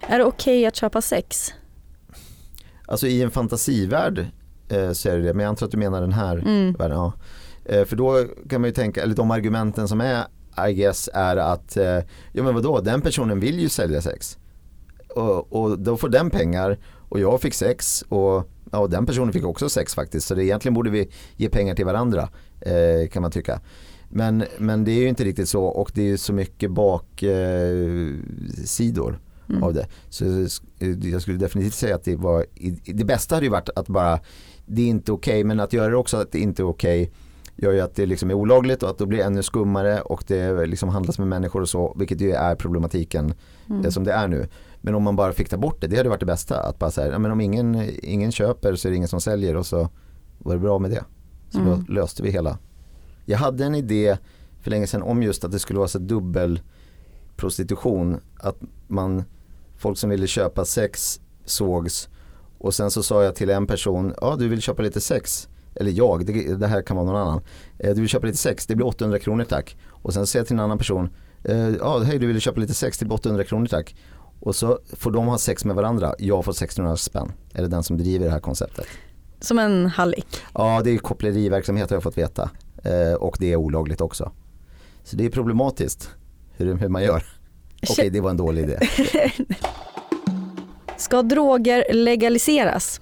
Är 0.00 0.18
det 0.18 0.24
okej 0.24 0.66
att 0.66 0.76
köpa 0.76 1.02
sex? 1.02 1.52
Alltså 2.86 3.06
i 3.06 3.22
en 3.22 3.30
fantasivärld 3.30 4.26
eh, 4.68 4.92
så 4.92 5.08
är 5.08 5.16
det 5.16 5.22
det, 5.22 5.34
men 5.34 5.42
jag 5.44 5.48
antar 5.50 5.66
att 5.66 5.72
du 5.72 5.78
menar 5.78 6.00
den 6.00 6.12
här 6.12 6.36
Mm. 6.38 6.72
världen. 6.72 6.96
Ja. 6.96 7.12
Eh, 7.64 7.84
för 7.84 7.96
då 7.96 8.24
kan 8.48 8.60
man 8.60 8.68
ju 8.68 8.74
tänka, 8.74 9.02
eller 9.02 9.14
de 9.14 9.30
argumenten 9.30 9.88
som 9.88 10.00
är 10.00 10.24
I 10.68 10.72
guess 10.74 11.08
är 11.14 11.36
att, 11.36 11.76
eh, 11.76 11.98
ja 12.32 12.42
men 12.42 12.54
vadå, 12.54 12.80
den 12.80 13.00
personen 13.00 13.40
vill 13.40 13.60
ju 13.60 13.68
sälja 13.68 14.02
sex. 14.02 14.38
Och, 15.16 15.52
och 15.52 15.78
då 15.78 15.96
får 15.96 16.08
den 16.08 16.30
pengar 16.30 16.78
och 17.08 17.20
jag 17.20 17.40
fick 17.40 17.54
sex 17.54 18.02
och 18.08 18.48
ja, 18.72 18.86
den 18.86 19.06
personen 19.06 19.32
fick 19.32 19.44
också 19.44 19.68
sex 19.68 19.94
faktiskt. 19.94 20.26
Så 20.26 20.34
det, 20.34 20.44
egentligen 20.44 20.74
borde 20.74 20.90
vi 20.90 21.10
ge 21.36 21.48
pengar 21.48 21.74
till 21.74 21.84
varandra 21.86 22.28
eh, 22.60 23.08
kan 23.08 23.22
man 23.22 23.30
tycka. 23.30 23.60
Men, 24.08 24.44
men 24.58 24.84
det 24.84 24.92
är 24.92 25.00
ju 25.00 25.08
inte 25.08 25.24
riktigt 25.24 25.48
så 25.48 25.64
och 25.64 25.90
det 25.94 26.02
är 26.02 26.06
ju 26.06 26.18
så 26.18 26.32
mycket 26.32 26.70
baksidor 26.70 29.10
eh, 29.12 29.16
Mm. 29.50 29.62
av 29.62 29.74
det. 29.74 29.86
Så 30.08 30.24
eh, 30.78 30.88
jag 31.02 31.22
skulle 31.22 31.38
definitivt 31.38 31.74
säga 31.74 31.94
att 31.94 32.04
det 32.04 32.16
var, 32.16 32.46
det 32.84 33.04
bästa 33.04 33.34
hade 33.34 33.46
ju 33.46 33.50
varit 33.50 33.68
att 33.76 33.88
bara, 33.88 34.20
det 34.66 34.82
är 34.82 34.86
inte 34.86 35.12
okej, 35.12 35.44
men 35.44 35.60
att 35.60 35.72
göra 35.72 35.88
det 35.90 35.96
också 35.96 36.16
att 36.16 36.32
det 36.32 36.38
inte 36.38 36.62
är 36.62 36.68
okej 36.68 37.10
gör 37.56 37.72
ju 37.72 37.80
att 37.80 37.94
det 37.94 38.06
liksom 38.06 38.30
är 38.30 38.34
olagligt 38.34 38.82
och 38.82 38.90
att 38.90 38.98
det 38.98 39.06
blir 39.06 39.20
ännu 39.20 39.42
skummare 39.42 40.00
och 40.00 40.24
det 40.26 40.66
liksom 40.66 40.88
handlas 40.88 41.18
med 41.18 41.28
människor 41.28 41.60
och 41.62 41.68
så, 41.68 41.94
vilket 41.98 42.20
ju 42.20 42.32
är 42.32 42.54
problematiken 42.54 43.34
Mm. 43.70 43.84
eh, 43.84 43.90
som 43.90 44.04
det 44.04 44.12
är 44.12 44.28
nu. 44.28 44.46
Men 44.80 44.94
om 44.94 45.02
man 45.02 45.16
bara 45.16 45.32
fick 45.32 45.48
ta 45.48 45.56
bort 45.56 45.80
det, 45.80 45.86
det 45.86 45.96
hade 45.96 46.08
varit 46.08 46.20
det 46.20 46.26
bästa. 46.26 46.60
Att 46.60 46.78
bara 46.78 46.90
säga, 46.90 47.12
ja, 47.12 47.18
men 47.18 47.30
om 47.30 47.40
ingen, 47.40 47.90
ingen 48.02 48.32
köper 48.32 48.74
så 48.74 48.88
är 48.88 48.90
det 48.90 48.96
ingen 48.96 49.08
som 49.08 49.20
säljer 49.20 49.56
och 49.56 49.66
så 49.66 49.88
var 50.38 50.54
det 50.54 50.60
bra 50.60 50.78
med 50.78 50.90
det. 50.90 51.04
Så 51.50 51.58
Mm. 51.58 51.84
då 51.86 51.92
löste 51.92 52.22
vi 52.22 52.30
hela. 52.30 52.58
Jag 53.24 53.38
hade 53.38 53.64
en 53.64 53.74
idé 53.74 54.16
för 54.60 54.70
länge 54.70 54.86
sedan 54.86 55.02
om 55.02 55.22
just 55.22 55.44
att 55.44 55.52
det 55.52 55.58
skulle 55.58 55.78
vara 55.78 55.88
så 55.88 55.98
dubbel 55.98 56.60
prostitution. 57.36 58.20
Att 58.36 58.56
man, 58.88 59.24
folk 59.76 59.98
som 59.98 60.10
ville 60.10 60.26
köpa 60.26 60.64
sex 60.64 61.20
sågs 61.44 62.08
och 62.58 62.74
sen 62.74 62.90
så 62.90 63.02
sa 63.02 63.24
jag 63.24 63.34
till 63.34 63.50
en 63.50 63.66
person, 63.66 64.14
ja 64.20 64.36
du 64.38 64.48
vill 64.48 64.60
köpa 64.62 64.82
lite 64.82 65.00
sex. 65.00 65.48
Eller 65.74 65.90
jag, 65.90 66.26
det, 66.26 66.54
det 66.54 66.66
här 66.66 66.82
kan 66.82 66.96
vara 66.96 67.06
någon 67.06 67.16
annan. 67.16 67.40
Eh, 67.78 67.94
du 67.94 68.00
vill 68.00 68.08
köpa 68.08 68.26
lite 68.26 68.38
sex, 68.38 68.66
det 68.66 68.76
blir 68.76 68.86
800 68.86 69.18
kronor 69.18 69.44
tack. 69.44 69.76
Och 69.88 70.14
sen 70.14 70.26
säger 70.26 70.40
jag 70.40 70.46
till 70.46 70.56
en 70.56 70.60
annan 70.60 70.78
person, 70.78 71.08
eh, 71.44 71.68
ja 71.68 71.98
hej 71.98 72.18
du 72.18 72.26
vill 72.26 72.40
köpa 72.40 72.60
lite 72.60 72.74
sex, 72.74 72.98
det 72.98 73.04
blir 73.04 73.14
800 73.14 73.44
kronor 73.44 73.66
tack. 73.66 73.96
Och 74.40 74.56
så 74.56 74.78
får 74.96 75.10
de 75.10 75.26
ha 75.26 75.38
sex 75.38 75.64
med 75.64 75.76
varandra, 75.76 76.14
jag 76.18 76.44
får 76.44 76.52
1600 76.52 76.96
spänn. 76.96 77.32
Är 77.54 77.62
det 77.62 77.68
den 77.68 77.82
som 77.82 77.98
driver 77.98 78.24
det 78.24 78.32
här 78.32 78.40
konceptet? 78.40 78.86
Som 79.40 79.58
en 79.58 79.86
hallick. 79.86 80.26
Ja, 80.54 80.80
det 80.84 80.90
är 80.90 80.98
koppleriverksamhet 80.98 81.90
har 81.90 81.96
jag 81.96 82.02
fått 82.02 82.18
veta. 82.18 82.50
Eh, 82.84 83.14
och 83.14 83.36
det 83.40 83.52
är 83.52 83.56
olagligt 83.56 84.00
också. 84.00 84.32
Så 85.04 85.16
det 85.16 85.24
är 85.24 85.30
problematiskt 85.30 86.10
hur, 86.56 86.74
hur 86.74 86.88
man 86.88 87.02
gör. 87.02 87.22
Okej, 87.90 88.10
det 88.10 88.20
var 88.20 88.30
en 88.30 88.36
dålig 88.36 88.62
idé. 88.62 88.78
Ska 90.96 91.22
droger 91.22 91.84
legaliseras? 91.92 93.00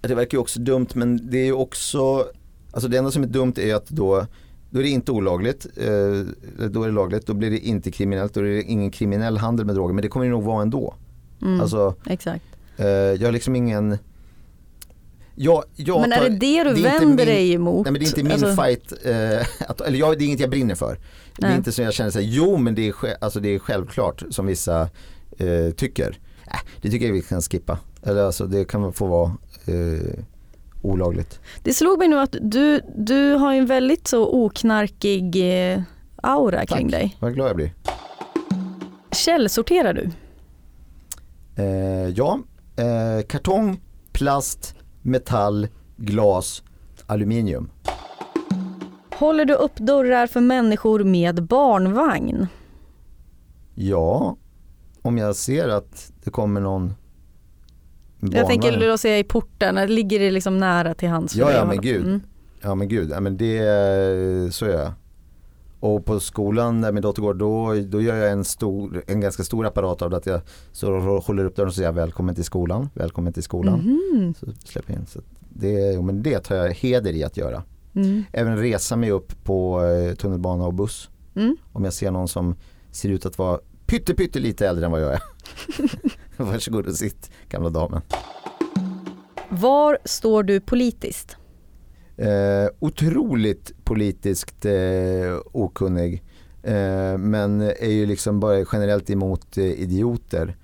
Det 0.00 0.14
verkar 0.14 0.38
ju 0.38 0.40
också 0.42 0.60
dumt 0.60 0.86
men 0.94 1.30
det 1.30 1.38
är 1.38 1.44
ju 1.44 1.52
också, 1.52 2.26
alltså 2.72 2.88
det 2.88 2.98
enda 2.98 3.10
som 3.10 3.22
är 3.22 3.26
dumt 3.26 3.54
är 3.56 3.74
att 3.74 3.88
då, 3.88 4.26
då 4.72 4.78
är 4.78 4.82
det 4.82 4.88
inte 4.88 5.12
olagligt, 5.12 5.66
eh, 5.76 5.86
då 6.68 6.82
är 6.82 6.86
det 6.86 6.92
lagligt, 6.92 7.26
då 7.26 7.34
blir 7.34 7.50
det 7.50 7.58
inte 7.58 7.90
kriminellt, 7.90 8.34
då 8.34 8.40
är 8.40 8.44
det 8.44 8.62
ingen 8.62 8.90
kriminell 8.90 9.38
handel 9.38 9.66
med 9.66 9.74
droger 9.74 9.94
men 9.94 10.02
det 10.02 10.08
kommer 10.08 10.26
det 10.26 10.32
nog 10.32 10.42
vara 10.44 10.62
ändå. 10.62 10.94
Mm. 11.42 11.60
Alltså, 11.60 11.94
Exakt. 12.06 12.44
eh, 12.76 12.86
jag 12.86 13.24
har 13.26 13.32
liksom 13.32 13.56
ingen 13.56 13.98
jag, 15.34 15.64
jag 15.76 16.00
Men 16.00 16.12
är 16.12 16.16
tar- 16.16 16.28
det 16.28 16.36
det 16.36 16.64
du 16.64 16.70
inte 16.70 16.82
vänder 16.82 17.06
min- 17.06 17.16
dig 17.16 17.52
emot? 17.54 17.86
Nej 17.86 17.92
men 17.92 18.00
det 18.00 18.06
är 18.06 18.08
inte 18.08 18.22
min 18.22 18.32
Alltså- 18.32 18.62
fight, 18.62 18.92
eh, 19.04 19.46
att, 19.70 19.80
eller 19.80 19.98
jag, 19.98 20.18
det 20.18 20.24
är 20.24 20.26
inget 20.26 20.40
jag 20.40 20.50
brinner 20.50 20.74
för. 20.74 20.98
Det 21.36 21.42
är 21.44 21.48
Nej. 21.48 21.56
inte 21.56 21.72
så 21.72 21.82
jag 21.82 21.94
känner 21.94 22.10
så 22.10 22.18
här, 22.18 22.26
jo 22.26 22.56
men 22.56 22.74
det 22.74 22.88
är, 22.88 22.94
alltså, 23.20 23.40
det 23.40 23.48
är 23.54 23.58
självklart 23.58 24.22
som 24.30 24.46
vissa 24.46 24.80
eh, 25.38 25.70
tycker. 25.76 26.18
Äh, 26.46 26.58
det 26.82 26.90
tycker 26.90 27.06
jag 27.06 27.12
vi 27.12 27.22
kan 27.22 27.42
skippa. 27.42 27.78
Eller 28.02 28.22
alltså 28.22 28.46
det 28.46 28.64
kan 28.64 28.92
få 28.92 29.06
vara 29.06 29.32
eh, 29.66 30.18
olagligt. 30.82 31.40
Det 31.62 31.72
slog 31.72 31.98
mig 31.98 32.08
nu 32.08 32.18
att 32.18 32.36
du, 32.40 32.80
du 32.96 33.34
har 33.34 33.52
en 33.52 33.66
väldigt 33.66 34.08
så 34.08 34.44
oknarkig 34.44 35.36
eh, 35.72 35.82
aura 36.22 36.66
kring 36.66 36.88
dig. 36.90 37.16
Vad 37.20 37.34
glad 37.34 37.48
jag 37.48 37.56
blir. 37.56 37.74
Källsorterar 39.12 39.92
du? 39.94 40.10
Eh, 41.56 42.08
ja, 42.08 42.40
eh, 42.76 43.26
kartong, 43.26 43.80
plast, 44.12 44.74
metall, 45.02 45.68
glas, 45.96 46.62
aluminium. 47.06 47.70
Håller 49.14 49.44
du 49.44 49.54
upp 49.54 49.76
dörrar 49.76 50.26
för 50.26 50.40
människor 50.40 51.04
med 51.04 51.42
barnvagn? 51.42 52.46
Ja, 53.74 54.36
om 55.02 55.18
jag 55.18 55.36
ser 55.36 55.68
att 55.68 56.12
det 56.24 56.30
kommer 56.30 56.60
någon 56.60 56.94
Jag 58.22 58.30
barnvagn. 58.30 58.60
tänker 58.60 58.88
låt 58.88 59.00
säga 59.00 59.18
i 59.18 59.24
porten, 59.24 59.94
ligger 59.94 60.18
det 60.18 60.30
liksom 60.30 60.58
nära 60.58 60.94
till 60.94 61.08
hands? 61.08 61.36
Ja, 61.36 61.52
ja 61.52 61.64
men 61.64 61.80
gud. 61.80 62.06
Mm. 62.06 62.20
Ja 62.60 62.74
men 62.74 62.88
gud, 62.88 63.10
ja, 63.10 63.20
men 63.20 63.36
det, 63.36 64.54
så 64.54 64.66
gör 64.66 64.78
jag. 64.78 64.92
Och 65.80 66.04
på 66.04 66.20
skolan 66.20 66.80
där 66.80 66.92
min 66.92 67.02
dotter 67.02 67.22
går, 67.22 67.34
då, 67.34 67.74
då 67.86 68.00
gör 68.00 68.16
jag 68.16 68.32
en, 68.32 68.44
stor, 68.44 69.02
en 69.06 69.20
ganska 69.20 69.42
stor 69.42 69.66
apparat 69.66 70.02
av 70.02 70.10
det 70.10 70.16
att 70.16 70.26
jag 70.26 70.40
så 70.72 70.98
håller 71.18 71.44
upp 71.44 71.56
dörren 71.56 71.68
och 71.68 71.74
säger 71.74 71.92
välkommen 71.92 72.34
till 72.34 72.44
skolan, 72.44 72.88
välkommen 72.94 73.32
till 73.32 73.42
skolan. 73.42 73.78
Mhm. 73.80 74.34
Så 74.34 74.46
släpper 74.64 74.92
jag 74.92 75.00
in. 75.00 75.06
Så 75.06 75.20
det, 75.48 75.92
jo, 75.92 76.02
men 76.02 76.22
det 76.22 76.38
tar 76.38 76.56
jag 76.56 76.72
heder 76.72 77.12
i 77.12 77.24
att 77.24 77.36
göra. 77.36 77.62
Mm. 77.94 78.24
Även 78.32 78.56
resa 78.56 78.96
mig 78.96 79.10
upp 79.10 79.44
på 79.44 79.84
eh, 79.84 80.14
tunnelbana 80.14 80.66
och 80.66 80.74
buss. 80.74 81.10
Mm. 81.34 81.56
Om 81.72 81.84
jag 81.84 81.92
ser 81.92 82.10
någon 82.10 82.28
som 82.28 82.54
ser 82.90 83.08
ut 83.08 83.26
att 83.26 83.38
vara 83.38 83.58
pytte, 83.86 84.14
pytte 84.14 84.38
lite 84.38 84.68
äldre 84.68 84.84
än 84.84 84.92
vad 84.92 85.02
jag 85.02 85.12
är. 85.12 85.20
Varsågod 86.52 86.86
och 86.86 86.94
sitt 86.94 87.30
gamla 87.48 87.70
damen. 87.70 88.02
Var 89.48 89.98
står 90.04 90.42
du 90.42 90.60
politiskt? 90.60 91.36
Eh, 92.16 92.68
otroligt 92.78 93.84
politiskt 93.84 94.64
eh, 94.64 95.38
okunnig. 95.52 96.22
Eh, 96.62 97.18
men 97.18 97.60
är 97.60 97.90
ju 97.90 98.06
liksom 98.06 98.40
bara 98.40 98.64
generellt 98.72 99.10
emot 99.10 99.58
eh, 99.58 99.64
idioter. 99.64 100.56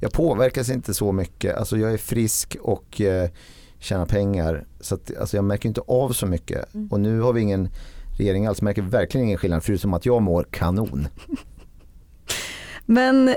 Jag 0.00 0.12
påverkas 0.12 0.70
inte 0.70 0.94
så 0.94 1.12
mycket. 1.12 1.56
Alltså 1.56 1.78
jag 1.78 1.92
är 1.92 1.96
frisk 1.96 2.56
och 2.60 3.00
eh, 3.00 3.30
tjänar 3.78 4.06
pengar. 4.06 4.66
Så 4.80 4.94
att, 4.94 5.16
alltså 5.16 5.36
jag 5.36 5.44
märker 5.44 5.68
inte 5.68 5.80
av 5.80 6.10
så 6.10 6.26
mycket. 6.26 6.74
Mm. 6.74 6.88
Och 6.88 7.00
nu 7.00 7.20
har 7.20 7.32
vi 7.32 7.40
ingen 7.40 7.68
regering 8.18 8.46
alls. 8.46 8.62
Märker 8.62 8.82
verkligen 8.82 9.26
ingen 9.26 9.38
skillnad 9.38 9.64
förutom 9.64 9.94
att 9.94 10.06
jag 10.06 10.22
mår 10.22 10.46
kanon. 10.50 11.08
Men 12.86 13.34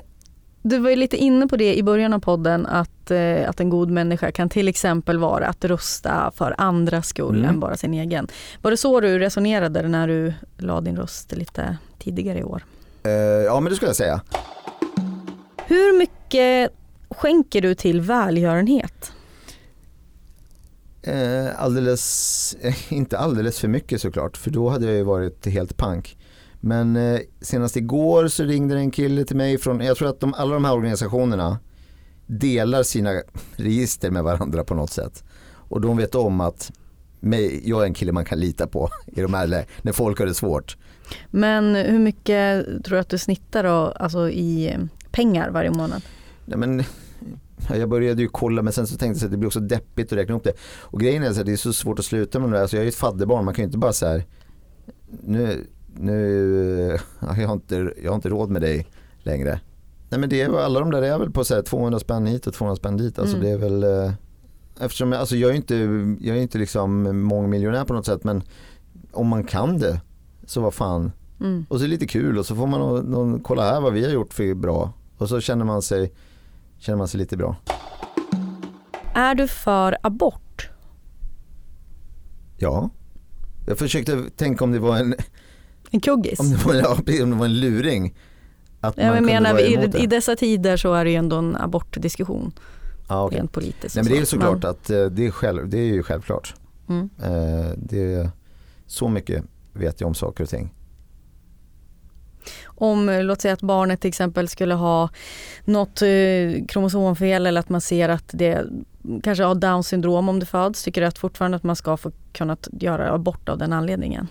du 0.62 0.78
var 0.80 0.90
ju 0.90 0.96
lite 0.96 1.18
inne 1.18 1.48
på 1.48 1.58
det 1.58 1.76
i 1.78 1.84
början 1.84 2.14
av 2.14 2.20
podden 2.20 2.66
att, 2.66 3.12
eh, 3.12 3.50
att 3.50 3.60
en 3.60 3.70
god 3.70 3.90
människa 3.92 4.32
kan 4.32 4.50
till 4.50 4.68
exempel 4.68 5.18
vara 5.18 5.48
att 5.48 5.66
rösta 5.66 6.32
för 6.36 6.56
andras 6.58 7.08
skull 7.08 7.36
Mm. 7.38 7.50
än 7.50 7.60
bara 7.60 7.78
sin 7.78 7.94
egen. 7.94 8.28
Var 8.62 8.72
det 8.72 8.78
så 8.78 9.00
du 9.00 9.20
resonerade 9.20 9.88
när 9.88 10.08
du 10.08 10.34
la 10.58 10.82
din 10.82 10.96
röst 10.98 11.32
lite 11.32 11.78
tidigare 12.00 12.40
i 12.40 12.44
år? 12.44 12.64
Eh, 13.04 13.12
ja 13.46 13.60
men 13.60 13.70
det 13.70 13.76
skulle 13.76 13.90
jag 13.90 13.96
säga. 13.96 14.22
Hur 15.68 15.98
mycket 15.98 16.72
skänker 17.10 17.62
du 17.62 17.76
till 17.76 18.02
välgörenhet? 18.02 19.12
Eh, 21.02 21.62
alldeles, 21.64 22.58
inte 22.90 23.18
alldeles 23.18 23.60
för 23.60 23.68
mycket 23.68 24.02
såklart 24.02 24.38
för 24.38 24.52
då 24.52 24.70
hade 24.70 24.86
jag 24.86 24.96
ju 24.96 25.04
varit 25.04 25.46
helt 25.46 25.78
pank. 25.78 26.18
Men 26.60 26.96
eh, 26.96 27.20
senast 27.42 27.76
igår 27.76 28.28
så 28.28 28.44
ringde 28.44 28.76
en 28.76 28.92
kille 28.92 29.26
till 29.26 29.36
mig 29.36 29.58
från, 29.58 29.80
jag 29.80 29.98
tror 29.98 30.10
att 30.10 30.20
de, 30.20 30.34
alla 30.34 30.54
de 30.54 30.66
här 30.66 30.74
organisationerna 30.74 31.60
delar 32.26 32.84
sina 32.84 33.22
register 33.56 34.12
med 34.12 34.24
varandra 34.24 34.64
på 34.64 34.74
något 34.76 34.92
sätt. 34.92 35.24
Och 35.52 35.82
de 35.82 35.98
vet 35.98 36.16
om 36.16 36.42
att 36.42 36.72
mig, 37.20 37.70
jag 37.70 37.82
är 37.82 37.86
en 37.86 37.94
kille 37.94 38.12
man 38.12 38.26
kan 38.26 38.40
lita 38.40 38.68
på 38.68 38.90
i 39.06 39.22
de 39.22 39.34
här, 39.34 39.66
när 39.82 39.92
folk 39.92 40.20
har 40.20 40.26
det 40.26 40.34
svårt. 40.34 40.78
Men 41.32 41.76
hur 41.76 42.00
mycket 42.00 42.66
tror 42.66 42.96
du 42.96 43.00
att 43.00 43.10
du 43.10 43.18
snittar 43.18 43.64
då, 43.64 43.70
alltså 43.70 44.30
i 44.30 44.78
pengar 45.12 45.50
varje 45.50 45.72
månad? 45.72 46.02
Nej, 46.46 46.58
men, 46.58 46.84
Ja, 47.70 47.76
Jag 47.76 47.90
började 47.90 48.22
ju 48.22 48.28
kolla 48.28 48.62
men 48.62 48.74
sen 48.74 48.88
så 48.88 48.98
tänkte 48.98 49.24
jag 49.24 49.28
att 49.28 49.32
det 49.32 49.38
blir 49.38 49.48
också 49.48 49.60
deppigt 49.60 50.12
att 50.12 50.18
räkna 50.18 50.36
upp 50.36 50.44
det. 50.44 50.54
Och 50.80 51.00
grejen 51.00 51.24
är 51.24 51.30
att 51.30 51.46
det 51.46 51.52
är 51.52 51.56
så 51.56 51.74
svårt 51.74 52.00
att 52.00 52.06
sluta 52.06 52.40
med 52.40 52.50
det 52.50 52.56
där. 52.56 52.62
Alltså 52.62 52.76
jag 52.76 52.82
är 52.82 52.86
ju 52.86 52.90
ett 52.90 52.96
fadderbarn, 52.96 53.46
man 53.46 53.54
kan 53.54 53.64
ju 53.64 53.66
inte 53.66 53.78
bara 53.78 53.94
så 53.94 54.06
här, 54.06 54.26
nu, 55.24 55.68
nu, 56.00 56.98
ja, 57.20 57.36
jag, 57.38 57.48
har 57.48 57.54
inte, 57.54 57.94
jag 58.04 58.12
har 58.12 58.16
inte 58.16 58.30
råd 58.30 58.50
med 58.50 58.62
dig 58.62 58.88
längre. 59.20 59.60
Nej 60.10 60.20
men 60.20 60.30
det 60.30 60.42
är 60.42 60.50
väl, 60.50 60.60
alla 60.60 60.80
de 60.80 60.92
där 60.92 61.02
är 61.02 61.18
väl 61.18 61.32
på 61.32 61.44
så 61.44 61.56
här 61.56 61.62
200 61.62 62.00
spänn 62.00 62.26
hit 62.28 62.48
och 62.48 62.54
200 62.54 62.76
spänn 62.76 62.98
dit. 62.98 63.20
Alltså 63.20 63.38
Mm. 63.38 63.48
det 63.48 63.54
är 63.54 63.58
väl, 63.58 63.84
eh, 63.84 64.14
eftersom 64.80 65.12
jag, 65.12 65.20
alltså 65.20 65.36
jag 65.36 65.52
är 65.52 65.56
inte, 65.56 65.76
jag 66.22 66.38
är 66.38 66.42
inte 66.42 66.58
liksom 66.58 67.22
mångmiljonär 67.22 67.86
på 67.86 67.94
något 67.94 68.06
sätt 68.06 68.24
men 68.24 68.44
om 69.12 69.28
man 69.28 69.44
kan 69.44 69.78
det 69.80 70.02
så 70.46 70.62
vad 70.62 70.74
fan. 70.74 71.12
Mm. 71.40 71.66
Och 71.70 71.78
så 71.78 71.84
är 71.84 71.88
det 71.88 71.92
lite 71.94 72.08
kul 72.08 72.38
och 72.38 72.46
så 72.46 72.56
får 72.56 72.68
man 72.68 72.80
någon, 72.80 73.06
någon, 73.06 73.40
kolla 73.40 73.64
här 73.64 73.82
vad 73.82 73.94
vi 73.94 74.04
har 74.06 74.12
gjort 74.12 74.34
för 74.34 74.54
bra. 74.54 74.94
Och 75.18 75.30
så 75.30 75.40
känner 75.42 75.66
man 75.66 75.82
sig, 75.82 76.14
känner 76.78 76.98
man 76.98 77.08
sig 77.08 77.18
lite 77.18 77.38
bra. 77.38 77.56
Är 79.14 79.36
du 79.36 79.48
för 79.48 79.98
abort? 80.04 80.70
Ja. 82.58 82.90
Jag 83.68 83.78
försökte 83.78 84.24
tänka 84.36 84.64
om 84.64 84.72
det 84.72 84.80
var 84.80 84.98
en, 84.98 85.16
En 85.92 86.00
kuggis? 86.00 86.40
om 86.40 86.50
det 86.50 86.66
var, 86.66 86.74
ja, 86.76 86.98
om 87.24 87.30
det 87.30 87.36
var 87.36 87.46
en 87.46 87.60
luring. 87.60 88.16
Att 88.82 88.98
Jag 88.98 89.16
kunde 89.16 89.22
menar, 89.34 89.52
vara 89.54 89.62
i, 89.62 89.76
det. 89.88 90.00
i 90.00 90.08
dessa 90.08 90.36
tider 90.36 90.78
så 90.78 90.94
är 90.94 91.06
det 91.06 91.12
ju 91.12 91.16
ändå 91.18 91.36
en 91.36 91.56
abortdiskussion 91.56 92.52
ja, 93.10 93.24
okej. 93.24 93.38
rent 93.38 93.52
politiskt. 93.52 93.96
Nej 93.96 94.04
men 94.04 94.12
det 94.12 94.18
är 94.18 94.20
ju 94.20 94.26
så. 94.26 94.36
såklart 94.36 94.64
att 94.64 94.90
eh, 94.90 95.06
det 95.06 95.26
är, 95.28 95.32
själv, 95.32 95.70
det 95.70 95.78
är 95.78 95.86
ju 95.86 96.04
självklart. 96.04 96.54
Mm. 96.90 97.10
Eh, 97.24 97.72
Det 97.78 98.14
är, 98.14 98.30
så 98.88 99.10
mycket 99.10 99.44
vet 99.74 100.02
jag 100.02 100.08
om 100.08 100.16
saker 100.16 100.44
och 100.44 100.50
ting. 100.50 100.74
Om, 102.66 103.10
eh, 103.10 103.24
låt 103.24 103.42
säga 103.42 103.54
att 103.54 103.62
barnet 103.62 104.02
till 104.02 104.08
exempel 104.08 104.48
skulle 104.48 104.74
ha 104.74 105.10
något 105.66 106.02
eh, 106.02 106.66
kromosomfel 106.68 107.46
eller 107.48 107.60
att 107.60 107.70
man 107.70 107.82
ser 107.82 108.10
att 108.10 108.26
det 108.28 108.64
kanske 109.24 109.44
har 109.44 109.56
down 109.56 109.84
syndrom 109.84 110.30
om 110.30 110.40
det 110.40 110.46
föds. 110.46 110.84
Tycker 110.84 111.02
du 111.02 111.08
att 111.08 111.18
fortfarande 111.18 111.58
att 111.58 111.64
man 111.64 111.76
ska 111.76 111.98
få 111.98 112.12
kunna 112.34 112.58
göra 112.72 113.14
abort 113.14 113.50
av 113.50 113.58
den 113.58 113.74
anledningen? 113.74 114.28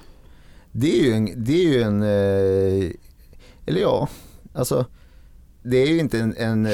Det 0.80 1.00
är 1.00 1.04
ju 1.04 1.12
en, 1.12 1.44
det 1.44 1.52
är 1.52 1.72
ju 1.72 1.82
en 1.82 2.02
eh, 2.02 2.90
eller 3.66 3.80
ja, 3.80 4.08
alltså 4.52 4.86
det 5.62 5.76
är 5.76 5.86
ju 5.86 5.98
inte 5.98 6.18
en, 6.18 6.36
en, 6.36 6.68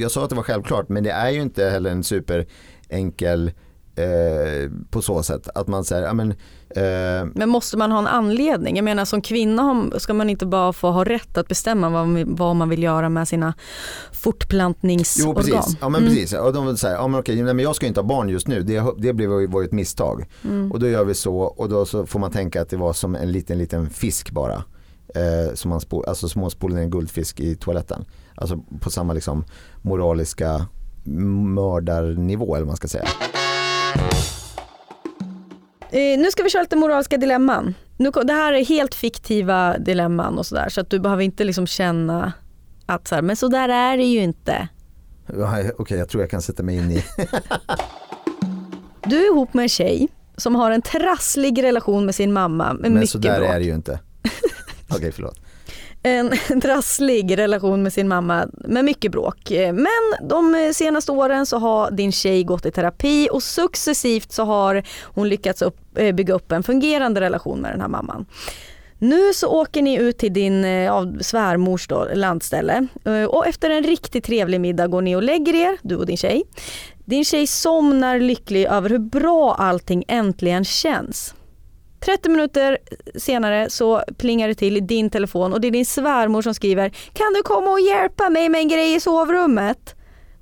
jag 0.00 0.10
sa 0.10 0.24
att 0.24 0.30
det 0.30 0.36
var 0.36 0.42
självklart 0.42 0.88
men 0.88 1.04
det 1.04 1.10
är 1.10 1.30
ju 1.30 1.42
inte 1.42 1.64
heller 1.64 1.90
en 1.90 2.04
superenkel 2.04 3.52
eh, 3.96 4.70
på 4.90 5.02
så 5.02 5.22
sätt 5.22 5.48
att 5.54 5.68
man 5.68 5.84
säger, 5.84 6.02
ja 6.02 6.12
men 6.14 6.30
eh, 6.70 7.30
Men 7.34 7.48
måste 7.48 7.76
man 7.76 7.92
ha 7.92 7.98
en 7.98 8.06
anledning? 8.06 8.76
Jag 8.76 8.84
menar 8.84 9.04
som 9.04 9.22
kvinna 9.22 9.90
ska 9.98 10.14
man 10.14 10.30
inte 10.30 10.46
bara 10.46 10.72
få 10.72 10.90
ha 10.90 11.04
rätt 11.04 11.38
att 11.38 11.48
bestämma 11.48 11.90
vad 11.90 12.06
man, 12.06 12.14
vill- 12.14 12.26
vad 12.28 12.56
man 12.56 12.68
vill 12.68 12.82
göra 12.82 13.08
med 13.08 13.28
sina 13.28 13.54
fortplantningsorgan? 14.12 15.34
Jo 15.46 15.54
precis, 15.54 15.76
ja, 15.80 15.88
men 15.88 16.00
Mm. 16.02 16.14
precis. 16.14 16.32
Och 16.38 16.52
de 16.52 16.76
säger, 16.76 16.94
ja, 16.96 17.08
men 17.08 17.20
okej, 17.20 17.42
nej, 17.42 17.54
men 17.54 17.64
jag 17.64 17.76
ska 17.76 17.86
inte 17.86 18.00
ha 18.00 18.06
barn 18.08 18.28
just 18.28 18.48
nu, 18.48 18.62
det, 18.62 18.84
det 18.98 19.12
blev 19.12 19.30
ju- 19.30 19.46
var 19.46 19.60
ju 19.60 19.66
ett 19.66 19.72
misstag. 19.72 20.26
Mm. 20.44 20.72
Och 20.72 20.80
då 20.80 20.88
gör 20.88 21.04
vi 21.04 21.14
så 21.14 21.36
och 21.38 21.68
då 21.68 21.84
så 21.84 22.06
får 22.06 22.18
man 22.20 22.30
tänka 22.30 22.62
att 22.62 22.68
det 22.70 22.76
var 22.76 22.92
som 22.92 23.14
en 23.14 23.32
liten, 23.32 23.58
liten 23.58 23.90
fisk 23.90 24.30
bara. 24.30 24.64
Eh, 25.14 25.54
som 25.54 25.68
man 25.68 25.80
spo, 25.80 26.02
alltså 26.02 26.26
ner 26.68 26.82
en 26.82 26.90
guldfisk 26.90 27.40
i 27.40 27.54
toaletten. 27.56 28.04
Alltså 28.34 28.58
på 28.80 28.90
samma 28.90 29.12
liksom 29.12 29.44
moraliska 29.82 30.66
mördarnivå 31.54 32.54
eller 32.54 32.64
vad 32.64 32.66
man 32.66 32.76
ska 32.76 32.88
säga. 32.88 33.04
Eh, 35.90 36.18
nu 36.18 36.30
ska 36.30 36.42
vi 36.42 36.50
köra 36.50 36.62
lite 36.62 36.76
moraliska 36.76 37.16
dilemman. 37.16 37.74
Nu, 37.96 38.10
det 38.10 38.32
här 38.32 38.52
är 38.52 38.64
helt 38.64 38.94
fiktiva 38.94 39.78
dilemman 39.78 40.38
och 40.38 40.46
sådär 40.46 40.68
så 40.68 40.80
att 40.80 40.90
du 40.90 40.98
behöver 41.00 41.22
inte 41.22 41.44
liksom 41.44 41.66
känna 41.66 42.32
att 42.86 43.08
så 43.08 43.14
här, 43.14 43.22
men 43.22 43.36
så 43.36 43.48
där 43.48 43.68
är 43.68 43.96
det 43.96 44.04
ju 44.04 44.20
inte. 44.22 44.68
Okej, 45.78 45.98
jag 45.98 46.08
tror 46.08 46.22
jag 46.22 46.30
kan 46.30 46.42
sätta 46.42 46.62
mig 46.62 46.76
in 46.76 46.90
i. 46.90 47.04
Du 49.06 49.20
är 49.20 49.26
ihop 49.26 49.54
med 49.54 49.62
en 49.62 49.68
tjej 49.68 50.08
som 50.36 50.54
har 50.54 50.70
en 50.70 50.82
trasslig 50.82 51.62
relation 51.62 52.06
med 52.06 52.14
sin 52.14 52.32
mamma 52.32 52.72
med 52.72 52.82
Men 52.82 52.94
mycket 52.94 53.10
så 53.10 53.18
där 53.18 53.38
bråk. 53.38 53.50
är 53.50 53.58
det 53.58 53.64
ju 53.64 53.74
inte. 53.74 54.00
Okej, 54.90 55.12
förlåt. 55.12 55.41
En, 56.02 56.32
trasslig 56.62 57.38
relation 57.38 57.82
med 57.82 57.92
sin 57.92 58.08
mamma 58.08 58.46
med 58.54 58.84
mycket 58.84 59.12
bråk. 59.12 59.50
Men 59.72 60.28
de 60.28 60.72
senaste 60.74 61.12
åren 61.12 61.46
så 61.46 61.58
har 61.58 61.90
din 61.90 62.12
tjej 62.12 62.44
gått 62.44 62.66
i 62.66 62.70
terapi 62.70 63.28
och 63.32 63.42
successivt 63.42 64.32
så 64.32 64.44
har 64.44 64.82
hon 65.02 65.28
lyckats 65.28 65.62
upp, 65.62 65.98
eh, 65.98 66.14
bygga 66.14 66.34
upp 66.34 66.52
en 66.52 66.62
fungerande 66.62 67.20
relation 67.20 67.60
med 67.60 67.72
den 67.72 67.80
här 67.80 67.88
mamman. 67.88 68.26
Nu 69.02 69.34
så 69.34 69.48
åker 69.48 69.82
ni 69.82 69.98
ut 69.98 70.18
till 70.18 70.32
din 70.32 70.64
eh, 70.64 70.92
av 70.92 71.18
svärmors 71.20 71.88
då, 71.88 72.08
landställe 72.14 72.86
eh, 73.04 73.24
och 73.24 73.46
efter 73.46 73.70
en 73.70 73.82
riktigt 73.82 74.24
trevlig 74.24 74.60
middag 74.60 74.86
går 74.86 75.02
ni 75.02 75.16
och 75.16 75.22
lägger 75.22 75.54
er, 75.54 75.78
du 75.82 75.96
och 75.96 76.06
din 76.06 76.16
tjej. 76.16 76.42
Din 77.04 77.24
tjej 77.24 77.46
somnar 77.46 78.18
lycklig 78.18 78.64
över 78.64 78.90
hur 78.90 78.98
bra 78.98 79.54
allting 79.54 80.04
äntligen 80.08 80.64
känns. 80.64 81.34
30 82.04 82.28
minuter 82.28 82.78
senare 83.14 83.70
så 83.70 84.02
plingar 84.18 84.48
det 84.48 84.54
till 84.54 84.76
i 84.76 84.80
din 84.80 85.10
telefon 85.10 85.52
och 85.52 85.60
det 85.60 85.68
är 85.68 85.72
din 85.72 85.86
svärmor 85.86 86.42
som 86.42 86.54
skriver 86.54 86.88
Kan 86.88 87.32
du 87.34 87.42
komma 87.42 87.70
och 87.70 87.80
hjälpa 87.80 88.28
mig 88.28 88.48
med 88.48 88.60
en 88.60 88.68
grej 88.68 88.94
i 88.94 89.00
sovrummet? 89.00 89.94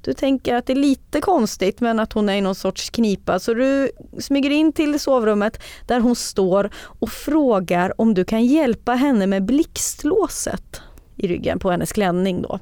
Du 0.02 0.12
tänker 0.12 0.54
att 0.54 0.66
det 0.66 0.72
är 0.72 0.76
lite 0.76 1.20
konstigt 1.20 1.80
men 1.80 2.00
att 2.00 2.12
hon 2.12 2.28
är 2.28 2.34
i 2.34 2.40
någon 2.40 2.54
sorts 2.54 2.90
knipa 2.90 3.38
så 3.38 3.54
du 3.54 3.90
smyger 4.18 4.50
in 4.50 4.72
till 4.72 5.00
sovrummet 5.00 5.62
där 5.86 6.00
hon 6.00 6.16
står 6.16 6.70
och 6.74 7.10
frågar 7.10 8.00
om 8.00 8.14
du 8.14 8.24
kan 8.24 8.46
hjälpa 8.46 8.92
henne 8.92 9.26
med 9.26 9.44
blixtlåset 9.44 10.80
i 11.16 11.28
ryggen 11.28 11.58
på 11.58 11.70
hennes 11.70 11.92
klänning 11.92 12.42
då. 12.42 12.58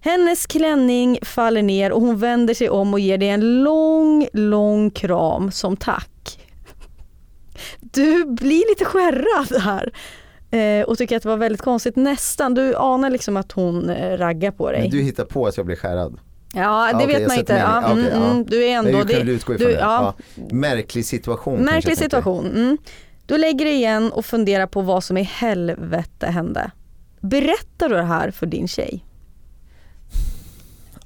Hennes 0.00 0.46
klänning 0.46 1.18
faller 1.22 1.62
ner 1.62 1.92
och 1.92 2.00
hon 2.00 2.18
vänder 2.18 2.54
sig 2.54 2.70
om 2.70 2.94
och 2.94 3.00
ger 3.00 3.18
dig 3.18 3.28
en 3.28 3.62
lång, 3.62 4.28
lång 4.32 4.90
kram 4.90 5.52
som 5.52 5.76
tack. 5.76 6.38
Du 7.80 8.24
blir 8.24 8.70
lite 8.70 8.84
skärrad 8.84 9.62
här 9.62 9.92
eh, 10.50 10.84
och 10.86 10.98
tycker 10.98 11.16
att 11.16 11.22
det 11.22 11.28
var 11.28 11.36
väldigt 11.36 11.62
konstigt 11.62 11.96
nästan. 11.96 12.54
Du 12.54 12.74
anar 12.76 13.10
liksom 13.10 13.36
att 13.36 13.52
hon 13.52 13.90
eh, 13.90 14.18
raggar 14.18 14.50
på 14.50 14.70
dig. 14.70 14.80
Men 14.80 14.90
du 14.90 15.02
hittar 15.02 15.24
på 15.24 15.46
att 15.46 15.56
jag 15.56 15.66
blir 15.66 15.76
skärrad. 15.76 16.18
Ja, 16.54 16.88
det 16.92 16.94
okej, 16.94 17.06
vet 17.06 17.20
jag 17.20 17.28
man 17.28 17.38
inte. 17.38 17.52
Ja, 17.56 17.78
mm, 17.78 17.92
Okej, 17.92 18.10
ja. 18.14 18.30
mm, 18.30 18.44
du 18.44 18.64
är 18.64 18.70
ändå... 18.70 19.04
det- 19.04 19.32
ifrån 19.32 19.56
du, 19.56 19.64
det. 19.64 19.72
ja, 19.72 20.14
Ja. 20.34 20.42
Märklig 20.50 21.06
situation. 21.06 21.60
Märklig 21.60 21.98
situation. 21.98 22.46
Mm. 22.46 22.78
Du 23.26 23.38
lägger 23.38 23.64
dig 23.64 23.74
igen 23.74 24.12
och 24.12 24.24
funderar 24.26 24.66
på 24.66 24.80
vad 24.80 25.04
som 25.04 25.16
i 25.16 25.22
helvete 25.22 26.26
hände. 26.26 26.70
Berättar 27.20 27.88
du 27.88 27.94
det 27.94 28.02
här 28.02 28.30
för 28.30 28.46
din 28.46 28.68
tjej? 28.68 29.04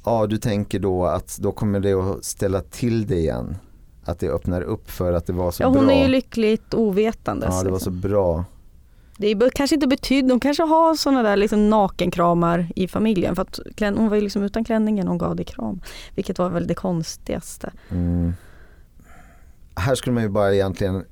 Ja, 0.04 0.26
du 0.26 0.38
tänker 0.38 0.78
då 0.78 1.04
att 1.06 1.38
då 1.40 1.52
kommer 1.52 1.80
det 1.80 1.92
att 1.92 2.24
ställa 2.24 2.60
till 2.60 3.06
det 3.06 3.16
igen. 3.16 3.56
Att 4.04 4.18
det 4.18 4.28
öppnar 4.28 4.62
upp 4.62 4.90
för 4.90 5.12
att 5.12 5.26
det 5.26 5.32
var 5.32 5.50
så 5.50 5.62
Ja, 5.62 5.66
hon 5.68 5.86
bra. 5.86 5.94
är 5.94 6.02
ju 6.02 6.08
lyckligt 6.08 6.74
ovetandes. 6.74 7.48
ja, 7.54 7.62
det 7.62 7.70
var 7.70 7.78
så 7.78 7.90
bra. 7.90 8.44
Det 9.16 9.54
kanske 9.54 9.76
inte 9.76 9.86
betyder, 9.86 10.28
de 10.28 10.40
kanske 10.40 10.62
har 10.62 10.94
sådana 10.94 11.22
där 11.22 11.36
liksom 11.36 11.70
nakenkramar 11.70 12.68
i 12.76 12.88
familjen. 12.88 13.34
För 13.36 13.42
att 13.42 13.60
hon 13.78 14.08
var 14.08 14.16
ju 14.16 14.22
liksom 14.22 14.42
utan 14.42 14.64
klänningen 14.64 15.08
hon 15.08 15.18
gav 15.18 15.36
dig 15.36 15.44
kram. 15.44 15.80
Vilket 16.14 16.38
var 16.38 16.48
väl 16.50 16.66
det 16.66 16.74
konstigaste. 16.74 17.72
Mm. 17.90 18.32
Här 19.74 19.94
skulle 19.94 20.14
man 20.14 20.22
ju 20.22 20.28
bara 20.28 20.54
egentligen, 20.54 21.04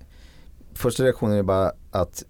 första 0.74 1.04
reaktionen 1.04 1.38
är 1.38 1.42
bara 1.42 1.72
att 1.90 2.24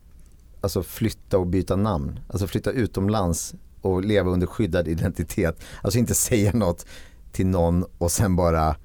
alltså 0.60 0.82
flytta 0.82 1.38
och 1.38 1.46
byta 1.46 1.76
namn. 1.76 2.20
Alltså 2.28 2.46
flytta 2.46 2.70
utomlands 2.70 3.54
och 3.80 4.04
leva 4.04 4.30
under 4.30 4.46
skyddad 4.46 4.88
identitet. 4.88 5.60
Alltså 5.82 5.98
inte 5.98 6.14
säga 6.14 6.52
något 6.52 6.86
till 7.32 7.46
någon 7.46 7.84
och 7.98 8.10
sen 8.10 8.36
bara 8.36 8.76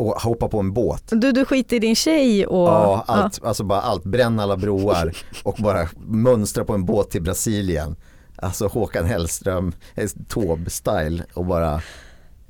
och 0.00 0.20
hoppa 0.20 0.48
på 0.48 0.58
en 0.58 0.72
båt. 0.72 1.04
Du, 1.10 1.32
du 1.32 1.44
skiter 1.44 1.76
i 1.76 1.78
din 1.78 1.96
tjej 1.96 2.46
och... 2.46 2.68
Ja, 2.68 3.04
allt, 3.06 3.44
alltså 3.44 3.64
bara 3.64 3.80
allt, 3.80 4.04
bränn 4.04 4.40
alla 4.40 4.56
broar 4.56 5.16
och 5.44 5.56
bara 5.58 5.88
mönstra 6.06 6.64
på 6.64 6.74
en 6.74 6.84
båt 6.84 7.10
till 7.10 7.22
Brasilien. 7.22 7.96
Alltså 8.36 8.66
Håkan 8.66 9.06
Hellström, 9.06 9.72
eh, 9.94 10.08
Taube-style 10.28 11.22
och 11.34 11.46
bara, 11.46 11.74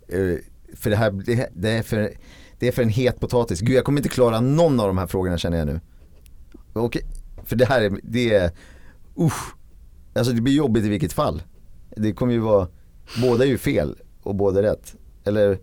eh, 0.09 0.39
för 0.77 0.91
det 0.91 0.97
här, 0.97 1.11
det, 1.55 1.71
är 1.71 1.83
för, 1.83 2.11
det 2.59 2.69
är 2.69 2.73
för 2.73 2.83
en 2.83 2.89
het 2.89 3.21
potatis. 3.21 3.61
Gud 3.61 3.77
jag 3.77 3.85
kommer 3.85 3.99
inte 3.99 4.09
klara 4.09 4.41
någon 4.41 4.81
av 4.81 4.87
de 4.87 4.99
här 4.99 5.07
frågorna 5.07 5.39
känner 5.39 5.59
jag 5.59 5.67
nu. 5.67 5.81
Okej, 6.73 7.03
för 7.45 7.57
det 7.57 7.65
här 7.65 7.81
är, 7.81 7.99
det 8.03 8.35
är, 8.35 8.51
usch. 9.19 9.55
Alltså 10.15 10.33
det 10.33 10.41
blir 10.41 10.55
jobbigt 10.55 10.85
i 10.85 10.89
vilket 10.89 11.13
fall. 11.13 11.43
Det 11.97 12.13
kommer 12.13 12.33
ju 12.33 12.39
vara, 12.39 12.69
båda 13.23 13.45
är 13.45 13.49
ju 13.49 13.59
fel 13.59 13.97
och 14.23 14.35
båda 14.35 14.59
är 14.59 14.63
rätt. 14.63 14.95
Eller, 15.25 15.59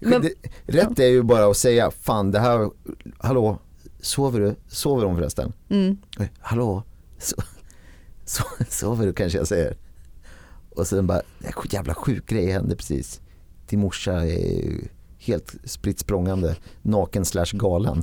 Men- 0.00 0.22
det, 0.22 0.32
rätt 0.66 0.98
är 0.98 1.06
ju 1.06 1.22
bara 1.22 1.46
att 1.50 1.56
säga, 1.56 1.90
fan 1.90 2.30
det 2.30 2.38
här, 2.38 2.70
hallå, 3.18 3.58
sover 4.00 4.40
du? 4.40 4.54
Sover 4.68 5.04
hon 5.04 5.16
förresten? 5.16 5.52
Mm. 5.68 5.98
Hallå, 6.40 6.82
so, 7.18 7.36
so, 8.24 8.42
sover 8.68 9.06
du 9.06 9.12
kanske 9.12 9.38
jag 9.38 9.46
säger. 9.48 9.76
Och 10.70 10.86
sen 10.86 11.06
bara, 11.06 11.22
"Nej, 11.38 11.52
jävla 11.70 11.94
sjuk 11.94 12.26
grej 12.26 12.50
hände 12.50 12.76
precis. 12.76 13.20
Din 13.68 13.80
morsa 13.80 14.12
är 14.26 14.80
helt 15.18 15.54
spritt 15.64 15.98
språngande, 15.98 16.56
naken 16.82 17.24
slash 17.24 17.46
galen. 17.52 18.02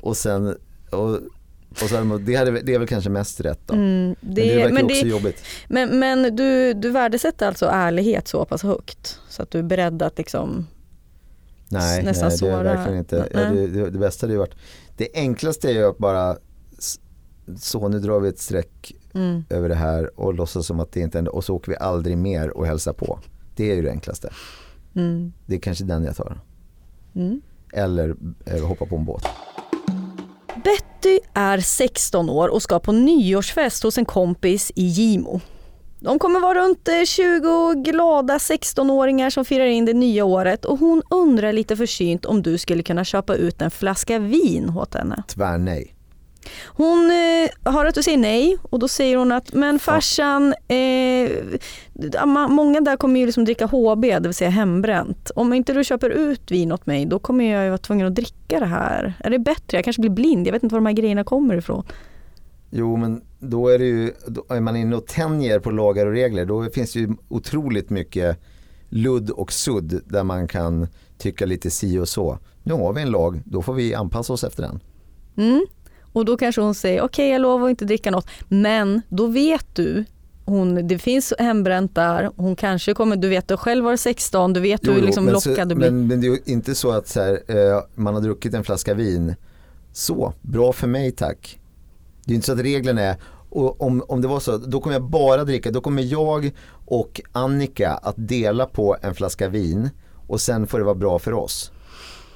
Och 0.00 0.16
sen, 0.16 0.56
och, 0.90 1.18
Och 1.70 2.06
man, 2.06 2.24
det, 2.24 2.34
hade, 2.34 2.60
det 2.60 2.74
är 2.74 2.78
väl 2.78 2.88
kanske 2.88 3.10
mest 3.10 3.40
rätt 3.40 3.60
då. 3.66 3.74
Mm, 3.74 4.06
men 4.20 4.34
det 4.34 4.56
verkar 4.56 4.72
men 4.74 4.84
också 4.84 5.02
det- 5.04 5.08
jobbigt. 5.10 5.42
Men, 5.68 5.98
men 5.98 6.36
du, 6.36 6.74
du 6.74 6.90
värdesätter 6.90 7.46
alltså 7.46 7.66
ärlighet 7.72 8.28
så 8.28 8.44
pass 8.44 8.62
högt 8.62 9.18
så 9.28 9.42
att 9.42 9.50
du 9.50 9.58
är 9.58 9.62
beredd 9.62 10.02
att 10.02 10.18
liksom 10.18 10.66
Nej, 11.68 12.02
nästan 12.02 12.28
nej 12.28 12.38
det 12.40 12.46
är 12.46 12.50
såra. 12.50 12.62
verkligen 12.62 12.98
inte. 12.98 13.28
Ja, 13.32 13.38
Nej. 13.50 13.54
det, 13.56 13.66
det, 13.66 13.90
det 13.90 13.98
bästa 13.98 14.24
hade 14.26 14.32
ju 14.34 14.38
varit, 14.38 14.54
det 14.96 15.08
enklaste 15.14 15.68
är 15.68 15.72
ju 15.72 15.84
att 15.84 15.98
bara, 15.98 16.36
så 17.58 17.88
nu 17.88 17.98
drar 17.98 18.20
vi 18.20 18.28
ett 18.28 18.38
streck 18.38 18.92
Mm. 19.14 19.44
över 19.50 19.68
det 19.68 19.74
här 19.74 20.20
och 20.20 20.34
låtsas 20.34 20.66
som 20.66 20.80
att 20.80 20.92
det 20.92 21.00
inte 21.00 21.18
händer 21.18 21.34
och 21.34 21.44
så 21.44 21.54
åker 21.56 21.72
vi 21.72 21.78
aldrig 21.78 22.18
mer 22.18 22.48
och 22.50 22.66
hälsar 22.66 22.92
på. 22.92 23.18
Det 23.56 23.70
är 23.70 23.74
ju 23.76 23.82
det 23.82 23.90
enklaste. 23.90 24.30
Mm. 24.94 25.32
Det 25.46 25.54
är 25.54 25.58
kanske 25.58 25.84
den 25.84 26.04
jag 26.04 26.16
tar. 26.16 26.40
Mm. 27.14 27.40
Eller 27.72 28.16
eh, 28.46 28.64
hoppa 28.66 28.86
på 28.86 28.96
en 28.96 29.04
båt. 29.04 29.22
Betty 30.64 31.18
är 31.34 31.58
16 31.58 32.30
år 32.30 32.48
och 32.48 32.62
ska 32.62 32.80
på 32.80 32.92
nyårsfest 32.92 33.82
hos 33.82 33.98
en 33.98 34.04
kompis 34.04 34.72
i 34.74 34.84
Gimo. 34.84 35.40
De 36.00 36.18
kommer 36.18 36.40
vara 36.40 36.58
runt 36.58 36.88
eh, 36.88 37.04
20 37.06 37.74
glada 37.74 38.38
16-åringar 38.38 39.30
som 39.30 39.44
firar 39.44 39.66
in 39.66 39.84
det 39.84 39.92
nya 39.92 40.24
året 40.24 40.64
och 40.64 40.78
hon 40.78 41.02
undrar 41.10 41.52
lite 41.52 41.76
försynt 41.76 42.24
om 42.24 42.42
du 42.42 42.58
skulle 42.58 42.82
kunna 42.82 43.04
köpa 43.04 43.34
ut 43.34 43.62
en 43.62 43.70
flaska 43.70 44.18
vin 44.18 44.72
åt 44.76 44.94
henne. 44.94 45.22
Tvärnej. 45.28 45.94
Hon 46.66 47.10
eh, 47.10 47.72
hör 47.72 47.86
att 47.86 47.94
du 47.94 48.02
säger 48.02 48.18
nej 48.18 48.56
och 48.62 48.78
då 48.78 48.88
säger 48.88 49.16
hon 49.16 49.32
att 49.32 49.52
men 49.52 49.78
farsan, 49.78 50.54
eh, 50.68 51.30
många 52.48 52.80
där 52.80 52.96
kommer 52.96 53.20
ju 53.20 53.26
liksom 53.26 53.44
dricka 53.44 53.66
HB, 53.66 54.02
det 54.02 54.28
vill 54.28 54.34
säga 54.34 54.50
hembränt. 54.50 55.30
Om 55.34 55.52
inte 55.52 55.72
du 55.72 55.84
köper 55.84 56.10
ut 56.10 56.50
vin 56.50 56.72
åt 56.72 56.86
mig 56.86 57.06
då 57.06 57.18
kommer 57.18 57.44
jag 57.44 57.64
ju 57.64 57.68
vara 57.68 57.78
tvungen 57.78 58.06
att 58.06 58.14
dricka 58.14 58.60
det 58.60 58.66
här. 58.66 59.14
Är 59.18 59.30
det 59.30 59.38
bättre? 59.38 59.76
Jag 59.76 59.84
kanske 59.84 60.00
blir 60.00 60.10
blind, 60.10 60.46
jag 60.46 60.52
vet 60.52 60.62
inte 60.62 60.74
var 60.74 60.80
de 60.80 60.86
här 60.86 60.92
grejerna 60.92 61.24
kommer 61.24 61.56
ifrån. 61.56 61.84
Jo 62.70 62.96
men 62.96 63.22
då 63.38 63.68
är 63.68 63.78
det 63.78 63.84
ju, 63.84 64.12
då 64.26 64.44
är 64.48 64.60
man 64.60 64.76
inne 64.76 64.96
och 64.96 65.06
tänjer 65.06 65.58
på 65.58 65.70
lagar 65.70 66.06
och 66.06 66.12
regler 66.12 66.44
då 66.44 66.70
finns 66.70 66.92
det 66.92 66.98
ju 66.98 67.08
otroligt 67.28 67.90
mycket 67.90 68.38
ludd 68.88 69.30
och 69.30 69.52
sudd 69.52 70.00
där 70.04 70.24
man 70.24 70.48
kan 70.48 70.86
tycka 71.18 71.46
lite 71.46 71.70
si 71.70 71.98
och 71.98 72.08
så. 72.08 72.38
Nu 72.62 72.74
har 72.74 72.92
vi 72.92 73.02
en 73.02 73.10
lag, 73.10 73.42
då 73.44 73.62
får 73.62 73.74
vi 73.74 73.94
anpassa 73.94 74.32
oss 74.32 74.44
efter 74.44 74.62
den. 74.62 74.80
Mm. 75.36 75.66
Och 76.12 76.24
då 76.24 76.36
kanske 76.36 76.60
hon 76.60 76.74
säger 76.74 77.02
okej 77.02 77.28
jag 77.28 77.40
lovar 77.40 77.66
att 77.66 77.70
inte 77.70 77.84
dricka 77.84 78.10
något. 78.10 78.26
Men 78.48 79.02
då 79.08 79.26
vet 79.26 79.66
du, 79.74 80.04
hon, 80.44 80.88
det 80.88 80.98
finns 80.98 81.32
hembränt 81.38 81.94
där, 81.94 82.30
hon 82.36 82.56
kanske 82.56 82.94
kommer, 82.94 83.16
du 83.16 83.28
vet 83.28 83.48
du 83.48 83.56
själv 83.56 83.84
var 83.84 83.96
16, 83.96 84.52
du 84.52 84.60
vet 84.60 84.80
Jo, 84.84 84.92
hur 84.92 85.02
liksom 85.02 85.40
så, 85.40 85.50
lockad 85.50 85.68
du 85.68 85.74
blir. 85.74 85.90
men, 85.90 86.06
men 86.06 86.20
det 86.20 86.26
är 86.26 86.30
ju 86.30 86.38
inte 86.44 86.74
så 86.74 86.90
att 86.90 87.08
så 87.08 87.20
här, 87.20 87.42
eh, 87.48 87.82
man 87.94 88.14
har 88.14 88.20
druckit 88.20 88.54
en 88.54 88.64
flaska 88.64 88.94
vin, 88.94 89.34
så, 89.92 90.32
bra 90.42 90.72
för 90.72 90.86
mig 90.86 91.12
tack. 91.12 91.58
Det 92.24 92.32
är 92.32 92.34
inte 92.34 92.46
så 92.46 92.52
att 92.52 92.58
reglerna 92.58 93.00
är, 93.00 93.16
och 93.50 93.82
om, 93.82 94.04
om 94.08 94.20
det 94.20 94.28
var 94.28 94.40
så, 94.40 94.56
då 94.56 94.80
kommer 94.80 94.94
jag 94.94 95.02
bara 95.02 95.44
dricka, 95.44 95.70
då 95.70 95.80
kommer 95.80 96.02
jag 96.02 96.50
och 96.86 97.20
Annika 97.32 97.90
att 97.92 98.14
dela 98.16 98.66
på 98.66 98.96
en 99.02 99.14
flaska 99.14 99.48
vin 99.48 99.90
och 100.26 100.40
sen 100.40 100.66
får 100.66 100.78
det 100.78 100.84
vara 100.84 100.94
bra 100.94 101.18
för 101.18 101.32
oss. 101.32 101.72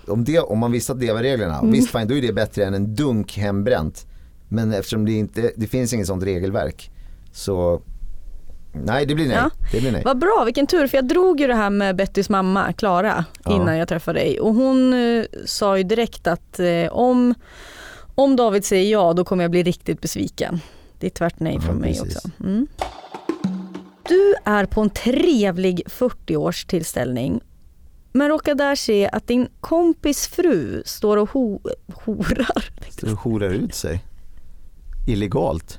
Om, 0.08 0.24
det, 0.24 0.38
om 0.40 0.58
man 0.58 0.72
visste 0.72 0.92
att 0.92 1.00
det 1.00 1.12
var 1.12 1.22
reglerna, 1.22 1.58
Mm. 1.58 1.72
visst 1.72 1.90
fine, 1.90 2.08
då 2.08 2.14
är 2.14 2.22
det 2.22 2.32
bättre 2.32 2.64
än 2.64 2.74
en 2.74 2.94
dunk 2.94 3.36
hembränt. 3.38 4.06
Men 4.48 4.72
eftersom 4.72 5.04
det 5.06 5.12
inte, 5.12 5.52
det 5.56 5.66
finns 5.66 5.92
inget 5.92 6.06
sånt 6.06 6.22
regelverk 6.24 6.90
så 7.32 7.82
nej 8.72 9.06
det 9.06 9.14
blir 9.14 9.26
nej. 9.28 9.36
Ja. 9.36 9.50
Det 9.72 9.80
blir 9.80 9.92
nej. 9.92 10.02
Vad 10.04 10.18
bra, 10.18 10.42
vilken 10.44 10.66
tur. 10.66 10.86
För 10.86 10.96
jag 10.98 11.08
drog 11.08 11.40
ju 11.40 11.46
det 11.46 11.54
här 11.54 11.70
med 11.70 11.96
Bettys 11.96 12.28
mamma, 12.28 12.72
Klara, 12.72 13.24
Ja. 13.44 13.56
innan 13.56 13.76
jag 13.78 13.88
träffade 13.88 14.18
dig. 14.18 14.40
Och 14.40 14.54
hon 14.54 14.92
eh, 14.92 15.24
sa 15.46 15.78
ju 15.78 15.82
direkt 15.84 16.26
att 16.26 16.60
eh, 16.60 16.86
om, 16.90 17.34
om 18.14 18.36
David 18.36 18.64
säger 18.64 18.92
ja, 18.92 19.12
då 19.12 19.24
kommer 19.24 19.44
jag 19.44 19.50
bli 19.50 19.62
riktigt 19.62 20.00
besviken. 20.00 20.60
Det 20.98 21.06
är 21.06 21.10
tvärt 21.10 21.40
nej 21.40 21.54
Ja, 21.54 21.60
från 21.60 21.76
mig 21.76 21.92
precis. 22.00 22.16
också. 22.16 22.30
Mm. 22.40 22.66
Du 24.08 24.34
är 24.44 24.66
på 24.66 24.80
en 24.80 24.90
trevlig 24.90 25.82
40-årstillställning 25.86 27.40
men 28.14 28.28
råkar 28.28 28.54
där 28.54 28.74
se 28.74 29.08
att 29.12 29.26
din 29.26 29.48
kompis 29.60 30.26
fru 30.26 30.82
står 30.86 31.16
och 31.16 31.30
ho 31.30 31.60
horar. 32.04 32.70
Så 32.90 33.06
det 33.06 33.12
horar 33.12 33.50
ut 33.50 33.74
sig. 33.74 34.04
Illegalt. 35.06 35.78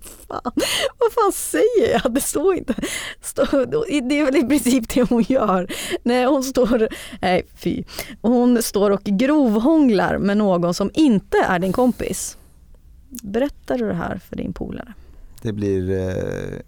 Fan, 0.00 0.52
vad 0.98 1.12
fan 1.12 1.32
säger 1.32 1.92
jag? 2.02 2.14
Det 2.14 2.20
står 2.20 2.54
inte. 2.54 2.74
Står, 3.20 3.66
det 4.08 4.18
är 4.18 4.24
väl 4.24 4.36
i 4.36 4.48
princip 4.48 4.94
det 4.94 5.02
hon 5.02 5.22
gör. 5.28 5.72
Nej, 6.02 6.24
hon 6.24 6.44
står, 6.44 6.88
nej 7.20 7.46
fy. 7.54 7.84
Hon 8.22 8.62
står 8.62 8.90
och 8.90 9.02
grovhånglar 9.04 10.18
med 10.18 10.36
någon 10.36 10.74
som 10.74 10.90
inte 10.94 11.38
är 11.38 11.58
din 11.58 11.72
kompis. 11.72 12.36
Berättar 13.22 13.78
du 13.78 13.88
det 13.88 13.94
här 13.94 14.20
för 14.28 14.36
din 14.36 14.52
polare? 14.52 14.94
Det 15.42 15.52
blir 15.52 15.90
eh, 15.90 16.60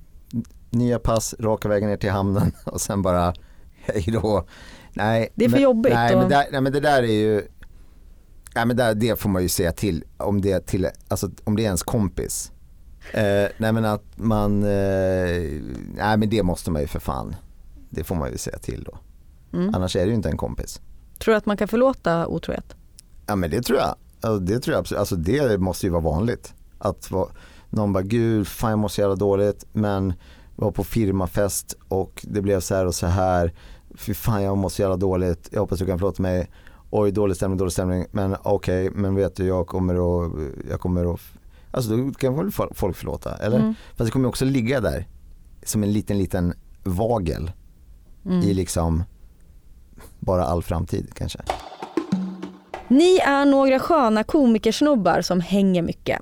nya 0.70 0.98
pass, 0.98 1.34
raka 1.38 1.68
vägen 1.68 1.88
ner 1.88 1.96
till 1.96 2.10
hamnen 2.10 2.52
och 2.64 2.80
sen 2.80 3.02
bara 3.02 3.34
hej 3.80 4.04
då. 4.12 4.46
Nej, 4.92 5.28
Det 5.34 5.44
är 5.44 5.48
för 5.48 5.56
men, 5.56 5.62
jobbigt 5.62 5.92
Nej, 5.94 6.14
och- 6.14 6.20
men, 6.20 6.30
där, 6.30 6.46
nej 6.52 6.60
men 6.60 6.72
det 6.72 6.80
där 6.80 7.02
är 7.02 7.12
ju, 7.12 7.42
nej 8.54 8.66
men 8.66 8.76
där, 8.76 8.94
det 8.94 9.20
får 9.20 9.28
man 9.28 9.42
ju 9.42 9.48
säga 9.48 9.72
till 9.72 10.04
om 10.16 10.40
det, 10.40 10.66
till, 10.66 10.88
alltså, 11.08 11.30
om 11.44 11.56
det 11.56 11.62
är 11.62 11.64
ens 11.64 11.82
kompis. 11.82 12.52
Eh, 13.12 13.48
nej 13.58 13.72
men 13.72 13.84
att 13.84 14.04
man, 14.14 14.62
eh, 14.62 14.68
nej 15.96 16.16
men 16.16 16.28
det 16.30 16.42
måste 16.42 16.70
man 16.70 16.82
ju 16.82 16.88
för 16.88 17.00
fan, 17.00 17.34
det 17.90 18.04
får 18.04 18.14
man 18.14 18.30
ju 18.32 18.38
säga 18.38 18.58
till 18.58 18.84
då. 18.84 18.98
Mm. 19.58 19.74
Annars 19.74 19.96
är 19.96 20.00
det 20.00 20.08
ju 20.08 20.14
inte 20.14 20.28
en 20.28 20.36
kompis. 20.36 20.80
Tror 21.18 21.34
du 21.34 21.38
att 21.38 21.46
man 21.46 21.56
kan 21.56 21.68
förlåta 21.68 22.26
otrohet? 22.26 22.74
Ja 23.26 23.36
men 23.36 23.50
det 23.50 23.62
tror 23.62 23.78
jag. 23.78 23.94
Alltså, 24.20 24.38
det 24.38 24.60
tror 24.60 24.72
jag 24.74 24.80
absolut. 24.80 24.98
Alltså 25.00 25.16
det 25.16 25.58
måste 25.58 25.86
ju 25.86 25.92
vara 25.92 26.02
vanligt. 26.02 26.54
Att 26.78 27.10
vara, 27.10 27.28
någon 27.70 27.92
bara, 27.92 28.02
gud 28.02 28.46
fan 28.46 28.70
jag 28.70 28.78
mår 28.78 28.88
så 28.88 29.00
jävla 29.00 29.16
dåligt 29.16 29.64
men 29.72 30.12
var 30.56 30.70
på 30.70 30.84
firmafest 30.84 31.76
och 31.88 32.20
det 32.28 32.40
blev 32.42 32.60
så 32.60 32.74
här 32.74 32.86
och 32.86 32.94
så 32.94 33.06
här. 33.06 33.52
Fy 34.06 34.14
fan 34.14 34.42
jag 34.42 34.58
mår 34.58 34.68
så 34.68 34.82
jävla 34.82 34.96
dåligt, 34.96 35.48
jag 35.52 35.60
hoppas 35.60 35.78
du 35.78 35.86
kan 35.86 35.98
förlåta 35.98 36.22
mig. 36.22 36.50
Oj 36.90 37.12
dålig 37.12 37.36
stämning, 37.36 37.58
dålig 37.58 37.72
stämning. 37.72 38.06
Men 38.10 38.36
okej, 38.42 38.90
men 38.90 39.14
vet 39.14 39.36
du 39.36 39.46
jag 39.46 39.66
kommer 39.66 39.94
att, 39.94 40.32
jag 40.70 40.80
kommer 40.80 41.14
att, 41.14 41.20
alltså 41.70 41.96
då 41.96 42.12
kan 42.12 42.36
väl 42.36 42.50
fol- 42.50 42.74
folk 42.74 42.96
förlåta 42.96 43.36
eller? 43.36 43.58
Mm. 43.58 43.74
Fast 43.96 44.06
det 44.08 44.10
kommer 44.10 44.28
också 44.28 44.44
ligga 44.44 44.80
där 44.80 45.06
som 45.64 45.82
en 45.82 45.92
liten 45.92 46.18
liten 46.18 46.54
vagel 46.84 47.50
Mm. 48.26 48.38
i 48.40 48.54
liksom 48.54 49.02
bara 50.18 50.44
all 50.44 50.62
framtid 50.62 51.10
kanske. 51.14 51.38
Ni 52.88 53.16
är 53.18 53.44
några 53.44 53.78
sköna 53.78 54.24
komikersnubbar 54.24 55.20
som 55.22 55.40
hänger 55.40 55.82
mycket. 55.82 56.20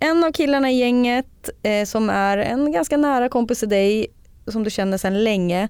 En 0.00 0.24
av 0.24 0.32
killarna 0.32 0.70
i 0.70 0.74
gänget 0.78 1.50
eh, 1.62 1.84
som 1.84 2.10
är 2.10 2.38
en 2.38 2.72
ganska 2.72 2.96
nära 2.96 3.28
kompis 3.28 3.58
till 3.58 3.68
dig 3.68 4.06
som 4.46 4.64
du 4.64 4.70
känner 4.70 4.98
sedan 4.98 5.24
länge 5.24 5.68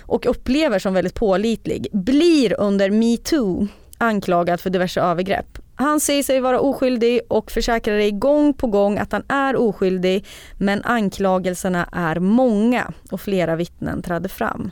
och 0.00 0.26
upplever 0.26 0.78
som 0.78 0.94
väldigt 0.94 1.14
pålitlig 1.14 1.86
blir 1.92 2.60
under 2.60 2.90
metoo 2.90 3.68
anklagad 3.98 4.60
för 4.60 4.70
diverse 4.70 5.00
övergrepp. 5.00 5.58
Han 5.74 6.00
säger 6.00 6.22
sig 6.22 6.40
vara 6.40 6.60
oskyldig 6.60 7.20
och 7.28 7.50
försäkrar 7.50 7.96
dig 7.96 8.10
gång 8.12 8.54
på 8.54 8.66
gång 8.66 8.98
att 8.98 9.12
han 9.12 9.22
är 9.28 9.56
oskyldig 9.56 10.26
men 10.58 10.82
anklagelserna 10.84 11.88
är 11.92 12.18
många 12.20 12.92
och 13.10 13.20
flera 13.20 13.56
vittnen 13.56 14.02
trädde 14.02 14.28
fram. 14.28 14.70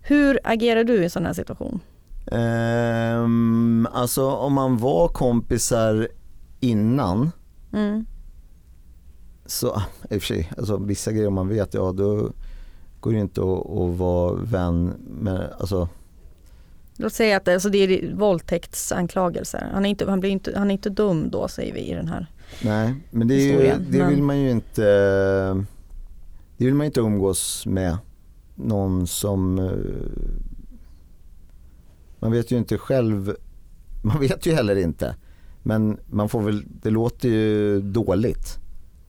Hur 0.00 0.38
agerar 0.44 0.84
du 0.84 0.94
i 0.94 1.04
en 1.04 1.10
sån 1.10 1.26
här 1.26 1.32
situation? 1.32 1.80
Ehm, 2.32 3.88
alltså 3.92 4.30
om 4.30 4.52
man 4.52 4.76
var 4.78 5.08
kompisar 5.08 6.08
innan 6.60 7.30
Mm. 7.72 8.06
så, 9.46 9.82
i 10.10 10.16
och 10.16 10.22
för 10.22 10.26
sig, 10.26 10.52
alltså 10.58 10.76
vissa 10.76 11.12
grejer 11.12 11.30
man 11.30 11.48
vet, 11.48 11.74
ja 11.74 11.92
då 11.92 12.32
går 13.04 13.12
det 13.12 13.18
inte 13.18 13.40
att, 13.40 13.70
att 13.70 13.98
vara 13.98 14.34
vän 14.34 14.94
med, 15.20 15.52
alltså 15.58 15.88
Låt 16.96 17.12
säga 17.12 17.36
att 17.36 17.48
alltså 17.48 17.68
det 17.68 17.78
är 17.78 18.14
våldtäktsanklagelser. 18.14 19.70
Han 19.72 19.86
är, 19.86 19.90
inte, 19.90 20.10
han, 20.10 20.20
blir 20.20 20.30
inte, 20.30 20.58
han 20.58 20.70
är 20.70 20.72
inte 20.72 20.90
dum 20.90 21.30
då 21.30 21.48
säger 21.48 21.74
vi 21.74 21.80
i 21.80 21.94
den 21.94 22.08
här. 22.08 22.26
nej, 22.62 22.94
men 23.10 23.28
det, 23.28 23.34
är 23.34 23.38
ju, 23.38 23.52
Historien, 23.52 23.86
det 23.90 24.04
vill 24.04 24.22
man 24.22 24.38
ju 24.38 24.50
inte, 24.50 24.84
det 26.56 26.64
vill 26.64 26.74
man 26.74 26.86
inte 26.86 27.00
umgås 27.00 27.66
med 27.66 27.98
någon 28.54 29.06
som, 29.06 29.58
eh, 29.58 29.72
man 32.18 32.32
vet 32.32 32.50
ju 32.50 32.56
inte 32.56 32.78
själv, 32.78 33.36
man 34.02 34.20
vet 34.20 34.46
ju 34.46 34.52
heller 34.52 34.76
inte, 34.76 35.16
men 35.62 35.98
man 36.06 36.28
får 36.28 36.42
väl, 36.42 36.64
det 36.82 36.90
låter 36.90 37.28
ju 37.28 37.80
dåligt. 37.80 38.58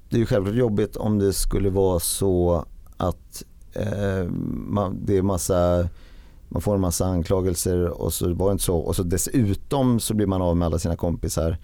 Det 0.10 0.16
är 0.16 0.20
ju 0.20 0.26
självklart 0.26 0.56
jobbigt 0.56 0.96
om 0.96 1.20
det 1.20 1.34
skulle 1.34 1.70
vara 1.70 2.00
så 2.00 2.66
att 2.98 3.44
eh, 3.76 4.30
man, 4.68 5.00
det 5.06 5.18
är 5.18 5.22
massa, 5.22 5.90
man 6.50 6.62
får 6.62 6.76
en 6.76 6.82
massa 6.82 7.06
anklagelser 7.06 8.02
och 8.02 8.14
så 8.14 8.34
var 8.34 8.48
det 8.48 8.52
inte 8.52 8.64
så 8.64 8.78
och 8.78 8.96
så 8.96 9.04
dessutom 9.04 10.00
så 10.00 10.14
blir 10.14 10.28
man 10.28 10.42
av 10.42 10.58
med 10.58 10.66
alla 10.66 10.80
sina 10.80 10.96
kompisar. 10.96 11.58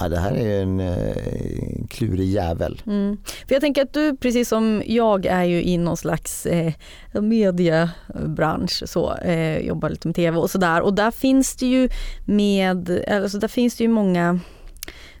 Ja, 0.00 0.08
det 0.08 0.18
här 0.18 0.32
är 0.32 0.62
en, 0.62 0.80
en 0.80 1.86
klurig 1.90 2.28
jävel. 2.28 2.82
Mm. 2.86 3.16
För 3.48 3.54
jag 3.54 3.60
tänker 3.60 3.82
att 3.82 3.92
du 3.92 4.16
precis 4.16 4.48
som 4.48 4.82
jag 4.86 5.26
är 5.26 5.44
ju 5.44 5.62
i 5.62 5.76
någon 5.76 5.96
slags 5.96 6.46
eh, 6.46 6.72
mediebransch 7.12 8.82
så, 8.86 9.14
eh, 9.14 9.58
jobbar 9.58 9.90
lite 9.90 10.08
med 10.08 10.14
tv 10.14 10.38
och 10.38 10.50
sådär 10.50 10.80
och 10.80 10.94
där 10.94 11.10
finns 11.10 11.56
det 11.56 11.66
ju 11.66 11.88
med, 12.24 13.04
alltså 13.10 13.38
där 13.38 13.48
finns 13.48 13.76
det 13.76 13.84
ju 13.84 13.88
många 13.88 14.40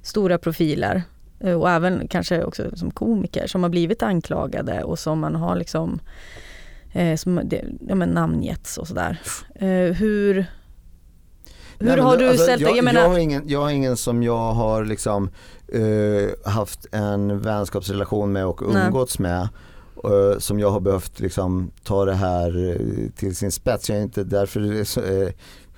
stora 0.02 0.38
profiler 0.38 1.02
och 1.40 1.70
även 1.70 2.08
kanske 2.08 2.44
också 2.44 2.76
som 2.76 2.90
komiker 2.90 3.46
som 3.46 3.62
har 3.62 3.70
blivit 3.70 4.02
anklagade 4.02 4.82
och 4.82 4.98
som 4.98 5.20
man 5.20 5.34
har 5.34 5.56
liksom 5.56 6.00
eh, 6.92 7.16
som 7.16 7.40
det, 7.44 7.64
ja, 7.88 7.94
men 7.94 8.08
namngetts 8.08 8.78
och 8.78 8.88
sådär. 8.88 9.20
Eh, 9.54 9.68
hur 9.68 10.46
hur 11.80 11.86
Nej, 11.86 11.96
men 11.96 12.04
har 12.04 12.16
du 12.16 12.28
alltså, 12.28 12.42
ställt 12.42 12.60
jag, 12.60 12.68
dig? 12.70 12.76
Jag 12.76 12.86
jag, 12.86 12.94
menar, 12.94 13.08
har 13.08 13.18
ingen, 13.18 13.42
jag 13.46 13.60
har 13.60 13.70
ingen 13.70 13.96
som 13.96 14.22
jag 14.22 14.52
har 14.52 14.84
liksom 14.84 15.30
eh, 15.72 16.50
haft 16.50 16.86
en 16.92 17.40
vänskapsrelation 17.40 18.32
med 18.32 18.46
och 18.46 18.62
Nej. 18.72 18.86
umgåtts 18.86 19.18
med 19.18 19.48
eh, 20.04 20.38
som 20.38 20.60
jag 20.60 20.70
har 20.70 20.80
behövt 20.80 21.20
liksom 21.20 21.70
ta 21.84 22.04
det 22.04 22.14
här 22.14 22.70
eh, 22.70 23.10
till 23.16 23.36
sin 23.36 23.52
spets. 23.52 23.88
Jag 23.88 23.98
är 23.98 24.02
inte, 24.02 24.24
därför 24.24 24.60
eh, 24.60 25.28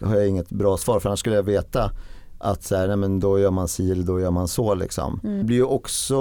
har 0.09 0.17
jag 0.17 0.29
inget 0.29 0.51
bra 0.51 0.77
svar 0.77 1.01
för 1.01 1.09
annars 1.09 1.21
skulle 1.21 1.37
jag 1.37 1.43
veta 1.43 1.91
att 2.41 2.63
så 2.63 2.77
här, 2.77 2.89
nej, 2.89 2.97
men 2.97 3.21
då 3.21 3.39
gör 3.39 3.51
man 3.51 3.69
si 3.69 3.93
eller 3.93 4.05
då 4.05 4.21
gör 4.21 4.31
man 4.31 4.49
så 4.49 4.75
liksom. 4.75 5.21
Mm. 5.25 5.39
Det 5.39 5.45
blir 5.45 5.57
ju 5.57 5.65
också, 5.65 6.17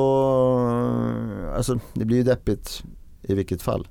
alltså 1.56 1.80
det 1.94 2.06
blir 2.06 2.18
ju 2.18 2.24
deppigt 2.24 2.84
i 3.22 3.34
vilket 3.34 3.62
fall. 3.62 3.88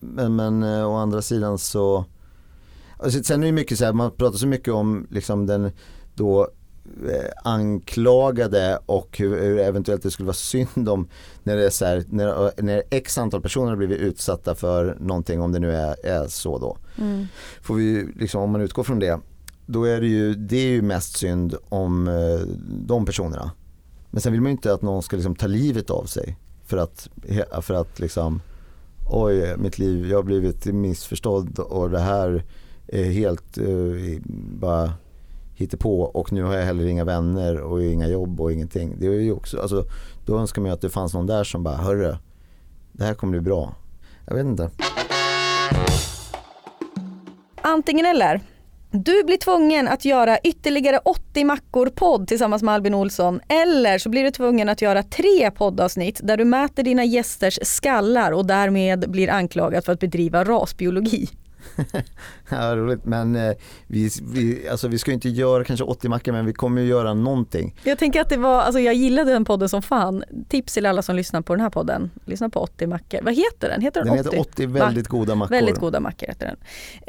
Men, 0.00 0.36
men 0.36 0.62
eh, 0.62 0.90
å 0.90 0.94
andra 0.94 1.22
sidan 1.22 1.58
så 1.58 2.04
Alltså, 2.98 3.22
sen 3.22 3.42
är 3.42 3.46
det 3.46 3.52
mycket 3.52 3.78
så 3.78 3.84
här, 3.84 3.92
man 3.92 4.10
pratar 4.10 4.38
så 4.38 4.46
mycket 4.46 4.74
om 4.74 5.06
liksom 5.10 5.46
den 5.46 5.70
då 6.14 6.48
eh, 7.08 7.30
anklagade 7.44 8.78
och 8.86 9.18
hur, 9.18 9.40
hur 9.40 9.58
eventuellt 9.58 10.02
det 10.02 10.10
skulle 10.10 10.26
vara 10.26 10.34
synd 10.34 10.88
om 10.88 11.08
när 11.42 11.56
det 11.56 11.66
är 11.66 11.70
så 11.70 11.84
här, 11.84 12.04
när, 12.08 12.62
när 12.62 12.82
x 12.90 13.18
antal 13.18 13.40
personer 13.40 13.68
har 13.68 13.76
blivit 13.76 14.00
utsatta 14.00 14.54
för 14.54 14.96
någonting 15.00 15.40
om 15.40 15.52
det 15.52 15.58
nu 15.58 15.72
är, 15.72 16.06
är 16.06 16.28
så 16.28 16.58
då. 16.58 16.78
mm. 16.98 17.26
Får 17.62 17.74
vi 17.74 18.08
liksom, 18.16 18.42
om 18.42 18.50
man 18.50 18.60
utgår 18.60 18.82
från 18.84 18.98
det, 18.98 19.20
då 19.66 19.84
är 19.84 20.00
det 20.00 20.06
ju, 20.06 20.34
det 20.34 20.56
är 20.56 20.68
ju 20.68 20.82
mest 20.82 21.16
synd 21.16 21.56
om 21.68 22.08
eh, 22.08 22.46
de 22.86 23.06
personerna. 23.06 23.50
Men 24.10 24.20
sen 24.20 24.32
vill 24.32 24.40
man 24.40 24.50
ju 24.50 24.56
inte 24.56 24.72
att 24.72 24.82
någon 24.82 25.02
ska 25.02 25.16
liksom 25.16 25.34
ta 25.34 25.46
livet 25.46 25.90
av 25.90 26.04
sig 26.04 26.36
för 26.64 26.76
att, 26.76 27.08
för 27.60 27.74
att 27.74 27.98
liksom 27.98 28.40
oj 29.10 29.56
mitt 29.56 29.78
liv, 29.78 30.06
jag 30.10 30.18
har 30.18 30.22
blivit 30.22 30.66
missförstådd 30.66 31.58
och 31.58 31.90
det 31.90 31.98
här 31.98 32.44
är 32.86 33.04
helt 33.04 33.58
eh, 33.58 34.20
bara 34.60 34.92
på 35.78 36.00
och 36.00 36.32
nu 36.32 36.42
har 36.42 36.54
jag 36.54 36.64
heller 36.64 36.86
inga 36.86 37.04
vänner 37.04 37.60
och 37.60 37.82
inga 37.82 38.08
jobb 38.08 38.40
och 38.40 38.52
ingenting. 38.52 38.96
Det 38.98 39.06
är 39.06 39.10
ju 39.10 39.32
också, 39.32 39.60
alltså, 39.60 39.84
då 40.26 40.38
önskar 40.38 40.62
man 40.62 40.68
ju 40.68 40.74
att 40.74 40.80
det 40.80 40.88
fanns 40.88 41.14
någon 41.14 41.26
där 41.26 41.44
som 41.44 41.62
bara, 41.62 41.76
hörru, 41.76 42.16
det 42.92 43.04
här 43.04 43.14
kommer 43.14 43.30
bli 43.30 43.40
bra. 43.40 43.74
Jag 44.26 44.34
vet 44.34 44.46
inte. 44.46 44.70
Antingen 47.62 48.06
eller. 48.06 48.40
Du 48.90 49.24
blir 49.24 49.36
tvungen 49.36 49.88
att 49.88 50.04
göra 50.04 50.38
ytterligare 50.38 50.98
80 50.98 51.44
mackor 51.44 51.86
podd 51.86 52.28
tillsammans 52.28 52.62
med 52.62 52.74
Albin 52.74 52.94
Olsson 52.94 53.40
eller 53.48 53.98
så 53.98 54.08
blir 54.08 54.24
du 54.24 54.30
tvungen 54.30 54.68
att 54.68 54.82
göra 54.82 55.02
tre 55.02 55.50
poddavsnitt 55.50 56.20
där 56.22 56.36
du 56.36 56.44
mäter 56.44 56.82
dina 56.82 57.04
gästers 57.04 57.58
skallar 57.62 58.32
och 58.32 58.46
därmed 58.46 59.10
blir 59.10 59.30
anklagad 59.30 59.84
för 59.84 59.92
att 59.92 60.00
bedriva 60.00 60.44
rasbiologi. 60.44 61.28
Ja, 62.50 62.76
roligt. 62.76 63.04
Men 63.04 63.36
eh, 63.36 63.52
vi, 63.86 64.10
vi, 64.22 64.68
alltså, 64.68 64.88
vi 64.88 64.98
ska 64.98 65.10
ju 65.10 65.14
inte 65.14 65.28
göra 65.28 65.64
kanske 65.64 65.84
80 65.84 66.08
mackor 66.08 66.32
men 66.32 66.46
vi 66.46 66.52
kommer 66.52 66.82
ju 66.82 66.88
göra 66.88 67.14
någonting. 67.14 67.74
Jag 67.84 67.98
tänker 67.98 68.20
att 68.20 68.28
det 68.28 68.36
var, 68.36 68.60
alltså 68.62 68.80
jag 68.80 68.94
gillade 68.94 69.32
den 69.32 69.44
podden 69.44 69.68
som 69.68 69.82
fan. 69.82 70.24
Tips 70.48 70.74
till 70.74 70.86
alla 70.86 71.02
som 71.02 71.16
lyssnar 71.16 71.40
på 71.40 71.54
den 71.54 71.60
här 71.60 71.70
podden. 71.70 72.10
Lyssna 72.24 72.48
på 72.48 72.60
80 72.60 72.86
mackor. 72.86 73.20
Vad 73.22 73.34
heter 73.34 73.68
den? 73.68 73.80
Heter 73.80 74.04
den, 74.04 74.16
Den 74.16 74.26
80? 74.26 74.36
heter 74.36 74.40
80 74.40 74.66
väldigt 74.66 75.08
goda 75.08 75.34
mackor. 75.34 75.54
Väldigt 75.54 75.78
goda 75.78 76.00
mackor 76.00 76.26
heter 76.26 76.46
den. 76.46 76.56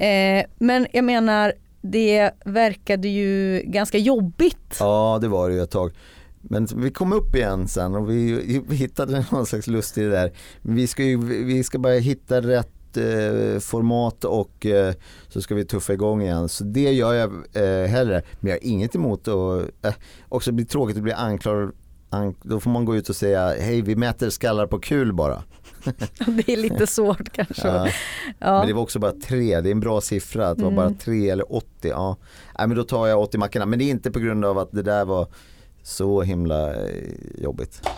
Eh, 0.07 0.45
men 0.57 0.87
jag 0.93 1.03
menar, 1.03 1.53
det 1.91 2.31
verkade 2.45 3.07
ju 3.07 3.61
ganska 3.65 3.97
jobbigt. 3.97 4.77
Ja 4.79 5.17
det 5.21 5.27
var 5.27 5.49
det 5.49 5.55
ju 5.55 5.61
ett 5.61 5.71
tag. 5.71 5.91
Men 6.41 6.67
vi 6.75 6.91
kom 6.91 7.13
upp 7.13 7.35
igen 7.35 7.67
sen 7.67 7.95
och 7.95 8.09
vi, 8.09 8.61
vi 8.67 8.75
hittade 8.75 9.25
någon 9.31 9.45
slags 9.45 9.67
lust 9.67 9.97
i 9.97 10.03
det 10.03 10.09
där. 10.09 10.31
Vi 10.61 10.87
ska, 10.87 11.03
ju, 11.03 11.17
vi 11.45 11.63
ska 11.63 11.79
bara 11.79 11.93
hitta 11.93 12.41
rätt 12.41 12.97
eh, 12.97 13.59
format 13.59 14.23
och 14.23 14.65
eh, 14.65 14.93
så 15.27 15.41
ska 15.41 15.55
vi 15.55 15.65
tuffa 15.65 15.93
igång 15.93 16.21
igen. 16.21 16.49
Så 16.49 16.63
det 16.63 16.93
gör 16.93 17.13
jag 17.13 17.31
eh, 17.53 17.87
hellre. 17.87 18.21
Men 18.39 18.49
jag 18.49 18.55
har 18.57 18.67
inget 18.67 18.95
emot 18.95 19.27
att 19.27 19.85
eh, 19.85 19.93
också 20.29 20.51
bli 20.51 20.65
tråkigt 20.65 20.97
att 20.97 21.03
bli 21.03 21.13
anklagad. 21.13 21.71
Då 22.41 22.59
får 22.59 22.69
man 22.69 22.85
gå 22.85 22.95
ut 22.95 23.09
och 23.09 23.15
säga 23.15 23.47
hej 23.47 23.81
vi 23.81 23.95
mäter 23.95 24.29
skallar 24.29 24.67
på 24.67 24.79
kul 24.79 25.13
bara. 25.13 25.43
Det 26.27 26.49
är 26.53 26.57
lite 26.57 26.87
svårt 26.87 27.29
kanske. 27.31 27.67
Ja. 27.67 27.87
Ja. 28.39 28.57
Men 28.59 28.67
det 28.67 28.73
var 28.73 28.81
också 28.81 28.99
bara 28.99 29.11
tre, 29.11 29.61
det 29.61 29.69
är 29.69 29.71
en 29.71 29.79
bra 29.79 30.01
siffra 30.01 30.47
att 30.47 30.57
det 30.57 30.63
var 30.63 30.71
bara 30.71 30.85
Mm. 30.85 30.97
tre 30.97 31.29
eller 31.29 31.55
80. 31.55 31.67
Ja. 31.81 32.17
Nej, 32.57 32.67
men 32.67 32.77
då 32.77 32.83
tar 32.83 33.07
jag 33.07 33.21
80 33.21 33.37
mackorna. 33.37 33.65
Men 33.65 33.79
det 33.79 33.85
är 33.85 33.89
inte 33.89 34.11
på 34.11 34.19
grund 34.19 34.45
av 34.45 34.57
att 34.57 34.71
det 34.71 34.81
där 34.81 35.05
var 35.05 35.27
så 35.83 36.21
himla 36.21 36.73
eh, 36.73 36.89
jobbigt. 37.37 37.89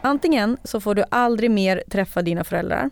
Antingen 0.00 0.56
så 0.64 0.80
får 0.80 0.94
du 0.94 1.04
aldrig 1.10 1.50
mer 1.50 1.82
träffa 1.90 2.22
dina 2.22 2.44
föräldrar 2.44 2.90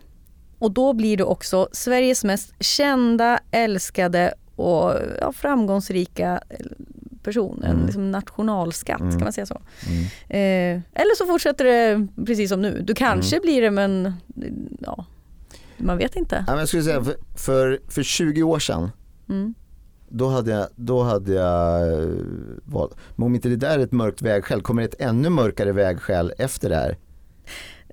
och 0.59 0.71
då 0.71 0.93
blir 0.93 1.17
du 1.17 1.23
också 1.23 1.67
Sveriges 1.71 2.23
mest 2.23 2.53
kända, 2.59 3.39
älskade 3.51 4.33
och 4.55 4.93
ja, 5.19 5.31
framgångsrika 5.35 6.41
eh, 6.49 6.57
person. 7.23 7.63
En 7.63 7.71
Mm. 7.71 7.85
liksom 7.85 8.11
nationalskatt, 8.11 8.99
Mm. 9.01 9.11
kan 9.11 9.23
man 9.23 9.33
säga 9.33 9.45
så? 9.45 9.61
Mm. 9.87 10.03
Eh, 10.29 10.81
eller 11.01 11.15
så 11.17 11.25
fortsätter 11.25 11.65
det 11.65 12.07
precis 12.25 12.49
som 12.49 12.61
nu. 12.61 12.81
Du 12.81 12.93
kanske 12.93 13.35
Mm. 13.35 13.41
blir 13.45 13.61
det 13.61 13.71
men 13.71 14.13
ja, 14.79 15.05
man 15.77 15.97
vet 15.97 16.15
inte. 16.15 16.35
Ja, 16.47 16.51
men 16.53 16.59
jag 16.59 16.67
skulle 16.67 16.83
säga 16.83 17.03
för, 17.03 17.15
för, 17.35 17.79
för 17.87 18.03
20 18.03 18.43
år 18.43 18.59
sedan 18.59 18.89
Mm. 19.29 19.53
då 20.09 20.27
hade 20.29 20.51
jag, 20.51 20.67
då 20.75 21.03
hade 21.03 21.33
jag 21.33 21.93
eh, 21.93 22.09
valt. 22.65 22.95
Men 23.15 23.25
om 23.25 23.35
inte 23.35 23.49
det 23.49 23.55
där 23.55 23.79
är 23.79 23.83
ett 23.83 23.91
mörkt 23.91 24.21
vägskäl, 24.21 24.61
kommer 24.61 24.83
ett 24.83 25.01
ännu 25.01 25.29
mörkare 25.29 25.71
vägskäl 25.71 26.33
efter 26.37 26.69
det 26.69 26.75
här? 26.75 26.97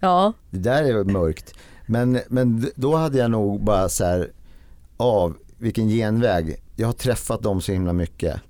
Ja, 0.01 0.33
Det 0.51 0.59
där 0.59 0.83
är 0.85 1.05
mörkt. 1.05 1.55
Men, 1.87 2.21
men 2.29 2.67
då 2.75 2.97
hade 2.97 3.19
jag 3.19 3.31
nog 3.31 3.65
bara 3.65 3.89
så 3.89 4.05
här, 4.05 4.31
av 4.97 5.37
vilken 5.59 5.89
genväg. 5.89 6.57
Jag 6.77 6.87
har 6.89 6.93
träffat 6.93 7.43
dem 7.43 7.61
så 7.61 7.73
himla 7.73 7.93
mycket. 7.93 8.41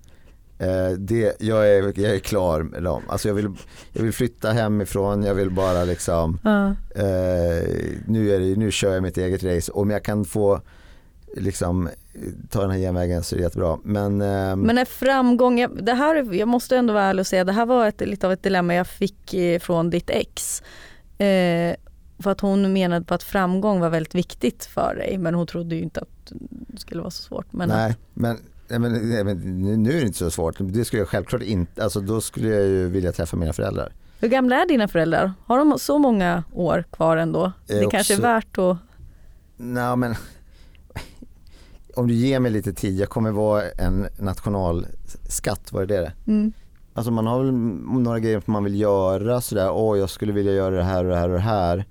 Eh, 0.59 0.90
det, 0.98 1.36
jag, 1.40 1.68
är, 1.68 2.00
jag 2.00 2.14
är 2.14 2.18
klar 2.18 2.62
med 2.62 2.82
dem. 2.82 3.02
Alltså 3.09 3.28
jag, 3.28 3.34
vill, 3.34 3.48
jag 3.92 4.02
vill 4.02 4.12
flytta 4.12 4.50
hemifrån, 4.50 5.22
jag 5.22 5.34
vill 5.34 5.50
bara 5.50 5.84
liksom, 5.84 6.38
ja. 6.44 6.66
eh, 6.94 7.68
nu, 8.06 8.30
är 8.34 8.40
det, 8.40 8.56
nu 8.56 8.70
kör 8.70 8.94
jag 8.94 9.02
mitt 9.02 9.18
eget 9.18 9.44
race. 9.44 9.72
Om 9.72 9.90
jag 9.90 10.02
kan 10.02 10.24
få 10.24 10.61
liksom, 11.36 11.88
ta 12.50 12.61
den 12.61 12.70
här 12.70 12.78
genvägen 12.78 13.22
så 13.22 13.34
är 13.34 13.36
det 13.36 13.42
jättebra. 13.42 13.78
Men, 13.84 14.20
ehm, 14.20 14.61
Men 14.61 14.78
är 14.78 14.84
framgång, 14.84 15.59
jag, 15.59 15.84
det 15.84 15.94
här, 15.94 16.34
jag 16.34 16.48
måste 16.48 16.76
ändå 16.76 16.94
vara 16.94 17.04
ärlig 17.04 17.20
och 17.20 17.26
säga, 17.26 17.44
det 17.44 17.52
här 17.52 17.66
var 17.66 17.88
ett, 17.88 18.00
lite 18.00 18.26
av 18.26 18.32
ett 18.32 18.42
dilemma 18.42 18.74
jag 18.74 18.86
fick 18.86 19.34
eh, 19.34 19.59
från 19.61 19.90
ditt 19.90 20.11
ex. 20.11 20.62
Eh, 21.18 21.76
för 22.18 22.30
att 22.30 22.40
hon 22.40 22.72
menade 22.72 23.04
på 23.04 23.14
att 23.14 23.22
framgång 23.22 23.80
var 23.80 23.90
väldigt 23.90 24.14
viktigt 24.14 24.64
för 24.64 24.94
dig 24.94 25.18
men 25.18 25.34
hon 25.34 25.46
trodde 25.46 25.74
ju 25.74 25.82
inte 25.82 26.00
att 26.00 26.32
det 26.50 26.80
skulle 26.80 27.00
vara 27.00 27.11
så 27.11 27.22
svårt. 27.22 27.52
Men 27.52 27.68
nej, 27.68 27.96
men, 28.14 28.38
nej, 28.70 28.78
men, 28.78 28.92
nej, 29.10 29.24
men 29.24 29.36
nu- 29.82 29.90
är 29.96 30.00
det 30.00 30.06
inte 30.06 30.18
så 30.18 30.30
svårt. 30.30 30.56
Det 30.60 30.84
skulle 30.84 31.00
jag 31.00 31.08
självklart 31.08 31.42
inte, 31.42 31.82
alltså 31.84 32.00
då 32.00 32.20
skulle 32.20 32.48
jag 32.48 32.64
ju 32.66 32.88
vilja 32.88 33.12
träffa 33.12 33.36
mina 33.36 33.52
föräldrar. 33.52 33.92
hur 34.20 34.28
gamla 34.28 34.56
är 34.62 34.68
dina 34.68 34.88
föräldrar? 34.88 35.32
Har 35.44 35.58
de 35.58 35.78
så 35.78 35.98
många 35.98 36.44
år 36.52 36.84
kvar 36.92 37.16
ändå? 37.16 37.44
Eh, 37.44 37.52
Det 37.66 37.88
kanske 37.90 38.14
är 38.14 38.16
också- 38.16 38.22
värt 38.22 38.58
att... 38.58 38.76
Nej 39.56 39.96
men 39.96 40.14
om 41.96 42.06
du 42.08 42.14
ger 42.14 42.40
mig 42.40 42.50
lite 42.50 42.72
tid, 42.72 42.98
jag 42.98 43.08
kommer 43.08 43.30
vara 43.30 43.62
en 43.70 44.06
nationalskatt, 44.18 45.72
vad 45.72 45.82
är 45.82 45.86
det? 45.86 46.12
Mm. 46.26 46.52
Alltså 46.94 47.10
man 47.10 47.26
har 47.26 47.44
väl 47.44 47.52
några 48.02 48.18
grejer 48.20 48.42
man 48.46 48.64
vill 48.64 48.80
göra 48.80 49.40
sådär, 49.40 49.70
åh 49.70 49.98
jag 49.98 50.10
skulle 50.10 50.32
vilja 50.32 50.52
göra 50.52 50.76
det 50.76 50.82
här 50.82 51.04
och 51.04 51.10
det 51.10 51.16
här 51.16 51.28
och 51.28 51.34
det 51.34 51.40
här. 51.40 51.84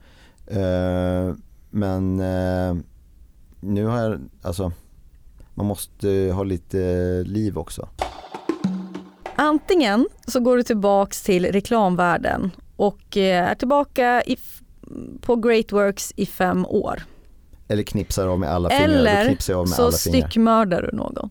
Eh, 0.47 1.35
men 1.69 2.19
eh, 2.19 2.75
nu 3.59 3.85
har 3.85 4.01
jag, 4.01 4.19
alltså 4.41 4.71
man 5.57 5.65
måste 5.65 6.31
ha 6.33 6.43
lite 6.43 6.77
liv 7.25 7.57
också. 7.57 7.89
Antingen 9.35 10.07
så 10.27 10.39
går 10.39 10.57
du 10.57 10.63
tillbaks 10.63 11.21
till 11.23 11.45
reklamvärlden 11.45 12.51
och 12.75 13.17
eh, 13.17 13.49
är 13.51 13.55
tillbaka 13.55 14.23
i, 14.23 14.37
på 15.21 15.35
Great 15.35 15.71
Works 15.71 16.13
i 16.15 16.25
fem 16.25 16.65
år. 16.65 17.03
Eller 17.67 17.83
knipsar 17.83 18.27
av 18.27 18.39
med 18.39 18.49
alla 18.49 18.69
fingrar, 18.69 18.85
Eller 18.85 19.65
så 19.65 19.91
styckmördar 19.91 20.81
du 20.81 20.97
någon. 20.97 21.29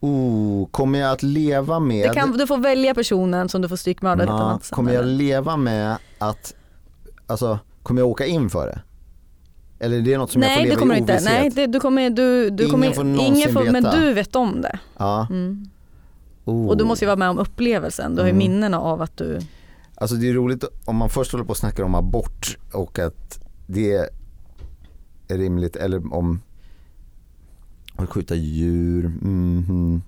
Oh, 0.00 0.66
kommer 0.70 0.98
jag 0.98 1.12
att 1.12 1.22
leva 1.22 1.80
med 1.80 2.14
kan, 2.14 2.32
du 2.32 2.46
får 2.46 2.58
välja 2.58 2.94
personen 2.94 3.48
som 3.48 3.62
du 3.62 3.68
får 3.68 3.76
styckmörda 3.76 4.24
Ja, 4.24 4.60
kommer 4.70 4.92
jag 4.92 5.06
leva 5.06 5.56
med 5.56 5.96
att, 6.18 6.54
alltså 7.26 7.58
kommer 7.82 8.00
jag 8.00 8.08
åka 8.08 8.26
in 8.26 8.50
för 8.50 8.66
det? 8.66 8.80
Eller 9.82 9.96
är 9.98 10.02
det 10.02 10.18
något 10.18 10.30
som 10.30 10.42
jag 10.42 10.50
får 10.50 10.56
Nej 10.56 10.64
leva 10.64 10.74
det 10.74 10.80
kommer 10.80 10.94
i 10.94 10.96
du 10.96 11.00
inte. 11.00 11.12
ovisshet? 11.12 11.32
Nej, 11.40 11.50
det, 11.50 11.66
du 11.66 11.80
kommer, 11.80 12.10
du, 12.10 12.50
du 12.50 12.62
Ingen 12.64 12.70
kommer, 12.70 12.90
får 12.92 13.04
någonsin 13.04 13.36
ingen 13.36 13.52
får, 13.52 13.64
men 13.64 13.84
veta. 13.84 13.96
du 14.00 14.12
vet 14.12 14.36
om 14.36 14.60
det. 14.60 14.78
Ja. 14.98 15.26
Mm. 15.30 15.68
Oh. 16.44 16.66
Och 16.68 16.76
du 16.76 16.84
måste 16.84 17.04
ju 17.04 17.06
vara 17.06 17.16
med 17.16 17.30
om 17.30 17.38
upplevelsen. 17.38 18.14
Du 18.14 18.20
har 18.20 18.26
ju 18.26 18.30
Mm. 18.34 18.38
minnena 18.38 18.80
av 18.80 19.02
att 19.02 19.16
du... 19.16 19.38
Alltså 19.94 20.16
det 20.16 20.28
är 20.28 20.32
roligt 20.34 20.64
om 20.84 20.96
man 20.96 21.08
först 21.10 21.32
håller 21.32 21.44
på 21.44 21.50
och 21.50 21.56
snackar 21.56 21.82
om 21.82 21.94
abort 21.94 22.58
och 22.72 22.98
att 22.98 23.40
det 23.66 23.92
är 25.28 25.38
rimligt 25.38 25.76
eller 25.76 26.14
om 26.14 26.40
att 27.96 28.08
skjuta 28.10 28.34
djur. 28.34 29.08
mhm. 29.08 30.02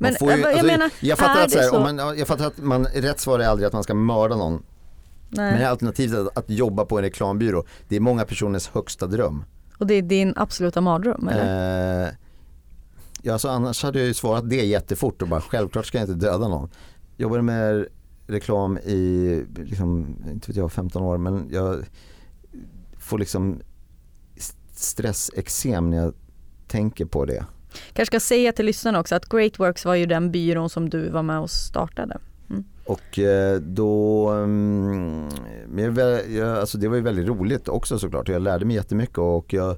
Men, 0.00 0.12
Man 0.12 0.18
får 0.18 0.32
ju- 0.32 0.38
jag 0.40 0.50
alltså, 0.50 0.66
menar, 0.66 0.90
jag, 1.00 1.18
fattar 1.18 1.40
är 1.40 1.44
att, 1.44 1.50
så 1.50 1.58
här, 1.58 1.68
så? 1.68 1.80
man, 1.80 1.98
ja, 1.98 2.14
jag 2.14 2.28
fattar 2.28 2.46
att 2.46 2.58
man, 2.58 2.84
rätt 2.84 3.20
svar 3.20 3.38
är 3.38 3.46
aldrig 3.46 3.66
att 3.66 3.72
man 3.72 3.82
ska 3.84 3.94
mörda 3.94 4.36
någon. 4.36 4.62
Nej. 5.28 5.52
Men 5.52 5.66
alternativet 5.66 6.18
att, 6.18 6.38
att 6.38 6.50
jobba 6.50 6.84
på 6.84 6.98
en 6.98 7.04
reklambyrå, 7.04 7.64
det 7.88 7.96
är 7.96 8.00
många 8.00 8.24
personers 8.24 8.68
högsta 8.68 9.06
dröm. 9.06 9.44
Och 9.78 9.86
det 9.86 9.94
är 9.94 10.02
din 10.02 10.32
absoluta 10.36 10.80
mardröm 10.80 11.28
eller? 11.28 12.06
Eh, 12.06 12.12
ja, 13.22 13.32
alltså 13.32 13.48
annars 13.48 13.82
hade 13.82 13.98
jag 13.98 14.08
ju 14.08 14.14
svarat 14.14 14.50
det 14.50 14.64
jättefort 14.66 15.22
och 15.22 15.28
bara 15.28 15.40
självklart 15.40 15.86
ska 15.86 15.98
jag 15.98 16.08
inte 16.08 16.26
döda 16.26 16.48
någon. 16.48 16.68
Jobbade 17.16 17.42
med 17.42 17.86
reklam 18.26 18.78
i, 18.78 19.44
liksom, 19.56 20.16
inte 20.30 20.46
vet 20.50 20.56
jag, 20.56 20.72
15 20.72 21.02
år 21.02 21.18
men 21.18 21.48
jag 21.52 21.84
får 22.98 23.18
liksom 23.18 23.60
st- 24.36 24.58
stressexem 24.72 25.90
när 25.90 25.96
jag 25.96 26.14
tänker 26.68 27.04
på 27.04 27.24
det. 27.24 27.44
Kanske 27.92 28.06
ska 28.06 28.20
säga 28.20 28.52
till 28.52 28.66
lyssnarna 28.66 29.00
också 29.00 29.14
att 29.14 29.28
Great 29.28 29.60
Works 29.60 29.84
var 29.84 29.94
ju 29.94 30.06
den 30.06 30.30
byrån 30.32 30.70
som 30.70 30.90
du 30.90 31.10
var 31.10 31.22
med 31.22 31.38
och 31.40 31.50
startade. 31.50 32.18
Och 32.88 33.18
eh, 33.18 33.60
då, 33.60 34.28
mm, 34.28 35.28
men 35.68 35.94
jag, 35.94 36.58
alltså 36.58 36.78
det 36.78 36.88
var 36.88 36.96
ju 36.96 37.02
väldigt 37.02 37.26
roligt 37.26 37.68
också 37.68 37.98
såklart 37.98 38.28
jag 38.28 38.42
lärde 38.42 38.64
mig 38.64 38.76
jättemycket 38.76 39.18
och 39.18 39.52
jag 39.52 39.76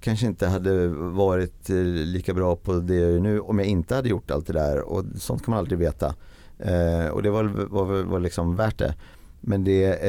kanske 0.00 0.26
inte 0.26 0.46
hade 0.46 0.88
varit 0.88 1.70
eh, 1.70 1.76
lika 1.76 2.34
bra 2.34 2.56
på 2.56 2.72
det 2.72 3.20
nu 3.20 3.40
om 3.40 3.58
jag 3.58 3.68
inte 3.68 3.94
hade 3.94 4.08
gjort 4.08 4.30
allt 4.30 4.46
det 4.46 4.52
där 4.52 4.80
och 4.80 5.04
sånt 5.16 5.44
kan 5.44 5.50
man 5.50 5.58
aldrig 5.58 5.78
veta. 5.78 6.14
Eh, 6.58 7.06
och 7.06 7.22
det 7.22 7.30
var, 7.30 7.44
var, 7.44 8.02
var 8.02 8.20
liksom 8.20 8.56
värt 8.56 8.78
det. 8.78 8.94
Men 9.40 9.64
det, 9.64 10.00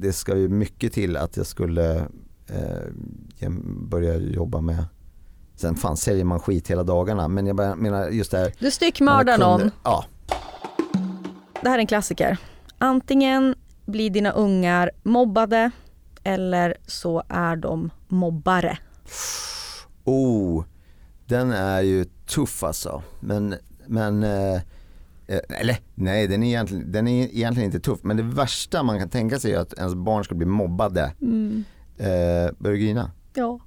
det 0.00 0.12
ska 0.12 0.36
ju 0.36 0.48
mycket 0.48 0.92
till 0.92 1.16
att 1.16 1.36
jag 1.36 1.46
skulle 1.46 2.06
börja 3.88 4.16
jobba 4.16 4.60
med 4.60 4.84
Sen 5.56 5.74
fan 5.74 5.96
säljer 5.96 6.24
man 6.24 6.40
skit 6.40 6.70
hela 6.70 6.82
dagarna 6.82 7.28
men 7.28 7.46
jag 7.46 7.78
menar 7.78 8.08
just 8.08 8.30
det 8.30 8.38
här 8.38 8.52
Du 8.58 8.70
styckmördar 8.70 9.38
någon. 9.38 9.70
Ja, 9.84 10.04
Det 11.62 11.68
här 11.68 11.76
är 11.76 11.80
en 11.80 11.86
klassiker. 11.86 12.38
Antingen 12.78 13.54
blir 13.86 14.10
dina 14.10 14.30
ungar 14.30 14.90
mobbade 15.02 15.70
eller 16.24 16.76
så 16.86 17.22
är 17.28 17.56
de 17.56 17.90
mobbare. 18.08 18.78
Oh, 20.04 20.64
den 21.26 21.50
är 21.50 21.80
ju 21.80 22.04
tuff 22.04 22.62
alltså. 22.62 23.02
Men, 23.20 23.54
men 23.86 24.22
eh, 24.22 24.54
eh, 25.26 25.40
eller 25.48 25.78
nej 25.94 26.28
den 26.28 26.42
är, 26.42 26.46
egentligen, 26.46 26.92
den 26.92 27.08
är 27.08 27.24
egentligen 27.24 27.66
inte 27.66 27.80
tuff. 27.80 27.98
Men 28.02 28.16
det 28.16 28.22
värsta 28.22 28.82
man 28.82 28.98
kan 28.98 29.08
tänka 29.08 29.38
sig 29.38 29.52
är 29.52 29.58
att 29.58 29.72
ens 29.72 29.94
barn 29.94 30.24
ska 30.24 30.34
bli 30.34 30.46
mobbade. 30.46 31.12
Mm. 31.20 31.64
Eh, 31.98 32.52
börjar 32.58 32.76
grina? 32.76 33.10
Ja. 33.34 33.60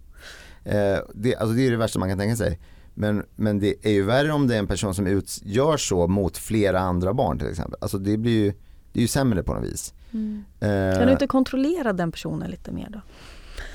Eh, 0.64 1.00
det, 1.14 1.36
alltså 1.36 1.56
det 1.56 1.68
är 1.68 1.72
det 1.72 1.78
värsta 1.78 2.00
man 2.00 2.10
kan 2.10 2.18
tänka 2.18 2.36
sig. 2.36 2.60
Men, 2.98 3.24
men 3.36 3.60
det 3.60 3.76
är 3.86 3.92
ju 3.92 4.02
värre 4.04 4.32
om 4.32 4.48
det 4.48 4.56
är 4.56 4.60
en 4.60 4.68
person 4.68 4.96
som 4.96 5.08
ut, 5.08 5.40
gör 5.44 5.78
så 5.78 6.08
mot 6.08 6.38
flera 6.38 6.80
andra 6.80 7.14
barn 7.14 7.40
till 7.40 7.48
exempel. 7.50 7.78
Alltså 7.82 7.98
det 7.98 8.18
blir 8.18 8.32
ju, 8.44 8.54
det 8.94 9.00
är 9.00 9.02
ju 9.02 9.08
sämre 9.08 9.44
på 9.44 9.54
något 9.54 9.64
vis. 9.64 9.94
Mm. 10.14 10.44
Eh, 10.60 10.98
Kan 10.98 11.06
du 11.08 11.12
inte 11.12 11.28
kontrollera 11.28 11.94
den 11.94 12.12
personen 12.12 12.52
lite 12.52 12.72
mer 12.72 12.90
då? 12.90 13.02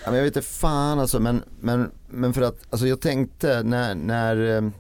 Ja, 0.04 0.10
men 0.10 0.14
jag 0.14 0.24
vet 0.24 0.36
inte 0.36 0.48
fan 0.48 0.98
alltså 1.00 1.20
men, 1.20 1.42
men, 1.60 1.90
men 2.08 2.32
för 2.32 2.42
att 2.42 2.58
alltså 2.70 2.86
jag 2.86 3.00
tänkte 3.00 3.62
när, 3.62 3.94
när 3.94 4.56
eh, 4.56 4.70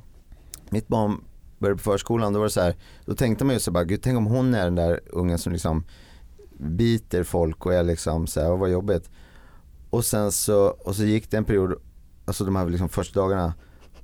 mitt 0.70 0.88
barn 0.88 1.24
började 1.58 1.76
på 1.78 1.82
förskolan 1.82 2.32
då 2.32 2.38
var 2.38 2.46
det 2.46 2.50
så 2.50 2.60
här, 2.60 2.74
då 3.04 3.14
tänkte 3.14 3.44
man 3.44 3.54
ju 3.54 3.60
så 3.60 3.70
bara, 3.70 3.84
gud 3.84 4.02
tänk 4.02 4.18
om 4.18 4.26
hon 4.26 4.54
är 4.54 4.64
den 4.64 4.74
där 4.74 5.00
ungen 5.06 5.38
som 5.38 5.52
liksom 5.52 5.84
biter 6.58 7.22
folk 7.24 7.66
och 7.66 7.74
är 7.74 7.82
liksom 7.82 8.26
så 8.26 8.40
här, 8.40 8.52
"Åh, 8.52 8.58
vad 8.58 8.70
jobbigt. 8.70 9.10
Och 9.90 10.04
sen 10.04 10.32
så, 10.32 10.66
och 10.66 10.96
så 10.96 11.04
gick 11.04 11.30
det 11.30 11.36
en 11.36 11.44
period, 11.44 11.74
alltså 12.24 12.44
de 12.44 12.56
här 12.56 12.68
liksom 12.68 12.88
första 12.88 13.20
dagarna 13.20 13.54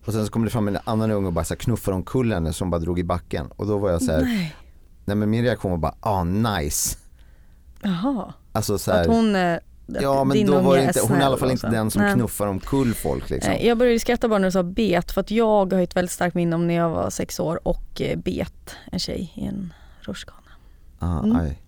och 0.07 0.13
sen 0.13 0.27
så 0.27 0.33
kom 0.33 0.45
det 0.45 0.51
fram 0.51 0.69
en 0.69 0.79
annan 0.85 1.11
unge 1.11 1.27
och 1.27 1.33
bara 1.33 1.45
så 1.45 1.55
här, 1.55 1.59
knuffade 1.59 1.95
omkull 1.97 2.33
henne 2.33 2.53
som 2.53 2.71
bara 2.71 2.79
drog 2.79 2.99
i 2.99 3.05
backen 3.05 3.47
och 3.57 3.67
då 3.67 3.79
var 3.79 3.91
jag 3.91 4.03
så 4.03 4.13
här, 4.13 4.23
nej. 4.23 4.57
Nej. 5.05 5.17
men 5.17 5.31
min 5.31 5.43
reaktion 5.45 5.71
var 5.71 5.79
bara, 5.79 5.95
ah 6.01 6.25
nice. 6.25 6.99
Jaha. 7.83 8.33
Alltså 8.53 8.79
så 8.79 8.93
här, 8.93 9.01
Att 9.01 9.07
hon, 9.07 9.37
eh, 9.37 9.59
Ja 10.01 10.25
men 10.25 10.37
din 10.37 10.47
då 10.47 10.61
var 10.61 10.77
det 10.77 10.85
inte, 10.85 11.01
hon 11.03 11.17
är 11.17 11.21
i 11.21 11.25
alla 11.25 11.37
fall 11.37 11.51
inte 11.51 11.69
den 11.69 11.91
som 11.91 12.03
Nej. 12.03 12.15
knuffar 12.15 12.47
omkull 12.47 12.95
folk 12.95 13.31
liksom. 13.31 13.53
Nej, 13.53 13.67
Jag 13.67 13.79
började 13.79 13.99
skratta 13.99 14.29
bara 14.29 14.39
när 14.39 14.47
du 14.49 14.53
sa 14.53 14.63
bet 14.63 15.13
för 15.13 15.21
att 15.21 15.31
jag 15.31 15.73
har 15.73 15.81
ett 15.81 15.97
väldigt 15.97 16.13
starkt 16.13 16.35
minne 16.35 16.57
om 16.57 16.67
när 16.67 16.75
jag 16.75 16.91
var 16.91 17.11
sex 17.11 17.41
år 17.41 17.61
och 17.69 18.01
eh, 18.01 18.19
bet 18.19 18.75
en 18.93 18.99
tjej 18.99 19.33
i 19.35 19.45
en 19.47 19.73
rutschkana. 20.01 20.39
Ah, 20.99 21.19
Mm. 21.19 21.37
aj. 21.37 21.63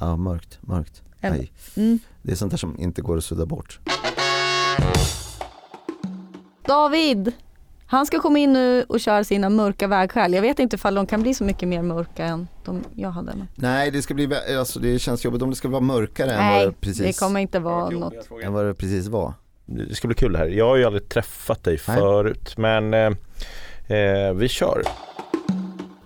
Ja, 0.00 0.16
mörkt, 0.16 0.58
mörkt. 0.60 1.02
Aj. 1.20 1.52
Mm. 1.76 1.98
Det 2.22 2.32
är 2.32 2.36
sånt 2.36 2.50
där 2.50 2.58
som 2.58 2.78
inte 2.80 3.02
går 3.02 3.16
att 3.16 3.24
sudda 3.24 3.46
bort. 3.46 3.80
David! 6.66 7.32
Han 7.90 8.06
ska 8.06 8.20
komma 8.20 8.38
in 8.38 8.52
nu 8.52 8.84
och 8.88 9.00
köra 9.00 9.24
sina 9.24 9.48
mörka 9.50 9.86
vägskäl. 9.86 10.32
Jag 10.34 10.42
vet 10.42 10.58
inte 10.58 10.76
ifall 10.76 10.94
de 10.94 11.06
kan 11.06 11.22
bli 11.22 11.34
så 11.34 11.44
mycket 11.44 11.68
mer 11.68 11.82
mörka 11.82 12.24
än 12.24 12.48
de 12.64 12.84
jag 12.94 13.10
hade. 13.10 13.32
Nej, 13.54 13.90
det 13.90 14.02
ska 14.02 14.14
bli, 14.14 14.30
alltså 14.58 14.80
det 14.80 14.98
känns 14.98 15.24
jobbigt 15.24 15.42
om 15.42 15.50
det 15.50 15.56
ska 15.56 15.68
vara 15.68 15.80
mörkare 15.80 16.30
än 16.30 16.36
vad 16.36 16.56
Nej, 16.56 16.66
det 16.66 16.72
precis, 16.72 17.16
det 17.16 17.24
kommer 17.24 17.40
inte 17.40 17.58
vara 17.58 17.90
något. 17.90 18.14
än 18.42 18.52
vad 18.52 18.64
det 18.66 18.74
precis 18.74 19.06
var. 19.06 19.32
Det 19.66 19.94
ska 19.94 20.08
bli 20.08 20.14
kul 20.14 20.32
det 20.32 20.38
här. 20.38 20.46
Jag 20.46 20.68
har 20.68 20.76
ju 20.76 20.84
aldrig 20.84 21.08
träffat 21.08 21.64
dig 21.64 21.80
Nej. 21.88 21.96
förut 21.96 22.54
men 22.58 22.94
eh, 22.94 23.12
eh, 23.98 24.32
vi 24.34 24.48
kör. 24.48 24.82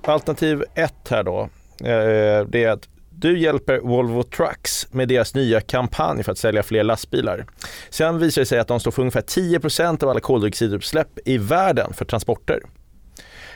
Alternativ 0.05 0.65
ett 0.75 1.09
här 1.09 1.23
då. 1.23 1.41
Eh, 1.81 2.47
det 2.49 2.65
är 2.65 2.69
att 2.69 2.89
du 3.15 3.39
hjälper 3.39 3.79
Volvo 3.79 4.23
Trucks 4.23 4.93
med 4.93 5.09
deras 5.09 5.35
nya 5.35 5.61
kampanj 5.61 6.23
för 6.23 6.33
att 6.33 6.39
sälja 6.39 6.63
fler 6.63 6.85
lastbilar. 6.85 7.47
Sen 7.91 8.19
visar 8.19 8.43
det 8.43 8.47
sig 8.47 8.59
att 8.59 8.69
de 8.69 8.81
står 8.81 8.91
för 8.91 9.03
ungefär 9.03 9.21
10% 9.21 10.05
av 10.05 10.11
alla 10.11 10.21
koldioxidutsläpp 10.21 11.19
i 11.25 11.39
världen 11.39 11.93
för 11.93 12.05
transporter. 12.05 12.61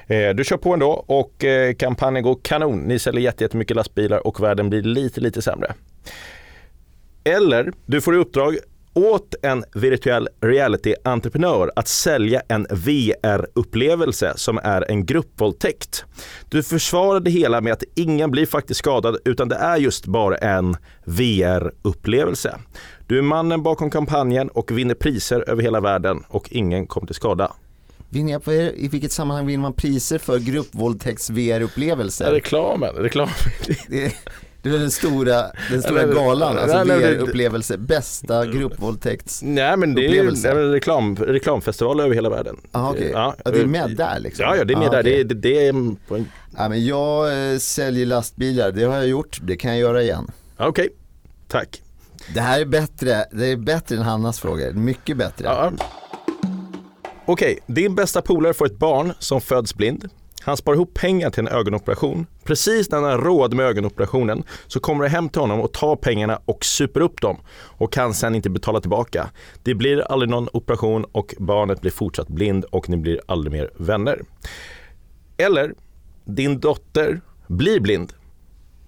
Eh, 0.06 0.28
du 0.34 0.44
kör 0.44 0.56
på 0.56 0.72
ändå 0.72 1.04
och 1.06 1.44
eh, 1.44 1.74
kampanjen 1.74 2.24
går 2.24 2.38
kanon. 2.42 2.78
Ni 2.78 2.98
säljer 2.98 3.20
jättemycket 3.40 3.76
lastbilar 3.76 4.26
och 4.26 4.42
världen 4.42 4.70
blir 4.70 4.82
lite, 4.82 5.20
lite 5.20 5.42
sämre. 5.42 5.74
Eller 7.24 7.72
du 7.86 8.00
får 8.00 8.14
i 8.14 8.18
uppdrag 8.18 8.58
åt 8.96 9.34
en 9.42 9.64
virtuell 9.74 10.28
reality-entreprenör 10.40 11.70
att 11.76 11.88
sälja 11.88 12.42
en 12.48 12.66
VR-upplevelse 12.70 14.32
som 14.36 14.58
är 14.58 14.90
en 14.90 15.06
gruppvåldtäkt. 15.06 16.04
Du 16.48 16.62
försvarar 16.62 17.20
det 17.20 17.30
hela 17.30 17.60
med 17.60 17.72
att 17.72 17.84
ingen 17.94 18.30
blir 18.30 18.46
faktiskt 18.46 18.78
skadad 18.78 19.16
utan 19.24 19.48
det 19.48 19.56
är 19.56 19.76
just 19.76 20.06
bara 20.06 20.36
en 20.36 20.76
VR-upplevelse. 21.04 22.58
Du 23.06 23.18
är 23.18 23.22
mannen 23.22 23.62
bakom 23.62 23.90
kampanjen 23.90 24.48
och 24.48 24.78
vinner 24.78 24.94
priser 24.94 25.50
över 25.50 25.62
hela 25.62 25.80
världen 25.80 26.24
och 26.28 26.48
ingen 26.52 26.86
kommer 26.86 27.06
till 27.06 27.16
skada. 27.16 27.52
I 28.10 28.88
vilket 28.88 29.12
sammanhang 29.12 29.46
vinner 29.46 29.62
man 29.62 29.72
priser 29.72 30.18
för 30.18 30.38
gruppvåldtäkts 30.38 31.30
VR-upplevelser? 31.30 32.30
reklamen, 32.30 32.94
reklam. 32.94 33.28
Det, 33.88 34.12
det 34.70 34.76
är 34.76 34.80
den 34.80 34.90
stora, 34.90 35.42
den 35.70 35.82
stora 35.82 36.04
galan, 36.06 36.58
alltså 36.58 36.84
Nej, 36.84 36.86
nej, 36.86 36.98
VR-upplevelse, 37.16 37.76
bästa 37.78 38.46
gruppvåldtäkts... 38.46 39.42
Nej 39.42 39.76
men 39.76 39.94
det 39.94 40.06
är 40.06 40.10
ju 40.10 40.30
reklam, 40.72 41.16
reklamfestival 41.16 42.00
över 42.00 42.14
hela 42.14 42.28
världen. 42.28 42.56
Aha, 42.72 42.90
okej. 42.90 43.10
Ja, 43.12 43.34
det 43.44 43.60
är 43.60 43.66
med 43.66 43.96
där 43.96 44.20
liksom? 44.20 44.44
Ja, 44.44 44.56
ja 44.56 44.64
det 44.64 44.74
är 44.74 44.78
med 44.78 44.88
Ah, 44.88 44.92
där. 44.92 45.00
okej. 45.00 45.24
Det, 45.24 45.34
det, 45.34 45.40
det 45.40 45.66
är 45.66 45.68
en... 45.68 45.96
Ja, 46.56 46.68
men 46.68 46.86
jag 46.86 47.52
eh, 47.52 47.58
säljer 47.58 48.06
lastbilar, 48.06 48.72
det 48.72 48.84
har 48.84 48.94
jag 48.96 49.08
gjort, 49.08 49.38
det 49.42 49.56
kan 49.56 49.70
jag 49.70 49.80
göra 49.80 50.02
igen. 50.02 50.30
ja, 50.56 50.66
Okej, 50.66 50.88
tack. 51.48 51.82
Det 52.34 52.40
här 52.40 52.60
är 52.60 52.64
bättre, 52.64 53.24
det 53.32 53.46
är 53.46 53.56
bättre 53.56 53.96
än 53.96 54.02
Hannas 54.02 54.40
frågor, 54.40 54.72
mycket 54.72 55.16
bättre. 55.16 55.44
Ja. 55.46 55.72
Okej, 57.26 57.58
din 57.66 57.94
bästa 57.94 58.22
polare 58.22 58.54
får 58.54 58.66
ett 58.66 58.78
barn 58.78 59.12
som 59.18 59.40
föds 59.40 59.74
blind. 59.74 60.08
Han 60.46 60.56
sparar 60.56 60.76
ihop 60.76 60.94
pengar 60.94 61.30
till 61.30 61.40
en 61.40 61.48
ögonoperation. 61.48 62.26
Precis 62.44 62.90
när 62.90 63.00
han 63.00 63.10
har 63.10 63.18
råd 63.18 63.54
med 63.54 63.66
ögonoperationen 63.66 64.44
så 64.66 64.80
kommer 64.80 65.04
du 65.04 65.10
hem 65.10 65.28
till 65.28 65.40
honom 65.40 65.60
och 65.60 65.72
tar 65.72 65.96
pengarna 65.96 66.40
och 66.44 66.64
super 66.64 67.00
upp 67.00 67.20
dem 67.20 67.40
och 67.52 67.92
kan 67.92 68.14
sen 68.14 68.34
inte 68.34 68.50
betala 68.50 68.80
tillbaka. 68.80 69.30
Det 69.62 69.74
blir 69.74 70.00
aldrig 70.00 70.30
någon 70.30 70.48
operation 70.52 71.04
och 71.04 71.34
barnet 71.38 71.80
blir 71.80 71.90
fortsatt 71.90 72.28
blind 72.28 72.64
och 72.64 72.88
ni 72.88 72.96
blir 72.96 73.20
aldrig 73.26 73.52
mer 73.52 73.70
vänner. 73.76 74.22
Eller, 75.36 75.74
din 76.24 76.60
dotter 76.60 77.20
blir 77.46 77.80
blind. 77.80 78.12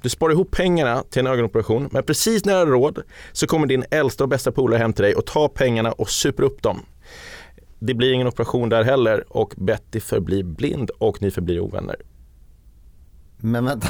Du 0.02 0.08
sparar 0.08 0.32
ihop 0.32 0.50
pengarna 0.50 1.02
till 1.10 1.20
en 1.20 1.26
ögonoperation 1.26 1.88
men 1.92 2.02
precis 2.02 2.44
när 2.44 2.52
du 2.52 2.58
har 2.58 2.66
råd 2.66 3.02
så 3.32 3.46
kommer 3.46 3.66
din 3.66 3.84
äldsta 3.90 4.24
och 4.24 4.30
bästa 4.30 4.52
polare 4.52 4.78
hem 4.78 4.92
till 4.92 5.02
dig 5.04 5.14
och 5.14 5.26
tar 5.26 5.48
pengarna 5.48 5.92
och 5.92 6.10
super 6.10 6.42
upp 6.42 6.62
dem. 6.62 6.80
Det 7.78 7.94
blir 7.94 8.12
ingen 8.12 8.26
operation 8.26 8.68
där 8.68 8.84
heller 8.84 9.24
och 9.36 9.54
Betty 9.56 10.00
förblir 10.00 10.42
blind 10.42 10.90
och 10.98 11.22
ni 11.22 11.30
förblir 11.30 11.60
ovänner. 11.60 11.96
Men 13.36 13.64
vänta, 13.64 13.88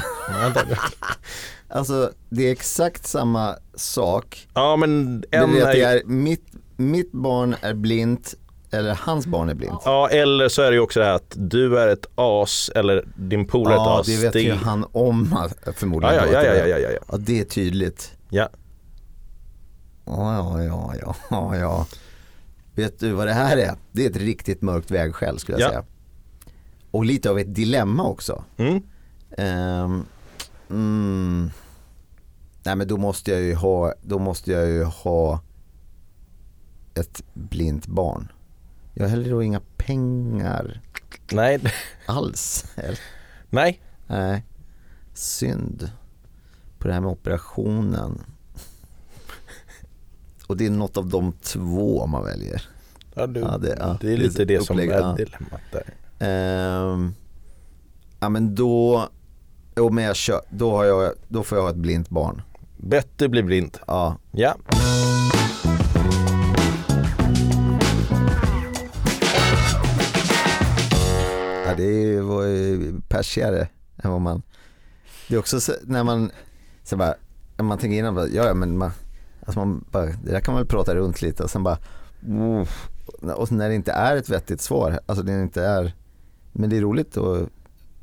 alltså 1.67 2.11
det 2.29 2.47
är 2.47 2.51
exakt 2.51 3.07
samma 3.07 3.55
sak. 3.75 4.47
Ja 4.53 4.75
men 4.75 5.23
är 5.31 5.41
en 5.43 5.53
det 5.53 5.61
att 5.67 5.71
det 5.71 5.81
är, 5.81 5.97
är 5.97 6.03
mitt, 6.05 6.45
mitt 6.77 7.11
barn 7.11 7.55
är 7.61 7.73
blint 7.73 8.35
eller 8.71 8.95
hans 9.01 9.27
barn 9.27 9.49
är 9.49 9.53
blint. 9.53 9.81
Ja 9.85 10.09
eller 10.09 10.49
så 10.49 10.61
är 10.61 10.71
det 10.71 10.75
ju 10.75 10.81
också 10.81 10.99
det 10.99 11.05
här 11.05 11.13
att 11.13 11.33
du 11.37 11.79
är 11.79 11.87
ett 11.87 12.05
as 12.15 12.71
eller 12.75 13.03
din 13.15 13.45
polare 13.47 13.73
är 13.73 13.77
ett 13.77 13.81
Ja, 13.85 13.99
as. 13.99 14.07
det 14.07 14.17
vet 14.17 14.33
Det- 14.33 14.41
ju 14.41 14.53
han 14.53 14.85
om 14.91 15.37
förmodligen. 15.75 16.15
Ja, 16.15 16.25
ja, 16.25 16.31
ja, 16.33 16.43
ja, 16.43 16.51
är- 16.53 16.67
ja, 16.67 16.77
ja, 16.77 16.89
ja. 16.91 16.99
ja, 17.11 17.17
det 17.17 17.39
är 17.39 17.43
tydligt. 17.45 18.11
Ja. 18.29 18.49
Ja, 20.05 20.33
ja, 20.37 20.63
ja, 20.63 20.93
ja, 21.01 21.15
ja, 21.29 21.57
ja. 21.57 21.85
Vet 22.79 22.99
du 22.99 23.11
vad 23.11 23.27
det 23.27 23.33
här 23.33 23.57
är? 23.57 23.75
Det 23.91 24.05
är 24.05 24.09
ett 24.09 24.15
riktigt 24.17 24.61
mörkt 24.61 24.91
vägskäl 24.91 25.39
skulle 25.39 25.57
jag 25.57 25.67
Ja. 25.67 25.69
säga. 25.69 25.83
och 26.91 27.05
lite 27.05 27.29
av 27.29 27.39
ett 27.39 27.55
dilemma 27.55 28.03
också. 28.03 28.43
Mm. 28.57 28.81
Ehm, 29.37 30.05
mm, 30.69 31.51
nej 32.63 32.75
men 32.75 32.87
då 32.87 32.97
måste 32.97 33.31
jag 33.31 33.41
ju 33.41 33.53
ha, 33.55 33.93
då 34.01 34.19
måste 34.19 34.51
jag 34.51 34.67
ju 34.69 34.83
ha 34.83 35.41
ett 36.93 37.23
blint 37.33 37.87
barn. 37.87 38.31
Jag 38.93 39.03
har 39.03 39.09
heller 39.09 39.29
då 39.29 39.43
inga 39.43 39.61
pengar 39.77 40.81
Nej, 41.31 41.59
alls. 42.05 42.65
Eller? 42.75 42.99
nej. 43.49 43.81
Nej, 44.07 44.45
synd 45.13 45.91
på 46.77 46.87
det 46.87 46.93
här 46.93 47.01
med 47.01 47.11
operationen. 47.11 48.21
Och 50.49 50.57
det 50.57 50.65
är 50.65 50.69
något 50.69 50.97
av 50.97 51.07
de 51.09 51.31
två 51.31 52.05
man 52.07 52.23
väljer. 52.23 52.61
Ja, 53.13 53.27
du, 53.27 53.39
Ja, 53.39 53.57
det- 53.57 53.75
ja, 53.79 53.97
det 54.01 54.07
är 54.07 54.13
är 54.13 54.17
lite 54.17 54.45
det 54.45 54.63
som 54.65 54.75
upplägg, 54.75 54.89
är 54.89 54.99
ja. 55.01 55.13
dilemmat 55.17 55.61
där. 55.71 55.83
Ehm, 56.19 57.13
ja 58.19 58.29
men 58.29 58.55
då, 58.55 59.07
jo, 59.77 59.89
men 59.89 60.03
jag 60.03 60.15
kör, 60.15 60.41
då, 60.49 60.71
har 60.71 60.83
jag, 60.85 61.11
då 61.27 61.43
får 61.43 61.57
jag 61.57 61.63
ha 61.63 61.69
ett 61.69 61.75
blint 61.75 62.09
barn. 62.09 62.41
Bättre 62.77 63.29
bli 63.29 63.43
blind. 63.43 63.77
Ja, 63.87 64.15
Ja. 64.31 64.55
ja 71.65 71.73
det 71.77 72.21
var 72.21 72.43
ju 72.45 72.93
persigare 73.07 73.67
än 74.03 74.11
vad 74.11 74.21
man, 74.21 74.41
det 75.27 75.35
är 75.35 75.39
också 75.39 75.59
så, 75.61 75.73
när 75.83 76.03
man, 76.03 76.31
så 76.83 76.97
bara, 76.97 77.13
när 77.57 77.63
man 77.65 77.77
tänker 77.77 77.97
innan, 77.97 78.15
bara, 78.15 78.27
ja 78.27 78.45
ja, 78.45 78.53
men 78.53 78.77
man, 78.77 78.91
alltså 79.49 79.59
man 79.59 79.85
bara, 79.91 80.05
det 80.05 80.31
där 80.31 80.39
kan 80.39 80.53
man 80.53 80.61
väl 80.61 80.67
prata 80.67 80.95
runt 80.95 81.21
lite 81.21 81.43
och 81.43 81.49
sen 81.49 81.63
bara, 81.63 81.77
uff, 82.61 82.89
och 83.35 83.51
när 83.51 83.69
det 83.69 83.75
inte 83.75 83.91
är 83.91 84.15
ett 84.15 84.29
vettigt 84.29 84.61
svar, 84.61 84.99
alltså 85.05 85.23
det 85.23 85.33
inte 85.33 85.63
är, 85.63 85.93
men 86.51 86.69
det 86.69 86.77
är 86.77 86.81
roligt 86.81 87.17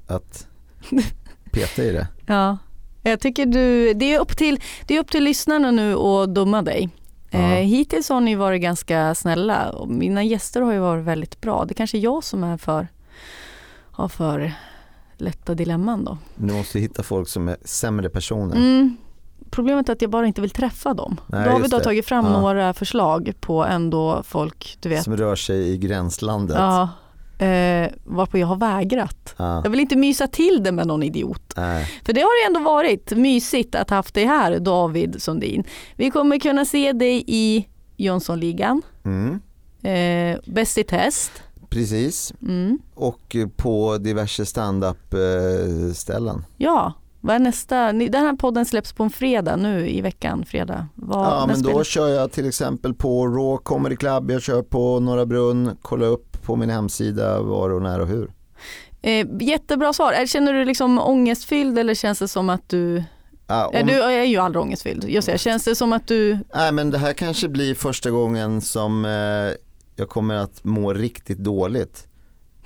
att 0.06 0.46
peta 1.52 1.84
i 1.84 1.92
det. 1.92 2.08
Ja. 2.26 2.58
Jag 3.02 3.20
tycker 3.20 3.46
du, 3.46 3.94
det 3.94 4.14
är 4.14 4.20
upp 4.20 4.36
till, 4.36 4.60
det 4.86 4.96
är 4.96 5.00
upp 5.00 5.10
till 5.10 5.24
lyssnarna 5.24 5.70
nu 5.70 5.94
att 5.94 6.34
döma 6.34 6.62
dig. 6.62 6.88
Ja. 7.30 7.38
Eh, 7.38 7.64
hittills 7.64 8.08
har 8.08 8.20
ni 8.20 8.34
varit 8.34 8.62
ganska 8.62 9.14
snälla 9.14 9.70
och 9.70 9.88
mina 9.88 10.22
gäster 10.22 10.60
har 10.60 10.72
ju 10.72 10.78
varit 10.78 11.04
väldigt 11.04 11.40
bra. 11.40 11.64
Det 11.64 11.72
är 11.72 11.74
kanske 11.74 11.98
är 11.98 12.00
jag 12.00 12.24
som 12.24 12.44
är 12.44 12.56
för, 12.56 12.88
har 13.90 14.08
för 14.08 14.52
lätta 15.16 15.54
dilemman 15.54 16.04
då. 16.04 16.18
Du 16.34 16.52
måste 16.52 16.78
hitta 16.78 17.02
folk 17.02 17.28
som 17.28 17.48
är 17.48 17.56
sämre 17.64 18.10
personer. 18.10 18.56
Mm. 18.56 18.96
Problemet 19.50 19.88
är 19.88 19.92
att 19.92 20.02
jag 20.02 20.10
bara 20.10 20.26
inte 20.26 20.40
vill 20.40 20.50
träffa 20.50 20.94
dem. 20.94 21.20
Nej, 21.26 21.44
David 21.44 21.60
just 21.60 21.72
har 21.72 21.78
det. 21.78 21.84
tagit 21.84 22.06
fram 22.06 22.24
Ja. 22.24 22.40
några 22.40 22.74
förslag 22.74 23.32
på 23.40 23.64
ändå 23.64 24.22
folk, 24.22 24.76
du 24.80 24.88
vet. 24.88 25.04
Som 25.04 25.16
rör 25.16 25.36
sig 25.36 25.70
i 25.72 25.78
gränslandet. 25.78 26.56
Ja, 26.56 26.82
eh, 27.46 27.90
varpå 28.04 28.38
jag 28.38 28.46
har 28.46 28.56
vägrat. 28.56 29.34
Ja. 29.36 29.60
Jag 29.64 29.70
vill 29.70 29.80
inte 29.80 29.96
mysa 29.96 30.26
till 30.26 30.62
det 30.64 30.72
med 30.72 30.86
någon 30.86 31.02
idiot. 31.02 31.52
Nej. 31.56 31.88
För 32.06 32.12
det 32.12 32.20
har 32.20 32.42
det 32.52 32.58
ändå 32.58 32.70
varit 32.70 33.10
mysigt 33.16 33.74
att 33.74 33.90
haft 33.90 34.14
dig 34.14 34.24
här 34.24 34.58
David 34.58 35.22
Sundin. 35.22 35.64
Vi 35.96 36.10
kommer 36.10 36.38
kunna 36.38 36.64
se 36.64 36.92
dig 36.92 37.24
i 37.26 37.66
Jönssonligan, 37.96 38.82
Mm. 39.04 39.40
eh, 39.82 40.38
Bäst 40.46 40.78
i 40.78 40.84
test. 40.84 41.30
Precis. 41.70 42.34
Mm. 42.42 42.78
Och 42.94 43.36
på 43.56 43.98
diverse 43.98 44.46
standup 44.46 45.14
eh, 45.14 45.92
ställen. 45.94 46.44
Ja, 46.56 46.92
vad 47.26 47.34
är 47.34 47.38
nästa? 47.38 47.92
Den 47.92 48.14
här 48.14 48.36
podden 48.36 48.64
släpps 48.66 48.92
på 48.92 49.02
en 49.02 49.10
fredag 49.10 49.56
nu 49.56 49.88
i 49.88 50.00
veckan, 50.00 50.44
fredag. 50.44 50.86
Vad, 50.94 51.26
Ja 51.26 51.46
men 51.46 51.62
då 51.62 51.68
spelar- 51.68 51.84
kör 51.84 52.08
jag 52.08 52.32
till 52.32 52.48
exempel 52.48 52.94
på 52.94 53.26
Raw 53.26 53.58
Comedy 53.64 53.96
Club, 53.96 54.30
jag 54.30 54.42
kör 54.42 54.62
på 54.62 55.00
Norra 55.00 55.26
Brunn, 55.26 55.76
kolla 55.82 56.06
upp 56.06 56.42
på 56.42 56.56
min 56.56 56.70
hemsida 56.70 57.42
var 57.42 57.70
och 57.70 57.82
när 57.82 58.00
och 58.00 58.06
hur. 58.08 58.30
eh, 59.02 59.26
jättebra 59.40 59.92
svar. 59.92 60.26
Känner 60.26 60.52
du 60.52 60.64
liksom 60.64 60.98
ångestfylld 60.98 61.78
eller 61.78 61.94
känns 61.94 62.18
det 62.18 62.28
som 62.28 62.50
att 62.50 62.68
du... 62.68 63.02
Ja, 63.46 63.66
om, 63.80 63.86
du 63.86 64.02
är 64.02 64.24
ju 64.24 64.36
aldrig 64.36 64.62
ångestfylld. 64.62 65.04
Jag 65.08 65.24
säger, 65.24 65.38
känns 65.38 65.64
det 65.64 65.74
som 65.74 65.92
att 65.92 66.08
du... 66.08 66.38
nej 66.54 66.72
men 66.72 66.90
det 66.90 66.98
här 66.98 67.12
kanske 67.12 67.48
blir 67.48 67.74
första 67.74 68.10
gången 68.10 68.60
som 68.60 69.04
eh, 69.04 69.10
jag 69.96 70.08
kommer 70.08 70.34
att 70.34 70.64
må 70.64 70.92
riktigt 70.92 71.38
dåligt. 71.38 72.06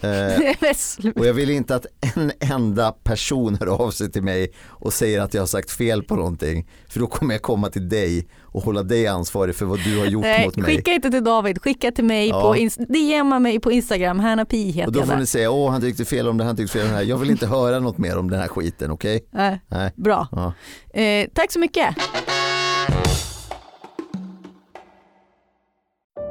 Eh, 0.01 1.11
Och 1.17 1.27
jag 1.27 1.35
vill 1.35 1.51
inte 1.51 1.75
att 1.77 1.87
en 2.17 2.33
enda 2.41 2.93
person 2.93 3.57
hör 3.61 3.67
av 3.67 3.91
sig 3.91 4.13
till 4.13 4.23
mig 4.23 4.53
och 4.67 4.93
säger 4.93 5.21
att 5.21 5.35
jag 5.35 5.43
har 5.43 5.47
sagt 5.47 5.71
fel 5.71 6.03
på 6.03 6.17
någonting. 6.17 6.69
För 6.89 7.01
då 7.01 7.07
kommer 7.07 7.35
jag 7.35 7.43
komma 7.43 7.69
till 7.71 7.89
dig 7.89 8.29
och 8.43 8.63
hålla 8.63 8.83
dig 8.83 9.07
ansvarig 9.07 9.55
för 9.55 9.67
vad 9.67 9.85
du 9.85 9.99
har 9.99 10.07
gjort 10.07 10.23
Nej, 10.23 10.47
mot 10.47 10.57
mig. 10.57 10.77
skicka 10.77 10.93
inte 10.93 11.11
till 11.11 11.25
David, 11.25 11.63
skicka 11.63 11.91
till 11.91 12.05
mig 12.05 12.29
Ja. 12.29 12.43
på 12.43 12.69
DMa 12.93 13.39
mig 13.39 13.61
på 13.61 13.73
Instagram, 13.73 14.19
Hanna 14.21 14.45
Pi 14.45 14.71
heter 14.71 14.87
Och 14.87 14.93
då 14.93 15.03
får 15.07 15.17
ni 15.17 15.27
säga, 15.27 15.51
åh 15.51 15.71
han 15.71 15.81
tyckte 15.81 16.05
fel 16.05 16.29
om 16.29 16.39
det, 16.39 16.45
han 16.45 16.57
tyckte 16.57 16.73
fel 16.79 16.83
om 16.87 16.89
det 16.93 16.97
här. 16.97 17.05
Jag 17.05 17.19
vill 17.19 17.31
inte 17.31 17.47
höra 17.47 17.79
något 17.81 17.99
mer 17.99 18.19
om 18.19 18.31
den 18.31 18.41
här 18.41 18.49
skiten, 18.49 18.91
okej? 18.91 19.25
Nej, 19.31 19.61
Nej. 19.69 19.93
bra. 19.97 20.29
Ja. 20.33 20.53
Eh, 21.01 21.29
tack 21.35 21.53
så 21.53 21.59
mycket. 21.59 21.97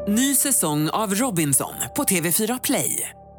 Ny 0.08 0.36
säsong 0.36 0.90
av 0.90 1.16
Robinson 1.16 1.74
på 1.96 2.04
TV4 2.04 2.60
Play. 2.64 3.10